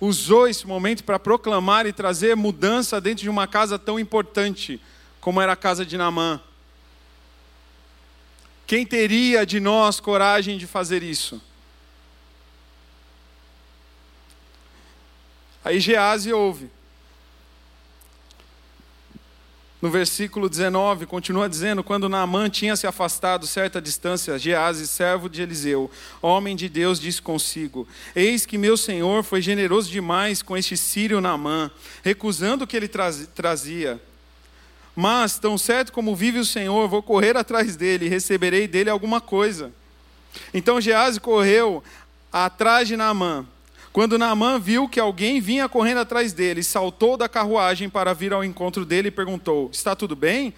usou 0.00 0.48
esse 0.48 0.66
momento 0.66 1.04
para 1.04 1.20
proclamar 1.20 1.86
e 1.86 1.92
trazer 1.92 2.34
mudança 2.34 3.00
dentro 3.00 3.22
de 3.22 3.30
uma 3.30 3.46
casa 3.46 3.78
tão 3.78 3.98
importante 3.98 4.80
como 5.20 5.40
era 5.40 5.52
a 5.52 5.56
casa 5.56 5.86
de 5.86 5.96
Naamã. 5.96 6.40
Quem 8.66 8.84
teria 8.84 9.46
de 9.46 9.60
nós 9.60 10.00
coragem 10.00 10.58
de 10.58 10.66
fazer 10.66 11.02
isso? 11.02 11.40
Aí 15.64 15.78
Gease 15.78 16.32
ouve. 16.32 16.70
No 19.80 19.90
versículo 19.90 20.48
19, 20.48 21.06
continua 21.06 21.48
dizendo: 21.48 21.84
Quando 21.84 22.08
Naamã 22.08 22.48
tinha 22.48 22.74
se 22.74 22.86
afastado 22.86 23.46
certa 23.46 23.80
distância, 23.80 24.38
Gease, 24.38 24.86
servo 24.86 25.28
de 25.28 25.42
Eliseu, 25.42 25.88
homem 26.20 26.56
de 26.56 26.68
Deus, 26.68 26.98
disse 26.98 27.22
consigo: 27.22 27.86
Eis 28.16 28.46
que 28.46 28.58
meu 28.58 28.76
senhor 28.76 29.22
foi 29.22 29.40
generoso 29.40 29.90
demais 29.90 30.42
com 30.42 30.56
este 30.56 30.76
sírio 30.76 31.20
Naamã, 31.20 31.70
recusando 32.02 32.64
o 32.64 32.66
que 32.66 32.76
ele 32.76 32.88
trazia. 32.88 34.00
Mas, 34.96 35.38
tão 35.38 35.58
certo 35.58 35.92
como 35.92 36.16
vive 36.16 36.38
o 36.38 36.44
Senhor, 36.44 36.88
vou 36.88 37.02
correr 37.02 37.36
atrás 37.36 37.76
dele 37.76 38.06
e 38.06 38.08
receberei 38.08 38.66
dele 38.66 38.88
alguma 38.88 39.20
coisa. 39.20 39.70
Então 40.54 40.80
Gease 40.80 41.20
correu 41.20 41.84
atrás 42.32 42.88
de 42.88 42.96
Naamã. 42.96 43.46
Quando 43.92 44.18
Naamã 44.18 44.58
viu 44.58 44.88
que 44.88 44.98
alguém 44.98 45.38
vinha 45.38 45.68
correndo 45.68 45.98
atrás 45.98 46.32
dele, 46.32 46.62
saltou 46.62 47.16
da 47.16 47.28
carruagem 47.28 47.90
para 47.90 48.14
vir 48.14 48.32
ao 48.32 48.42
encontro 48.42 48.86
dele 48.86 49.08
e 49.08 49.10
perguntou: 49.10 49.68
Está 49.70 49.94
tudo 49.94 50.16
bem? 50.16 50.54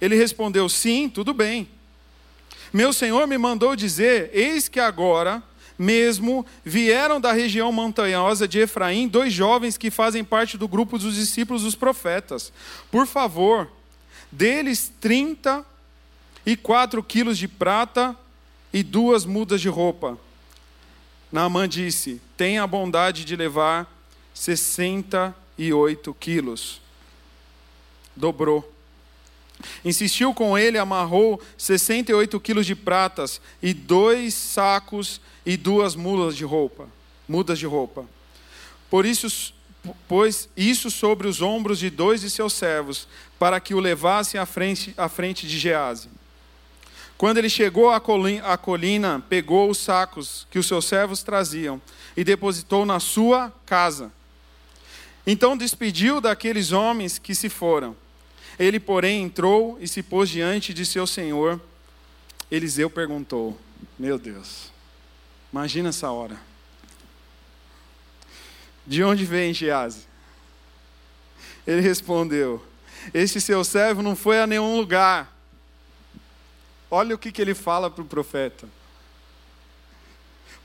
Ele 0.00 0.16
respondeu: 0.16 0.68
Sim, 0.68 1.08
tudo 1.08 1.34
bem. 1.34 1.68
Meu 2.72 2.92
senhor 2.92 3.26
me 3.26 3.36
mandou 3.36 3.74
dizer: 3.74 4.30
Eis 4.32 4.68
que 4.68 4.80
agora 4.80 5.42
mesmo 5.82 6.46
vieram 6.64 7.20
da 7.20 7.32
região 7.32 7.72
montanhosa 7.72 8.46
de 8.46 8.60
Efraim 8.60 9.08
dois 9.08 9.32
jovens 9.32 9.76
que 9.76 9.90
fazem 9.90 10.22
parte 10.22 10.56
do 10.56 10.68
grupo 10.68 10.98
dos 10.98 11.14
discípulos 11.14 11.62
dos 11.62 11.74
profetas. 11.74 12.52
Por 12.90 13.06
favor, 13.06 13.70
deles 14.30 14.92
trinta 15.00 15.64
e 16.46 16.56
quatro 16.56 17.02
quilos 17.02 17.36
de 17.36 17.48
prata 17.48 18.16
e 18.72 18.82
duas 18.82 19.24
mudas 19.24 19.60
de 19.60 19.68
roupa 19.68 20.18
Naamã 21.32 21.66
disse: 21.66 22.20
Tenha 22.36 22.62
a 22.62 22.66
bondade 22.66 23.24
de 23.24 23.34
levar 23.34 23.90
68 24.34 26.14
quilos. 26.14 26.78
Dobrou. 28.14 28.70
Insistiu 29.82 30.34
com 30.34 30.58
ele, 30.58 30.76
amarrou 30.76 31.40
68 31.56 32.38
quilos 32.40 32.66
de 32.66 32.74
pratas 32.74 33.40
e 33.62 33.72
dois 33.72 34.34
sacos 34.34 35.20
e 35.44 35.56
duas 35.56 35.94
mulas 35.94 36.36
de 36.36 36.44
roupa, 36.44 36.88
mudas 37.28 37.58
de 37.58 37.66
roupa. 37.66 38.04
Por 38.90 39.06
isso, 39.06 39.54
pois 40.06 40.48
isso 40.56 40.90
sobre 40.90 41.26
os 41.26 41.40
ombros 41.40 41.78
de 41.78 41.90
dois 41.90 42.20
de 42.20 42.30
seus 42.30 42.52
servos, 42.52 43.08
para 43.38 43.60
que 43.60 43.74
o 43.74 43.80
levassem 43.80 44.40
à 44.40 44.46
frente, 44.46 44.94
à 44.96 45.08
frente 45.08 45.46
de 45.46 45.58
Gease. 45.58 46.08
Quando 47.22 47.38
ele 47.38 47.48
chegou 47.48 47.88
à 47.90 48.00
colina, 48.00 49.24
pegou 49.28 49.70
os 49.70 49.78
sacos 49.78 50.46
que 50.50 50.58
os 50.58 50.66
seus 50.66 50.86
servos 50.86 51.22
traziam 51.22 51.80
e 52.16 52.24
depositou 52.24 52.84
na 52.84 52.98
sua 52.98 53.52
casa. 53.64 54.10
Então 55.24 55.56
despediu 55.56 56.20
daqueles 56.20 56.72
homens 56.72 57.18
que 57.18 57.32
se 57.32 57.48
foram. 57.48 57.96
Ele, 58.58 58.80
porém, 58.80 59.22
entrou 59.22 59.78
e 59.80 59.86
se 59.86 60.02
pôs 60.02 60.28
diante 60.28 60.74
de 60.74 60.84
seu 60.84 61.06
senhor. 61.06 61.60
Eliseu 62.50 62.90
perguntou: 62.90 63.56
Meu 63.96 64.18
Deus, 64.18 64.71
imagina 65.52 65.90
essa 65.90 66.10
hora. 66.10 66.40
De 68.86 69.04
onde 69.04 69.24
vem 69.24 69.54
Gease? 69.54 70.06
Ele 71.66 71.80
respondeu: 71.80 72.64
Este 73.12 73.40
seu 73.40 73.62
servo 73.62 74.02
não 74.02 74.16
foi 74.16 74.40
a 74.40 74.46
nenhum 74.46 74.76
lugar 74.76 75.32
Olha 76.94 77.14
o 77.14 77.18
que, 77.18 77.32
que 77.32 77.40
ele 77.40 77.54
fala 77.54 77.90
para 77.90 78.02
o 78.02 78.06
profeta. 78.06 78.68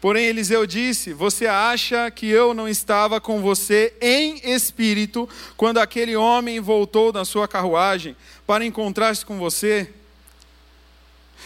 Porém, 0.01 0.25
Eliseu 0.25 0.67
disse: 0.67 1.13
Você 1.13 1.47
acha 1.47 2.11
que 2.11 2.27
eu 2.27 2.53
não 2.53 2.67
estava 2.67 3.21
com 3.21 3.41
você 3.41 3.93
em 4.01 4.41
espírito 4.43 5.27
quando 5.55 5.77
aquele 5.77 6.17
homem 6.17 6.59
voltou 6.59 7.13
da 7.13 7.23
sua 7.23 7.47
carruagem 7.47 8.13
para 8.45 8.65
encontrar-se 8.65 9.25
com 9.25 9.39
você? 9.39 9.89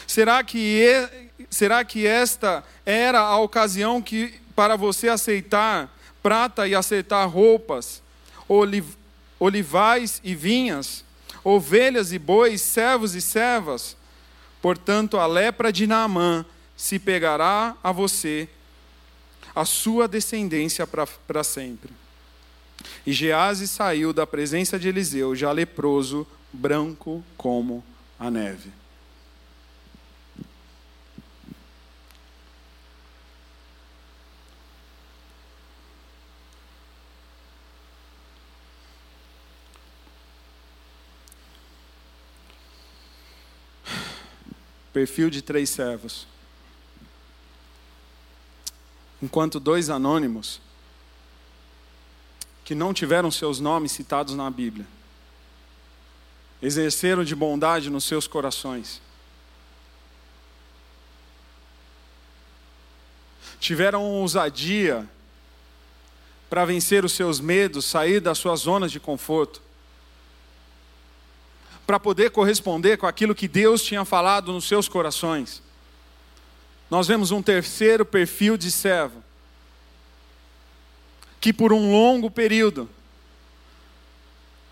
Será 0.08 0.44
que, 0.44 1.08
será 1.50 1.84
que 1.84 2.06
esta 2.06 2.64
era 2.86 3.20
a 3.20 3.38
ocasião 3.38 4.02
que, 4.02 4.34
para 4.56 4.76
você 4.76 5.10
aceitar 5.10 5.90
prata 6.22 6.68
e 6.68 6.76
aceitar 6.76 7.26
roupas, 7.26 8.02
oliv, 8.48 8.96
olivais 9.40 10.22
e 10.24 10.36
vinhas, 10.36 11.04
ovelhas 11.44 12.14
e 12.14 12.20
bois, 12.20 12.62
servos 12.62 13.16
e 13.16 13.22
servas? 13.22 13.96
Portanto, 14.62 15.18
a 15.18 15.26
lepra 15.26 15.72
de 15.72 15.88
Naamã 15.88 16.46
se 16.78 17.00
pegará 17.00 17.76
a 17.84 17.92
você, 17.92 18.48
a 19.56 19.66
sua 19.66 20.08
descendência 20.08 20.86
para 20.86 21.44
sempre. 21.44 21.92
E 23.06 23.12
Gease 23.12 23.68
saiu 23.68 24.14
da 24.14 24.26
presença 24.26 24.80
de 24.80 24.88
Eliseu, 24.88 25.36
já 25.36 25.52
leproso, 25.52 26.26
branco 26.52 27.24
como 27.38 27.84
a 28.20 28.30
neve. 28.30 28.81
Perfil 44.94 45.30
de 45.30 45.42
três 45.42 45.70
servos. 45.70 46.28
Enquanto 49.22 49.60
dois 49.60 49.90
anônimos, 49.90 50.60
que 52.64 52.76
não 52.76 52.94
tiveram 52.94 53.30
seus 53.30 53.60
nomes 53.60 53.92
citados 53.92 54.36
na 54.36 54.50
Bíblia, 54.50 54.86
exerceram 56.62 57.24
de 57.24 57.36
bondade 57.36 57.90
nos 57.90 58.04
seus 58.04 58.28
corações. 58.28 59.02
Tiveram 63.60 64.04
ousadia 64.04 65.08
para 66.50 66.66
vencer 66.66 67.06
os 67.06 67.14
seus 67.14 67.40
medos, 67.40 67.86
sair 67.86 68.20
das 68.20 68.38
suas 68.38 68.62
zonas 68.62 68.92
de 68.92 69.00
conforto 69.00 69.62
para 71.92 72.00
poder 72.00 72.32
corresponder 72.32 72.98
com 72.98 73.06
aquilo 73.06 73.36
que 73.36 73.50
Deus 73.50 73.84
tinha 73.84 74.06
falado 74.06 74.54
nos 74.54 74.64
seus 74.64 74.88
corações. 74.88 75.62
Nós 76.90 77.06
vemos 77.06 77.32
um 77.32 77.42
terceiro 77.42 78.06
perfil 78.06 78.56
de 78.56 78.72
servo, 78.72 79.22
que 81.42 81.52
por 81.52 81.74
um 81.74 81.92
longo 81.92 82.32
período 82.32 82.90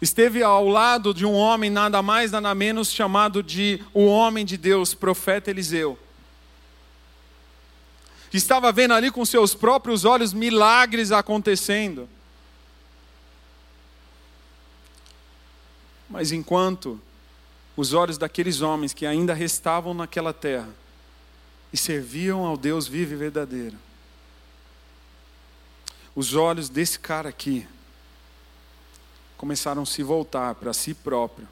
esteve 0.01 0.41
ao 0.41 0.69
lado 0.69 1.13
de 1.13 1.25
um 1.25 1.33
homem 1.33 1.69
nada 1.69 2.01
mais, 2.01 2.31
nada 2.31 2.55
menos 2.55 2.89
chamado 2.89 3.43
de 3.43 3.83
o 3.93 4.05
homem 4.05 4.45
de 4.45 4.55
Deus, 4.55 4.93
profeta 4.93 5.49
Eliseu. 5.49 5.99
Estava 8.31 8.71
vendo 8.71 8.93
ali 8.93 9.11
com 9.11 9.25
seus 9.25 9.53
próprios 9.53 10.05
olhos 10.05 10.31
milagres 10.31 11.11
acontecendo. 11.11 12.07
Mas 16.09 16.31
enquanto 16.31 16.97
os 17.75 17.93
olhos 17.93 18.17
daqueles 18.17 18.61
homens 18.61 18.93
que 18.93 19.05
ainda 19.05 19.33
restavam 19.33 19.93
naquela 19.93 20.33
terra 20.33 20.69
e 21.71 21.77
serviam 21.77 22.45
ao 22.45 22.57
Deus 22.57 22.87
vivo 22.87 23.13
e 23.13 23.17
verdadeiro. 23.17 23.77
Os 26.15 26.33
olhos 26.35 26.67
desse 26.69 26.99
cara 26.99 27.29
aqui 27.29 27.67
começaram 29.37 29.83
a 29.83 29.85
se 29.85 30.03
voltar 30.03 30.55
para 30.55 30.73
si 30.73 30.93
próprio 30.93 31.47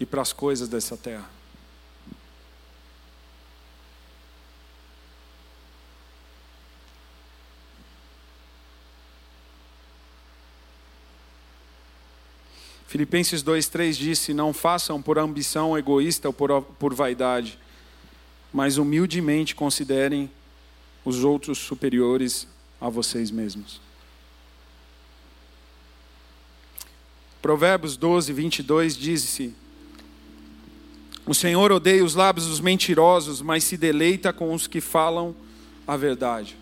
e 0.00 0.06
para 0.06 0.22
as 0.22 0.32
coisas 0.32 0.68
dessa 0.68 0.96
terra. 0.96 1.37
Filipenses 12.88 13.44
2,3 13.44 13.92
disse: 13.92 14.32
Não 14.32 14.54
façam 14.54 15.00
por 15.00 15.18
ambição 15.18 15.76
egoísta 15.76 16.26
ou 16.26 16.32
por, 16.32 16.62
por 16.62 16.94
vaidade, 16.94 17.58
mas 18.50 18.78
humildemente 18.78 19.54
considerem 19.54 20.30
os 21.04 21.22
outros 21.22 21.58
superiores 21.58 22.48
a 22.80 22.88
vocês 22.88 23.30
mesmos. 23.30 23.78
Provérbios 27.42 27.94
12, 27.94 28.32
22 28.32 28.96
diz-se: 28.96 29.54
O 31.26 31.34
Senhor 31.34 31.70
odeia 31.70 32.02
os 32.02 32.14
lábios 32.14 32.46
dos 32.46 32.58
mentirosos, 32.58 33.42
mas 33.42 33.64
se 33.64 33.76
deleita 33.76 34.32
com 34.32 34.54
os 34.54 34.66
que 34.66 34.80
falam 34.80 35.36
a 35.86 35.94
verdade. 35.94 36.56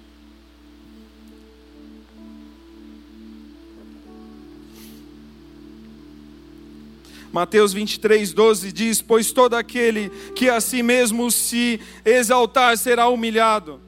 Mateus 7.36 7.74
23, 7.74 8.32
12 8.32 8.72
diz: 8.72 9.02
Pois 9.02 9.30
todo 9.30 9.56
aquele 9.56 10.08
que 10.34 10.48
a 10.48 10.58
si 10.58 10.82
mesmo 10.82 11.30
se 11.30 11.78
exaltar 12.02 12.78
será 12.78 13.08
humilhado, 13.08 13.78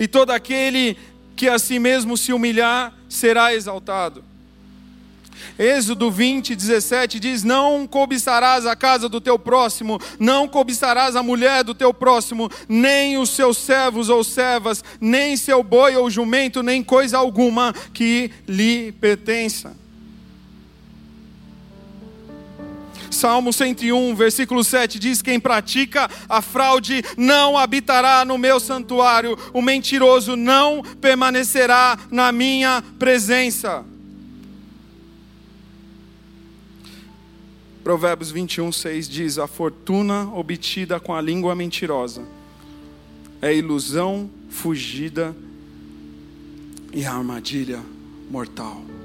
e 0.00 0.08
todo 0.08 0.30
aquele 0.30 0.96
que 1.36 1.50
a 1.50 1.58
si 1.58 1.78
mesmo 1.78 2.16
se 2.16 2.32
humilhar 2.32 2.96
será 3.06 3.52
exaltado. 3.52 4.24
Êxodo 5.58 6.10
20, 6.10 6.56
17 6.56 7.20
diz: 7.20 7.44
Não 7.44 7.86
cobiçarás 7.86 8.64
a 8.64 8.74
casa 8.74 9.06
do 9.06 9.20
teu 9.20 9.38
próximo, 9.38 10.00
não 10.18 10.48
cobiçarás 10.48 11.14
a 11.14 11.22
mulher 11.22 11.62
do 11.64 11.74
teu 11.74 11.92
próximo, 11.92 12.50
nem 12.66 13.18
os 13.18 13.28
seus 13.28 13.58
servos 13.58 14.08
ou 14.08 14.24
servas, 14.24 14.82
nem 14.98 15.36
seu 15.36 15.62
boi 15.62 15.94
ou 15.94 16.08
jumento, 16.08 16.62
nem 16.62 16.82
coisa 16.82 17.18
alguma 17.18 17.74
que 17.92 18.30
lhe 18.48 18.92
pertença. 18.92 19.76
Salmo 23.18 23.52
101, 23.52 24.14
versículo 24.14 24.62
7 24.62 24.96
diz: 24.96 25.20
Quem 25.20 25.40
pratica 25.40 26.08
a 26.28 26.40
fraude 26.40 27.02
não 27.16 27.58
habitará 27.58 28.24
no 28.24 28.38
meu 28.38 28.60
santuário, 28.60 29.36
o 29.52 29.60
mentiroso 29.60 30.36
não 30.36 30.84
permanecerá 31.00 31.98
na 32.12 32.30
minha 32.30 32.80
presença. 32.96 33.84
Provérbios 37.82 38.30
21, 38.30 38.70
6 38.70 39.08
diz: 39.08 39.38
A 39.38 39.48
fortuna 39.48 40.32
obtida 40.32 41.00
com 41.00 41.12
a 41.12 41.20
língua 41.20 41.56
mentirosa 41.56 42.22
é 43.42 43.52
ilusão 43.52 44.30
fugida 44.48 45.34
e 46.92 47.04
armadilha 47.04 47.80
mortal. 48.30 48.97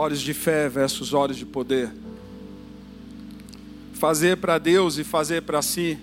Olhos 0.00 0.20
de 0.20 0.32
fé 0.32 0.68
versus 0.68 1.12
olhos 1.12 1.36
de 1.36 1.44
poder. 1.44 1.92
Fazer 3.94 4.36
para 4.36 4.56
Deus 4.56 4.96
e 4.96 5.02
fazer 5.02 5.42
para 5.42 5.60
si. 5.60 5.98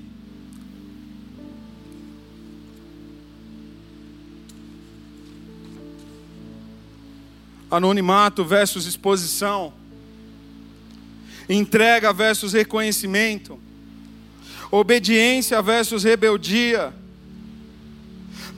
anonimato 7.71 8.43
versus 8.43 8.85
exposição, 8.85 9.73
entrega 11.47 12.11
versus 12.11 12.51
reconhecimento, 12.51 13.57
obediência 14.69 15.61
versus 15.61 16.03
rebeldia, 16.03 16.93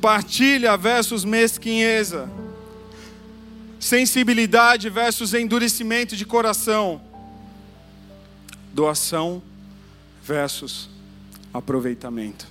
partilha 0.01 0.75
versus 0.75 1.23
mesquinheza, 1.23 2.27
sensibilidade 3.79 4.89
versus 4.89 5.33
endurecimento 5.33 6.15
de 6.15 6.25
coração, 6.25 7.01
doação 8.73 9.41
versus 10.23 10.89
aproveitamento. 11.53 12.47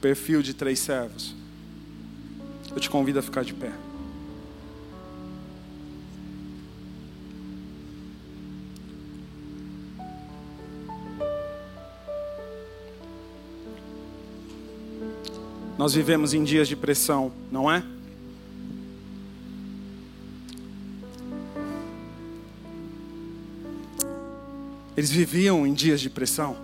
Perfil 0.00 0.42
de 0.42 0.54
três 0.54 0.78
servos. 0.78 1.34
Eu 2.70 2.80
te 2.80 2.88
convido 2.88 3.18
a 3.18 3.22
ficar 3.22 3.44
de 3.44 3.54
pé. 3.54 3.72
Nós 15.76 15.94
vivemos 15.94 16.34
em 16.34 16.42
dias 16.42 16.66
de 16.66 16.74
pressão, 16.74 17.32
não 17.52 17.70
é? 17.70 17.84
Eles 24.98 25.12
viviam 25.12 25.64
em 25.64 25.72
dias 25.72 26.00
de 26.00 26.10
pressão. 26.10 26.56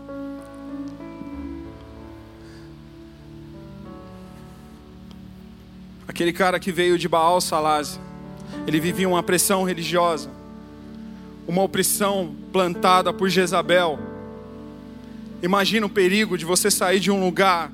Aquele 6.09 6.33
cara 6.33 6.59
que 6.59 6.73
veio 6.73 6.99
de 6.99 7.07
Baal 7.07 7.41
Salaz, 7.41 8.01
ele 8.67 8.81
vivia 8.81 9.09
uma 9.09 9.23
pressão 9.23 9.63
religiosa, 9.63 10.31
uma 11.47 11.63
opressão 11.63 12.35
plantada 12.53 13.13
por 13.13 13.29
Jezabel. 13.29 14.01
Imagina 15.41 15.87
o 15.87 15.89
perigo 15.89 16.37
de 16.37 16.45
você 16.45 16.73
sair 16.73 16.99
de 16.99 17.13
um 17.13 17.25
lugar 17.25 17.71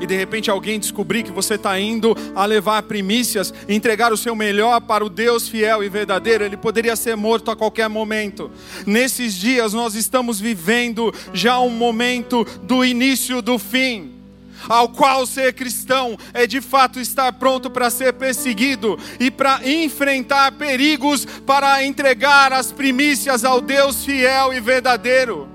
e 0.00 0.06
de 0.06 0.16
repente 0.16 0.50
alguém 0.50 0.78
descobrir 0.78 1.22
que 1.22 1.30
você 1.30 1.54
está 1.54 1.78
indo 1.78 2.16
a 2.34 2.44
levar 2.44 2.82
primícias, 2.82 3.52
entregar 3.68 4.12
o 4.12 4.16
seu 4.16 4.34
melhor 4.34 4.80
para 4.80 5.04
o 5.04 5.08
Deus 5.08 5.48
fiel 5.48 5.82
e 5.82 5.88
verdadeiro, 5.88 6.44
ele 6.44 6.56
poderia 6.56 6.96
ser 6.96 7.16
morto 7.16 7.50
a 7.50 7.56
qualquer 7.56 7.88
momento. 7.88 8.50
Nesses 8.86 9.34
dias 9.34 9.72
nós 9.72 9.94
estamos 9.94 10.40
vivendo 10.40 11.14
já 11.32 11.58
um 11.60 11.70
momento 11.70 12.44
do 12.62 12.84
início 12.84 13.40
do 13.40 13.58
fim 13.58 14.22
ao 14.68 14.88
qual 14.88 15.26
ser 15.26 15.52
cristão 15.54 16.16
é 16.32 16.46
de 16.46 16.60
fato 16.60 17.00
estar 17.00 17.32
pronto 17.32 17.70
para 17.70 17.90
ser 17.90 18.12
perseguido 18.12 18.98
e 19.18 19.30
para 19.30 19.60
enfrentar 19.68 20.52
perigos 20.52 21.24
para 21.24 21.84
entregar 21.84 22.52
as 22.52 22.70
primícias 22.70 23.44
ao 23.44 23.60
Deus 23.60 24.04
fiel 24.04 24.52
e 24.52 24.60
verdadeiro. 24.60 25.51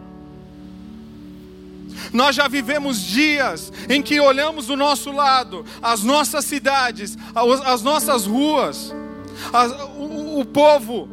Nós 2.18 2.36
já 2.36 2.48
vivemos 2.48 3.00
dias 3.00 3.72
em 3.88 4.02
que 4.02 4.20
olhamos 4.20 4.66
do 4.66 4.76
nosso 4.76 5.12
lado, 5.12 5.64
as 5.80 6.02
nossas 6.02 6.46
cidades, 6.46 7.16
as 7.64 7.84
nossas 7.84 8.26
ruas, 8.26 8.92
o, 9.96 10.40
o 10.40 10.44
povo, 10.46 11.08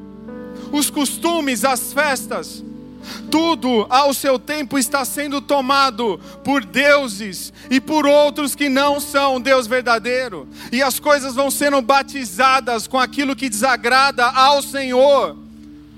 os 0.72 0.88
costumes, 0.88 1.62
as 1.62 1.92
festas, 1.92 2.64
tudo 3.30 3.86
ao 3.90 4.14
seu 4.14 4.38
tempo 4.38 4.78
está 4.78 5.04
sendo 5.04 5.42
tomado 5.42 6.18
por 6.42 6.64
deuses 6.64 7.52
e 7.68 7.82
por 7.82 8.06
outros 8.06 8.54
que 8.54 8.70
não 8.70 8.98
são 8.98 9.38
Deus 9.38 9.66
verdadeiro, 9.66 10.48
e 10.72 10.82
as 10.82 10.98
coisas 10.98 11.34
vão 11.34 11.50
sendo 11.50 11.82
batizadas 11.82 12.86
com 12.86 12.98
aquilo 12.98 13.36
que 13.36 13.50
desagrada 13.50 14.24
ao 14.24 14.62
Senhor. 14.62 15.36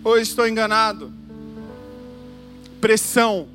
Ou 0.02 0.18
estou 0.18 0.48
enganado? 0.48 1.12
Pressão 2.80 3.54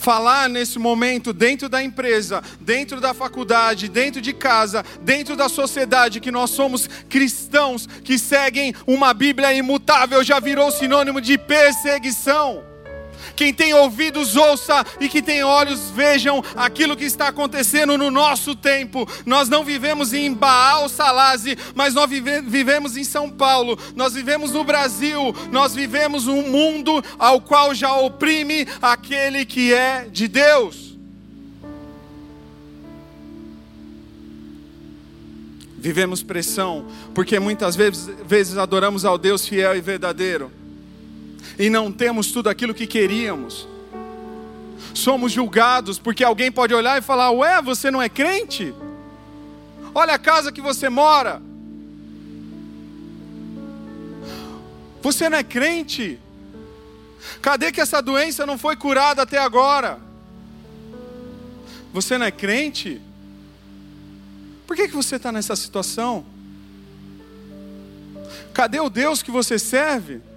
falar 0.00 0.48
nesse 0.48 0.78
momento 0.78 1.30
dentro 1.30 1.68
da 1.68 1.82
empresa, 1.82 2.42
dentro 2.58 3.02
da 3.02 3.12
faculdade, 3.12 3.86
dentro 3.86 4.18
de 4.18 4.32
casa, 4.32 4.82
dentro 5.02 5.36
da 5.36 5.46
sociedade, 5.46 6.20
que 6.20 6.32
nós 6.32 6.50
somos 6.50 6.88
cristãos 7.08 7.86
que 7.86 8.18
seguem 8.18 8.74
uma 8.86 9.12
Bíblia 9.12 9.52
imutável, 9.52 10.24
já 10.24 10.40
virou 10.40 10.70
sinônimo 10.72 11.20
de 11.20 11.36
perseguição. 11.36 12.69
Quem 13.40 13.54
tem 13.54 13.72
ouvidos, 13.72 14.36
ouça, 14.36 14.84
e 15.00 15.08
que 15.08 15.22
tem 15.22 15.42
olhos, 15.42 15.88
vejam 15.88 16.44
aquilo 16.54 16.94
que 16.94 17.06
está 17.06 17.28
acontecendo 17.28 17.96
no 17.96 18.10
nosso 18.10 18.54
tempo. 18.54 19.08
Nós 19.24 19.48
não 19.48 19.64
vivemos 19.64 20.12
em 20.12 20.30
Baal 20.34 20.90
Salazzi, 20.90 21.56
mas 21.74 21.94
nós 21.94 22.10
vive, 22.10 22.42
vivemos 22.42 22.98
em 22.98 23.02
São 23.02 23.30
Paulo, 23.30 23.78
nós 23.96 24.12
vivemos 24.12 24.52
no 24.52 24.62
Brasil, 24.62 25.34
nós 25.50 25.74
vivemos 25.74 26.26
um 26.26 26.50
mundo 26.50 27.02
ao 27.18 27.40
qual 27.40 27.74
já 27.74 27.94
oprime 27.94 28.68
aquele 28.82 29.46
que 29.46 29.72
é 29.72 30.04
de 30.04 30.28
Deus. 30.28 30.98
Vivemos 35.78 36.22
pressão, 36.22 36.84
porque 37.14 37.40
muitas 37.40 37.74
vezes, 37.74 38.14
vezes 38.26 38.58
adoramos 38.58 39.06
ao 39.06 39.16
Deus 39.16 39.48
fiel 39.48 39.74
e 39.74 39.80
verdadeiro 39.80 40.59
e 41.60 41.68
não 41.68 41.92
temos 41.92 42.32
tudo 42.32 42.48
aquilo 42.48 42.72
que 42.72 42.86
queríamos. 42.86 43.68
Somos 44.94 45.30
julgados 45.30 45.98
porque 45.98 46.24
alguém 46.24 46.50
pode 46.50 46.72
olhar 46.72 46.96
e 46.96 47.02
falar: 47.02 47.30
Ué, 47.32 47.60
você 47.60 47.90
não 47.90 48.00
é 48.00 48.08
crente? 48.08 48.74
Olha 49.94 50.14
a 50.14 50.18
casa 50.18 50.50
que 50.50 50.62
você 50.62 50.88
mora. 50.88 51.42
Você 55.02 55.28
não 55.28 55.36
é 55.36 55.44
crente? 55.44 56.18
Cadê 57.42 57.70
que 57.70 57.80
essa 57.80 58.00
doença 58.00 58.46
não 58.46 58.56
foi 58.56 58.74
curada 58.74 59.20
até 59.20 59.36
agora? 59.36 60.00
Você 61.92 62.16
não 62.16 62.24
é 62.24 62.30
crente? 62.30 63.02
Por 64.66 64.74
que, 64.74 64.88
que 64.88 64.94
você 64.94 65.16
está 65.16 65.30
nessa 65.30 65.54
situação? 65.54 66.24
Cadê 68.54 68.80
o 68.80 68.88
Deus 68.88 69.22
que 69.22 69.30
você 69.30 69.58
serve? 69.58 70.29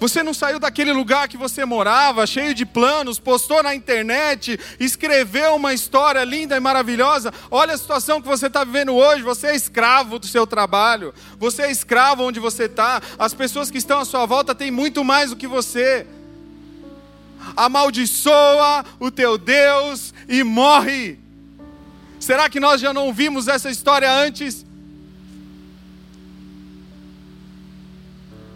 Você 0.00 0.22
não 0.22 0.32
saiu 0.32 0.58
daquele 0.58 0.94
lugar 0.94 1.28
que 1.28 1.36
você 1.36 1.62
morava, 1.66 2.26
cheio 2.26 2.54
de 2.54 2.64
planos, 2.64 3.20
postou 3.20 3.62
na 3.62 3.74
internet, 3.74 4.58
escreveu 4.80 5.54
uma 5.56 5.74
história 5.74 6.24
linda 6.24 6.56
e 6.56 6.60
maravilhosa. 6.60 7.30
Olha 7.50 7.74
a 7.74 7.78
situação 7.78 8.18
que 8.22 8.26
você 8.26 8.46
está 8.46 8.64
vivendo 8.64 8.94
hoje. 8.94 9.22
Você 9.22 9.48
é 9.48 9.54
escravo 9.54 10.18
do 10.18 10.26
seu 10.26 10.46
trabalho, 10.46 11.12
você 11.38 11.64
é 11.64 11.70
escravo 11.70 12.24
onde 12.24 12.40
você 12.40 12.64
está. 12.64 13.02
As 13.18 13.34
pessoas 13.34 13.70
que 13.70 13.76
estão 13.76 14.00
à 14.00 14.06
sua 14.06 14.24
volta 14.24 14.54
têm 14.54 14.70
muito 14.70 15.04
mais 15.04 15.30
do 15.30 15.36
que 15.36 15.46
você. 15.46 16.06
Amaldiçoa 17.54 18.86
o 18.98 19.10
teu 19.10 19.36
Deus 19.36 20.14
e 20.26 20.42
morre. 20.42 21.18
Será 22.18 22.48
que 22.48 22.58
nós 22.58 22.80
já 22.80 22.94
não 22.94 23.12
vimos 23.12 23.48
essa 23.48 23.70
história 23.70 24.10
antes? 24.10 24.64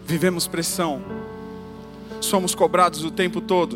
vivemos 0.05 0.47
pressão, 0.47 1.01
somos 2.21 2.55
cobrados 2.55 3.03
o 3.03 3.11
tempo 3.11 3.41
todo. 3.41 3.75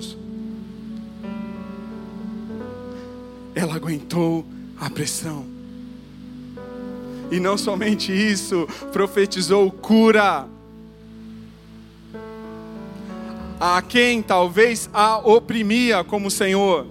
Ela 3.53 3.75
aguentou 3.75 4.45
a 4.79 4.89
pressão. 4.89 5.45
E 7.31 7.39
não 7.39 7.57
somente 7.57 8.11
isso, 8.11 8.67
profetizou 8.91 9.71
cura. 9.71 10.47
A 13.59 13.81
quem 13.81 14.21
talvez 14.21 14.89
a 14.93 15.17
oprimia 15.17 16.03
como 16.03 16.31
Senhor. 16.31 16.87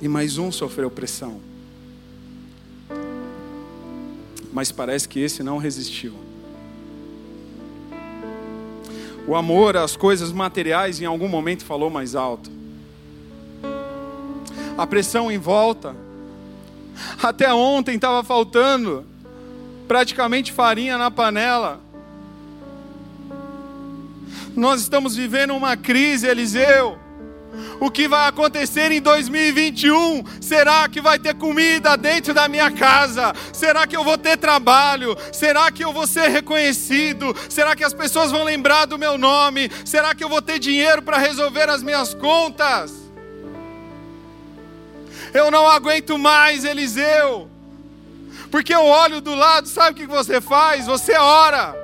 E 0.00 0.08
mais 0.08 0.38
um 0.38 0.50
sofreu 0.50 0.90
pressão. 0.90 1.40
Mas 4.52 4.72
parece 4.72 5.08
que 5.08 5.20
esse 5.20 5.42
não 5.42 5.58
resistiu. 5.58 6.29
O 9.30 9.36
amor 9.36 9.76
às 9.76 9.94
coisas 9.94 10.32
materiais 10.32 11.00
em 11.00 11.04
algum 11.04 11.28
momento 11.28 11.64
falou 11.64 11.88
mais 11.88 12.16
alto. 12.16 12.50
A 14.76 14.84
pressão 14.84 15.30
em 15.30 15.38
volta 15.38 15.94
até 17.22 17.54
ontem 17.54 17.94
estava 17.94 18.24
faltando 18.24 19.06
praticamente 19.86 20.50
farinha 20.50 20.98
na 20.98 21.12
panela. 21.12 21.80
Nós 24.56 24.80
estamos 24.80 25.14
vivendo 25.14 25.54
uma 25.54 25.76
crise, 25.76 26.26
Eliseu. 26.26 26.98
O 27.80 27.90
que 27.90 28.06
vai 28.06 28.28
acontecer 28.28 28.92
em 28.92 29.00
2021? 29.00 30.22
Será 30.38 30.86
que 30.86 31.00
vai 31.00 31.18
ter 31.18 31.34
comida 31.34 31.96
dentro 31.96 32.34
da 32.34 32.46
minha 32.46 32.70
casa? 32.70 33.32
Será 33.54 33.86
que 33.86 33.96
eu 33.96 34.04
vou 34.04 34.18
ter 34.18 34.36
trabalho? 34.36 35.16
Será 35.32 35.72
que 35.72 35.82
eu 35.82 35.90
vou 35.90 36.06
ser 36.06 36.28
reconhecido? 36.28 37.34
Será 37.48 37.74
que 37.74 37.82
as 37.82 37.94
pessoas 37.94 38.30
vão 38.30 38.44
lembrar 38.44 38.84
do 38.84 38.98
meu 38.98 39.16
nome? 39.16 39.70
Será 39.86 40.14
que 40.14 40.22
eu 40.22 40.28
vou 40.28 40.42
ter 40.42 40.58
dinheiro 40.58 41.00
para 41.00 41.16
resolver 41.16 41.70
as 41.70 41.82
minhas 41.82 42.12
contas? 42.12 42.92
Eu 45.32 45.50
não 45.50 45.66
aguento 45.66 46.18
mais, 46.18 46.66
Eliseu. 46.66 47.48
Porque 48.50 48.74
eu 48.74 48.84
olho 48.84 49.22
do 49.22 49.34
lado, 49.34 49.66
sabe 49.66 49.92
o 49.92 49.94
que 49.94 50.06
você 50.06 50.38
faz? 50.38 50.84
Você 50.84 51.14
ora. 51.14 51.74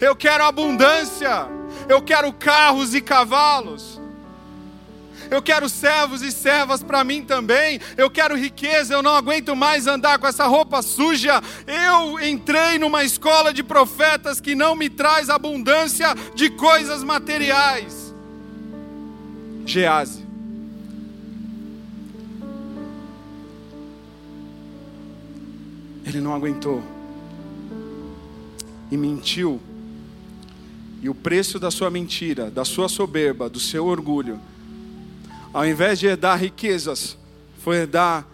Eu 0.00 0.16
quero 0.16 0.44
abundância. 0.44 1.59
Eu 1.90 2.00
quero 2.00 2.32
carros 2.32 2.94
e 2.94 3.00
cavalos. 3.00 4.00
Eu 5.28 5.42
quero 5.42 5.68
servos 5.68 6.22
e 6.22 6.30
servas 6.30 6.84
para 6.84 7.02
mim 7.02 7.24
também. 7.24 7.80
Eu 7.96 8.08
quero 8.08 8.36
riqueza. 8.36 8.94
Eu 8.94 9.02
não 9.02 9.16
aguento 9.16 9.56
mais 9.56 9.88
andar 9.88 10.16
com 10.20 10.26
essa 10.28 10.46
roupa 10.46 10.82
suja. 10.82 11.42
Eu 11.66 12.20
entrei 12.20 12.78
numa 12.78 13.02
escola 13.02 13.52
de 13.52 13.64
profetas 13.64 14.40
que 14.40 14.54
não 14.54 14.76
me 14.76 14.88
traz 14.88 15.28
abundância 15.28 16.14
de 16.36 16.50
coisas 16.50 17.02
materiais. 17.02 18.14
Gease. 19.66 20.24
Ele 26.06 26.20
não 26.20 26.34
aguentou 26.34 26.84
e 28.92 28.96
mentiu. 28.96 29.60
E 31.02 31.08
o 31.08 31.14
preço 31.14 31.58
da 31.58 31.70
sua 31.70 31.90
mentira, 31.90 32.50
da 32.50 32.64
sua 32.64 32.88
soberba, 32.88 33.48
do 33.48 33.58
seu 33.58 33.86
orgulho, 33.86 34.38
ao 35.52 35.66
invés 35.66 35.98
de 35.98 36.06
herdar 36.06 36.38
riquezas, 36.38 37.16
foi 37.58 37.78
herdar 37.78 38.26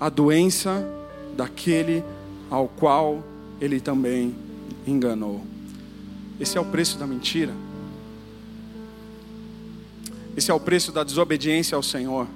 a 0.00 0.08
doença 0.08 0.84
daquele 1.36 2.02
ao 2.50 2.66
qual 2.68 3.22
ele 3.60 3.80
também 3.80 4.34
enganou. 4.86 5.44
Esse 6.40 6.56
é 6.56 6.60
o 6.60 6.64
preço 6.64 6.98
da 6.98 7.06
mentira. 7.06 7.52
Esse 10.36 10.50
é 10.50 10.54
o 10.54 10.60
preço 10.60 10.90
da 10.90 11.04
desobediência 11.04 11.76
ao 11.76 11.82
Senhor. 11.82 12.26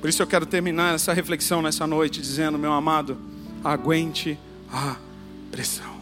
Por 0.00 0.08
isso 0.08 0.22
eu 0.22 0.26
quero 0.26 0.46
terminar 0.46 0.94
essa 0.94 1.12
reflexão 1.12 1.62
nessa 1.62 1.86
noite 1.86 2.20
dizendo, 2.20 2.58
meu 2.58 2.72
amado, 2.72 3.16
aguente 3.64 4.38
a 4.70 4.96
pressão. 5.50 5.97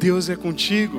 Deus 0.00 0.30
é 0.30 0.34
contigo. 0.34 0.98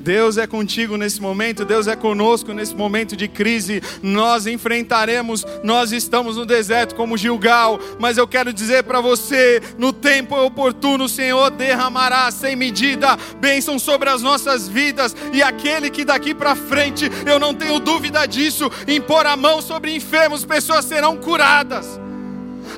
Deus 0.00 0.36
é 0.36 0.48
contigo 0.48 0.96
nesse 0.96 1.22
momento, 1.22 1.64
Deus 1.64 1.86
é 1.86 1.94
conosco 1.94 2.52
nesse 2.52 2.74
momento 2.74 3.16
de 3.16 3.28
crise. 3.28 3.80
Nós 4.02 4.48
enfrentaremos, 4.48 5.46
nós 5.62 5.92
estamos 5.92 6.36
no 6.36 6.44
deserto 6.44 6.96
como 6.96 7.16
Gilgal, 7.16 7.78
mas 8.00 8.18
eu 8.18 8.26
quero 8.26 8.52
dizer 8.52 8.82
para 8.82 9.00
você: 9.00 9.62
no 9.78 9.92
tempo 9.92 10.34
oportuno, 10.44 11.04
o 11.04 11.08
Senhor 11.08 11.52
derramará 11.52 12.28
sem 12.32 12.56
medida 12.56 13.16
bênção 13.40 13.78
sobre 13.78 14.08
as 14.08 14.20
nossas 14.20 14.68
vidas, 14.68 15.14
e 15.32 15.40
aquele 15.44 15.88
que 15.88 16.04
daqui 16.04 16.34
para 16.34 16.56
frente, 16.56 17.08
eu 17.26 17.38
não 17.38 17.54
tenho 17.54 17.78
dúvida 17.78 18.26
disso, 18.26 18.68
impor 18.88 19.24
a 19.24 19.36
mão 19.36 19.62
sobre 19.62 19.94
enfermos, 19.94 20.44
pessoas 20.44 20.84
serão 20.84 21.16
curadas. 21.16 22.09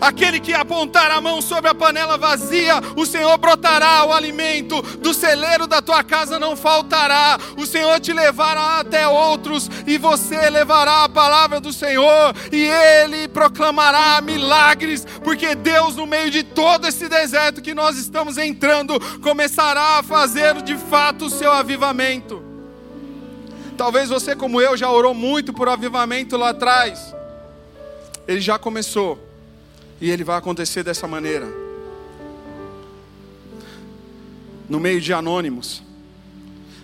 Aquele 0.00 0.40
que 0.40 0.52
apontar 0.52 1.10
a 1.10 1.20
mão 1.20 1.40
sobre 1.40 1.70
a 1.70 1.74
panela 1.74 2.16
vazia, 2.18 2.74
o 2.96 3.06
Senhor 3.06 3.36
brotará 3.38 4.04
o 4.04 4.12
alimento, 4.12 4.82
do 4.98 5.14
celeiro 5.14 5.66
da 5.66 5.80
tua 5.80 6.02
casa 6.02 6.38
não 6.38 6.56
faltará. 6.56 7.38
O 7.56 7.66
Senhor 7.66 7.98
te 8.00 8.12
levará 8.12 8.80
até 8.80 9.06
outros, 9.06 9.70
e 9.86 9.98
você 9.98 10.50
levará 10.50 11.04
a 11.04 11.08
palavra 11.08 11.60
do 11.60 11.72
Senhor, 11.72 12.34
e 12.50 12.64
Ele 12.64 13.28
proclamará 13.28 14.20
milagres, 14.20 15.06
porque 15.22 15.54
Deus, 15.54 15.96
no 15.96 16.06
meio 16.06 16.30
de 16.30 16.42
todo 16.42 16.86
esse 16.86 17.08
deserto 17.08 17.62
que 17.62 17.74
nós 17.74 17.96
estamos 17.96 18.38
entrando, 18.38 18.98
começará 19.20 19.98
a 19.98 20.02
fazer 20.02 20.62
de 20.62 20.76
fato 20.76 21.26
o 21.26 21.30
seu 21.30 21.52
avivamento. 21.52 22.42
Talvez 23.76 24.08
você, 24.08 24.36
como 24.36 24.60
eu, 24.60 24.76
já 24.76 24.90
orou 24.90 25.14
muito 25.14 25.52
por 25.52 25.68
avivamento 25.68 26.36
lá 26.36 26.50
atrás. 26.50 27.14
Ele 28.28 28.40
já 28.40 28.58
começou. 28.58 29.31
E 30.02 30.10
ele 30.10 30.24
vai 30.24 30.36
acontecer 30.36 30.82
dessa 30.82 31.06
maneira. 31.06 31.46
No 34.68 34.80
meio 34.80 35.00
de 35.00 35.12
anônimos. 35.12 35.80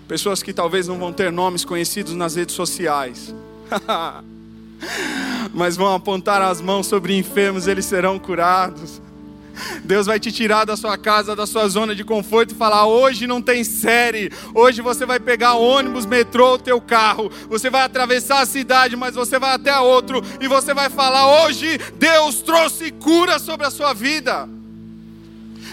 Pessoas 0.07 0.41
que 0.41 0.53
talvez 0.53 0.87
não 0.87 1.01
vão 1.01 1.13
ter 1.13 1.33
nomes 1.33 1.65
conhecidos 1.65 2.15
nas 2.15 2.37
redes 2.37 2.55
sociais. 2.55 3.35
Mas 5.53 5.77
vão 5.77 5.93
apontar 5.93 6.41
as 6.41 6.61
mãos 6.61 6.87
sobre 6.87 7.19
enfermos, 7.19 7.67
eles 7.67 7.87
serão 7.87 8.21
curados. 8.21 9.03
Deus 9.85 10.07
vai 10.07 10.19
te 10.19 10.31
tirar 10.33 10.65
da 10.65 10.77
sua 10.77 10.97
casa, 10.97 11.37
da 11.37 11.47
sua 11.47 11.69
zona 11.69 11.95
de 11.95 12.05
conforto 12.05 12.53
e 12.53 12.57
falar: 12.57 12.87
hoje 12.87 13.27
não 13.27 13.41
tem 13.41 13.65
série, 13.65 14.31
hoje 14.55 14.83
você 14.83 15.07
vai 15.07 15.21
pegar 15.21 15.55
ônibus, 15.55 16.07
metrô, 16.07 16.55
o 16.55 16.59
teu 16.59 16.81
carro, 16.81 17.31
você 17.49 17.71
vai 17.71 17.83
atravessar 17.83 18.41
a 18.41 18.47
cidade, 18.47 18.97
mas 18.97 19.15
você 19.15 19.39
vai 19.39 19.53
até 19.53 19.79
outro 19.79 20.23
e 20.41 20.49
você 20.49 20.75
vai 20.75 20.89
falar: 20.89 21.45
hoje 21.45 21.79
Deus 21.97 22.41
trouxe 22.43 22.91
cura 22.91 23.39
sobre 23.39 23.67
a 23.67 23.71
sua 23.71 23.93
vida. 23.93 24.58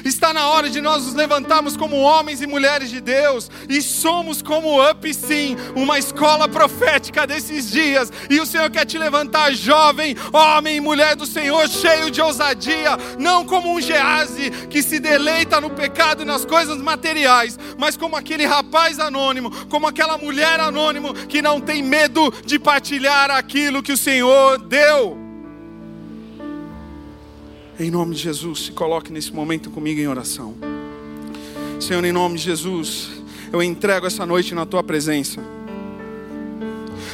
Está 0.06 0.32
na 0.32 0.48
hora 0.50 0.70
de 0.70 0.80
nós 0.80 1.04
nos 1.04 1.16
levantarmos 1.16 1.76
como 1.76 1.96
homens 1.96 2.40
e 2.40 2.46
mulheres 2.46 2.92
de 2.92 3.02
Deus 3.02 3.50
e 3.68 3.82
somos 3.82 4.40
como 4.40 4.80
Up 4.88 5.12
Sim, 5.12 5.58
uma 5.76 5.98
escola 5.98 6.48
profética 6.48 7.26
desses 7.26 7.72
dias. 7.72 8.14
E 8.30 8.40
o 8.40 8.46
Senhor 8.46 8.70
quer 8.70 8.86
te 8.86 9.00
levantar 9.00 9.52
jovem, 9.54 10.16
homem 10.32 10.78
e 10.78 10.80
mulher 10.80 11.16
do 11.16 11.26
Senhor, 11.26 11.68
cheio 11.68 12.12
de 12.12 12.22
ousadia, 12.22 12.96
não 13.18 13.44
como 13.44 13.74
um 13.74 13.82
Gease 13.82 14.52
que 14.70 14.84
se 14.84 15.00
deleita 15.00 15.60
no 15.60 15.72
pecado 15.72 16.22
e 16.22 16.26
nas 16.26 16.46
coisas 16.46 16.78
materiais, 16.78 17.58
mas 17.76 17.98
como 17.98 18.16
aquele 18.16 18.46
rapaz 18.46 19.00
anônimo, 19.00 19.50
como 19.70 19.88
aquela 19.88 20.20
mulher 20.20 20.60
anônimo 20.60 21.16
que 21.16 21.42
não 21.42 21.60
tem 21.60 21.82
medo 21.82 22.32
de 22.46 22.60
partilhar 22.60 23.32
aquilo 23.32 23.82
que 23.82 23.94
o 23.94 23.98
Senhor 23.98 24.60
deu. 24.60 25.25
Em 27.78 27.92
nome 27.92 28.16
de 28.16 28.22
Jesus, 28.22 28.66
se 28.66 28.72
coloque 28.72 29.12
nesse 29.12 29.34
momento 29.34 29.70
comigo 29.70 30.00
em 30.00 30.08
oração. 30.08 30.56
Senhor, 31.80 32.04
em 32.06 32.12
nome 32.12 32.38
de 32.38 32.44
Jesus, 32.44 33.10
eu 33.52 33.62
entrego 33.62 34.08
essa 34.08 34.26
noite 34.26 34.56
na 34.56 34.66
tua 34.66 34.82
presença. 34.82 35.42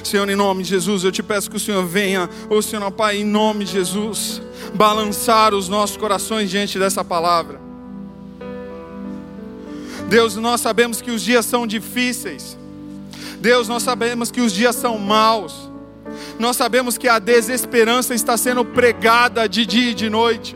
Senhor, 0.03 0.30
em 0.30 0.36
nome 0.36 0.62
de 0.62 0.70
Jesus, 0.70 1.03
eu 1.03 1.12
te 1.12 1.24
peço 1.24 1.49
que 1.49 1.57
o 1.57 1.59
Senhor 1.59 1.84
venha, 1.86 2.30
ô 2.47 2.62
Senhor 2.62 2.91
Pai, 2.91 3.18
em 3.18 3.24
nome 3.24 3.66
de 3.66 3.72
Jesus, 3.72 4.39
balançar 4.76 5.53
os 5.55 5.68
nossos 5.68 5.97
corações 5.97 6.49
diante 6.49 6.78
dessa 6.78 7.03
palavra. 7.03 7.59
Deus, 10.09 10.36
nós 10.36 10.62
sabemos 10.62 11.01
que 11.01 11.09
os 11.09 11.24
dias 11.24 11.45
são 11.45 11.66
difíceis. 11.66 12.55
Deus, 13.39 13.68
nós 13.68 13.82
sabemos 13.82 14.30
que 14.30 14.41
os 14.41 14.53
dias 14.53 14.76
são 14.76 14.99
maus. 14.99 15.71
Nós 16.40 16.58
sabemos 16.58 16.98
que 16.98 17.08
a 17.08 17.20
desesperança 17.20 18.14
está 18.14 18.38
sendo 18.38 18.66
pregada 18.66 19.48
de 19.48 19.66
dia 19.66 19.92
e 19.92 19.94
de 19.94 20.10
noite. 20.10 20.56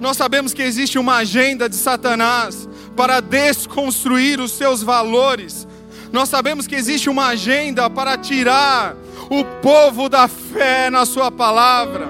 Nós 0.00 0.16
sabemos 0.16 0.54
que 0.54 0.62
existe 0.62 0.98
uma 0.98 1.16
agenda 1.16 1.68
de 1.68 1.76
Satanás 1.76 2.68
para 2.96 3.20
desconstruir 3.20 4.40
os 4.40 4.52
seus 4.52 4.82
valores. 4.82 5.66
Nós 6.12 6.28
sabemos 6.28 6.66
que 6.66 6.74
existe 6.74 7.10
uma 7.10 7.26
agenda 7.26 7.88
para 7.90 8.16
tirar 8.16 8.96
o 9.28 9.44
povo 9.62 10.08
da 10.08 10.26
fé 10.26 10.90
na 10.90 11.04
Sua 11.04 11.30
palavra. 11.30 12.08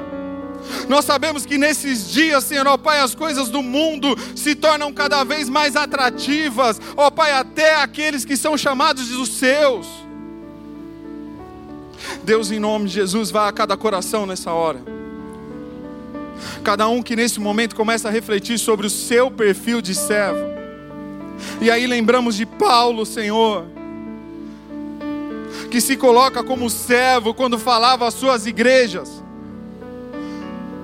Nós 0.88 1.04
sabemos 1.04 1.44
que 1.44 1.58
nesses 1.58 2.10
dias, 2.10 2.44
Senhor, 2.44 2.66
ó 2.66 2.76
Pai, 2.76 3.00
as 3.00 3.14
coisas 3.14 3.48
do 3.48 3.62
mundo 3.62 4.16
se 4.34 4.54
tornam 4.54 4.92
cada 4.92 5.24
vez 5.24 5.48
mais 5.48 5.76
atrativas, 5.76 6.80
ó 6.96 7.10
Pai, 7.10 7.32
até 7.32 7.74
aqueles 7.74 8.24
que 8.24 8.36
são 8.36 8.56
chamados 8.56 9.08
dos 9.08 9.30
seus. 9.30 9.86
Deus, 12.22 12.50
em 12.50 12.58
nome 12.58 12.86
de 12.86 12.94
Jesus, 12.94 13.30
vá 13.30 13.48
a 13.48 13.52
cada 13.52 13.76
coração 13.76 14.26
nessa 14.26 14.52
hora. 14.52 14.80
Cada 16.62 16.88
um 16.88 17.02
que 17.02 17.16
nesse 17.16 17.40
momento 17.40 17.74
começa 17.74 18.08
a 18.08 18.10
refletir 18.10 18.58
sobre 18.58 18.86
o 18.86 18.90
seu 18.90 19.30
perfil 19.30 19.80
de 19.80 19.94
servo. 19.94 20.50
E 21.60 21.70
aí 21.70 21.86
lembramos 21.86 22.36
de 22.36 22.44
Paulo, 22.44 23.06
Senhor, 23.06 23.64
que 25.70 25.80
se 25.80 25.96
coloca 25.96 26.42
como 26.42 26.68
servo 26.68 27.32
quando 27.32 27.58
falava 27.58 28.06
às 28.06 28.14
suas 28.14 28.46
igrejas, 28.46 29.22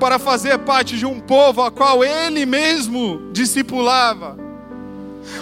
para 0.01 0.19
fazer 0.19 0.59
parte 0.59 0.97
de 0.97 1.07
um 1.07 1.21
povo 1.21 1.63
a 1.63 1.71
qual 1.71 2.05
ele 2.05 2.45
mesmo 2.47 3.31
discipulava. 3.33 4.39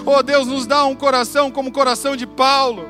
Oh 0.07 0.22
Deus, 0.22 0.47
nos 0.47 0.66
dá 0.66 0.85
um 0.87 0.95
coração 0.95 1.51
como 1.51 1.68
o 1.68 1.72
coração 1.72 2.16
de 2.16 2.26
Paulo, 2.26 2.87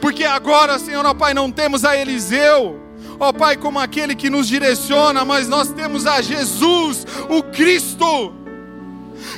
porque 0.00 0.24
agora, 0.24 0.78
Senhor, 0.78 1.04
ó 1.04 1.14
Pai, 1.14 1.34
não 1.34 1.50
temos 1.50 1.84
a 1.84 1.96
Eliseu, 1.96 2.80
ó 3.18 3.32
Pai, 3.32 3.56
como 3.56 3.78
aquele 3.78 4.14
que 4.14 4.30
nos 4.30 4.48
direciona, 4.48 5.24
mas 5.24 5.48
nós 5.48 5.68
temos 5.70 6.06
a 6.06 6.20
Jesus, 6.20 7.06
o 7.28 7.42
Cristo. 7.42 8.34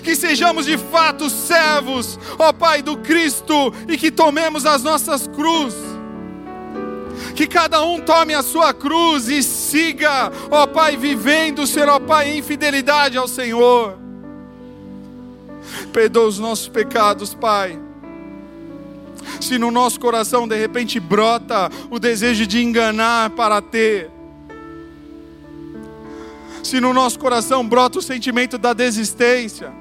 Que 0.03 0.15
sejamos 0.15 0.67
de 0.67 0.77
fato 0.77 1.29
servos, 1.31 2.19
ó 2.39 2.53
Pai 2.53 2.83
do 2.83 2.97
Cristo, 2.99 3.73
e 3.89 3.97
que 3.97 4.11
tomemos 4.11 4.67
as 4.67 4.83
nossas 4.83 5.27
cruzes. 5.27 5.91
Que 7.35 7.47
cada 7.47 7.83
um 7.83 8.01
tome 8.01 8.35
a 8.35 8.43
sua 8.43 8.73
cruz 8.75 9.29
e 9.29 9.43
siga, 9.43 10.31
ó 10.51 10.67
Pai, 10.67 10.97
vivendo, 10.97 11.67
Senhor, 11.67 11.89
ó 11.89 11.99
Pai, 11.99 12.31
em 12.31 12.43
fidelidade 12.43 13.17
ao 13.17 13.29
Senhor. 13.29 13.99
Perdoa 15.93 16.27
os 16.27 16.39
nossos 16.39 16.69
pecados, 16.69 17.35
Pai 17.35 17.90
se 19.41 19.59
no 19.59 19.71
nosso 19.71 20.01
coração 20.01 20.49
de 20.49 20.57
repente 20.57 20.99
brota 20.99 21.71
o 21.91 21.99
desejo 21.99 22.47
de 22.47 22.63
enganar 22.63 23.31
para 23.31 23.61
ter, 23.61 24.11
se 26.63 26.81
no 26.81 26.93
nosso 26.93 27.19
coração 27.19 27.67
brota 27.67 27.99
o 27.99 28.03
sentimento 28.03 28.57
da 28.57 28.73
desistência, 28.73 29.73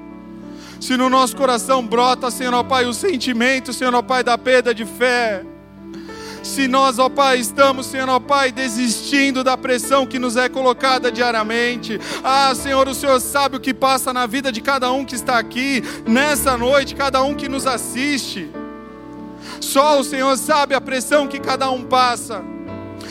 se 0.80 0.96
no 0.96 1.08
nosso 1.08 1.36
coração 1.36 1.86
brota, 1.86 2.30
Senhor 2.30 2.54
ó 2.54 2.62
Pai, 2.62 2.86
o 2.86 2.92
sentimento, 2.92 3.72
Senhor 3.72 3.94
ó 3.94 4.02
Pai, 4.02 4.24
da 4.24 4.36
perda 4.36 4.74
de 4.74 4.84
fé, 4.84 5.44
se 6.42 6.66
nós, 6.66 6.98
ó 6.98 7.08
Pai, 7.08 7.38
estamos, 7.38 7.86
Senhor, 7.86 8.08
ó 8.08 8.18
Pai, 8.18 8.50
desistindo 8.50 9.44
da 9.44 9.56
pressão 9.56 10.06
que 10.06 10.18
nos 10.18 10.36
é 10.36 10.48
colocada 10.48 11.12
diariamente. 11.12 12.00
Ah, 12.24 12.54
Senhor, 12.54 12.88
o 12.88 12.94
Senhor 12.94 13.20
sabe 13.20 13.56
o 13.56 13.60
que 13.60 13.74
passa 13.74 14.12
na 14.12 14.26
vida 14.26 14.50
de 14.50 14.60
cada 14.60 14.90
um 14.90 15.04
que 15.04 15.14
está 15.14 15.38
aqui, 15.38 15.82
nessa 16.06 16.56
noite, 16.56 16.94
cada 16.94 17.22
um 17.22 17.34
que 17.34 17.48
nos 17.48 17.66
assiste. 17.66 18.50
Só 19.60 20.00
o 20.00 20.04
Senhor 20.04 20.36
sabe 20.36 20.74
a 20.74 20.80
pressão 20.80 21.28
que 21.28 21.38
cada 21.38 21.70
um 21.70 21.84
passa. 21.84 22.42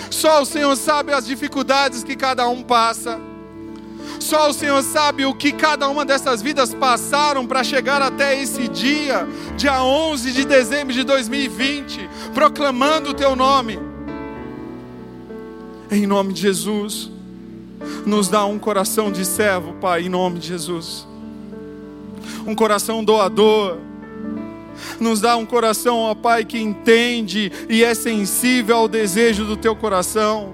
Só 0.09 0.41
o 0.41 0.45
Senhor 0.45 0.75
sabe 0.75 1.13
as 1.13 1.25
dificuldades 1.25 2.03
que 2.03 2.15
cada 2.15 2.47
um 2.47 2.63
passa. 2.63 3.19
Só 4.19 4.49
o 4.49 4.53
Senhor 4.53 4.81
sabe 4.83 5.25
o 5.25 5.33
que 5.33 5.51
cada 5.51 5.87
uma 5.87 6.03
dessas 6.03 6.41
vidas 6.41 6.73
passaram 6.73 7.47
para 7.47 7.63
chegar 7.63 8.01
até 8.01 8.39
esse 8.41 8.67
dia, 8.67 9.27
dia 9.55 9.81
11 9.81 10.31
de 10.33 10.45
dezembro 10.45 10.93
de 10.93 11.03
2020, 11.03 12.09
proclamando 12.33 13.11
o 13.11 13.13
teu 13.13 13.35
nome. 13.35 13.79
Em 15.89 16.05
nome 16.05 16.33
de 16.33 16.41
Jesus, 16.41 17.09
nos 18.05 18.27
dá 18.27 18.45
um 18.45 18.59
coração 18.59 19.11
de 19.11 19.23
servo, 19.23 19.73
Pai, 19.75 20.03
em 20.03 20.09
nome 20.09 20.39
de 20.39 20.47
Jesus. 20.47 21.07
Um 22.45 22.53
coração 22.53 23.03
doador, 23.03 23.77
nos 24.99 25.21
dá 25.21 25.35
um 25.35 25.45
coração, 25.45 25.97
ó 25.97 26.15
Pai, 26.15 26.45
que 26.45 26.59
entende 26.59 27.51
e 27.69 27.83
é 27.83 27.93
sensível 27.93 28.77
ao 28.77 28.87
desejo 28.87 29.45
do 29.45 29.55
teu 29.55 29.75
coração. 29.75 30.53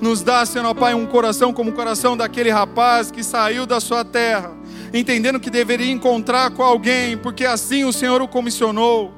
Nos 0.00 0.22
dá, 0.22 0.44
Senhor, 0.44 0.66
ó 0.66 0.74
Pai, 0.74 0.94
um 0.94 1.06
coração 1.06 1.52
como 1.52 1.70
o 1.70 1.74
coração 1.74 2.16
daquele 2.16 2.50
rapaz 2.50 3.10
que 3.10 3.22
saiu 3.22 3.66
da 3.66 3.80
sua 3.80 4.04
terra, 4.04 4.52
entendendo 4.92 5.40
que 5.40 5.50
deveria 5.50 5.90
encontrar 5.90 6.50
com 6.50 6.62
alguém, 6.62 7.16
porque 7.16 7.44
assim 7.44 7.84
o 7.84 7.92
Senhor 7.92 8.20
o 8.20 8.28
comissionou 8.28 9.12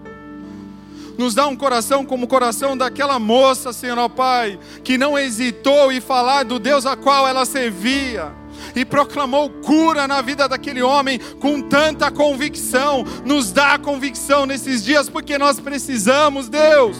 nos 1.18 1.34
dá 1.34 1.48
um 1.48 1.56
coração 1.56 2.04
como 2.04 2.26
o 2.26 2.28
coração 2.28 2.76
daquela 2.76 3.18
moça, 3.18 3.72
Senhor 3.72 4.08
Pai, 4.08 4.56
que 4.84 4.96
não 4.96 5.18
hesitou 5.18 5.90
em 5.90 6.00
falar 6.00 6.44
do 6.44 6.60
Deus 6.60 6.86
a 6.86 6.94
qual 6.94 7.26
ela 7.26 7.44
servia 7.44 8.37
e 8.78 8.84
proclamou 8.84 9.50
cura 9.50 10.06
na 10.06 10.22
vida 10.22 10.48
daquele 10.48 10.82
homem 10.82 11.18
com 11.40 11.60
tanta 11.60 12.10
convicção. 12.10 13.04
Nos 13.24 13.52
dá 13.52 13.78
convicção 13.78 14.46
nesses 14.46 14.84
dias, 14.84 15.08
porque 15.08 15.36
nós 15.36 15.58
precisamos, 15.58 16.48
Deus. 16.48 16.96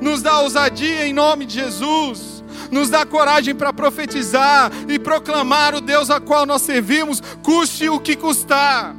Nos 0.00 0.22
dá 0.22 0.40
ousadia 0.40 1.06
em 1.06 1.12
nome 1.12 1.44
de 1.44 1.54
Jesus. 1.54 2.44
Nos 2.70 2.88
dá 2.88 3.04
coragem 3.04 3.54
para 3.54 3.72
profetizar 3.72 4.70
e 4.88 4.98
proclamar 4.98 5.74
o 5.74 5.80
Deus 5.80 6.10
a 6.10 6.20
qual 6.20 6.46
nós 6.46 6.62
servimos, 6.62 7.20
custe 7.42 7.88
o 7.88 7.98
que 7.98 8.14
custar. 8.14 8.94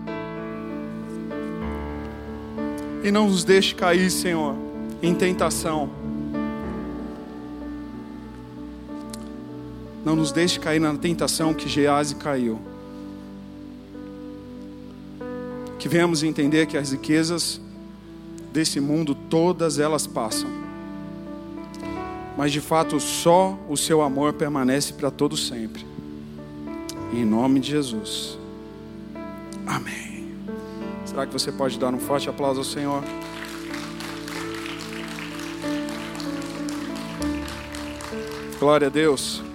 E 3.04 3.12
não 3.12 3.30
nos 3.30 3.44
deixe 3.44 3.74
cair, 3.74 4.10
Senhor, 4.10 4.56
em 5.02 5.14
tentação 5.14 5.97
Não 10.08 10.16
nos 10.16 10.32
deixe 10.32 10.58
cair 10.58 10.80
na 10.80 10.96
tentação 10.96 11.54
que 11.54 11.68
Gease 11.68 12.16
caiu. 12.16 12.62
Que 15.78 15.90
venhamos 15.90 16.24
entender 16.24 16.66
que 16.66 16.78
as 16.78 16.94
riquezas 16.94 17.60
desse 18.54 18.80
mundo, 18.80 19.14
todas 19.14 19.80
elas 19.80 20.08
passam. 20.08 20.50
Mas 22.38 22.54
de 22.54 22.62
fato, 22.62 23.02
só 23.02 23.60
o 23.68 23.76
seu 23.76 24.02
amor 24.02 24.32
permanece 24.32 24.94
para 24.94 25.12
todo 25.12 25.36
sempre. 25.36 25.86
Em 27.12 27.26
nome 27.26 27.60
de 27.60 27.72
Jesus. 27.72 28.40
Amém. 29.66 30.38
Será 31.04 31.28
que 31.28 31.34
você 31.34 31.52
pode 31.52 31.78
dar 31.78 31.94
um 31.94 32.00
forte 32.00 32.30
aplauso 32.30 32.60
ao 32.60 32.66
Senhor? 32.66 33.04
Glória 38.58 38.88
a 38.88 38.90
Deus. 38.90 39.46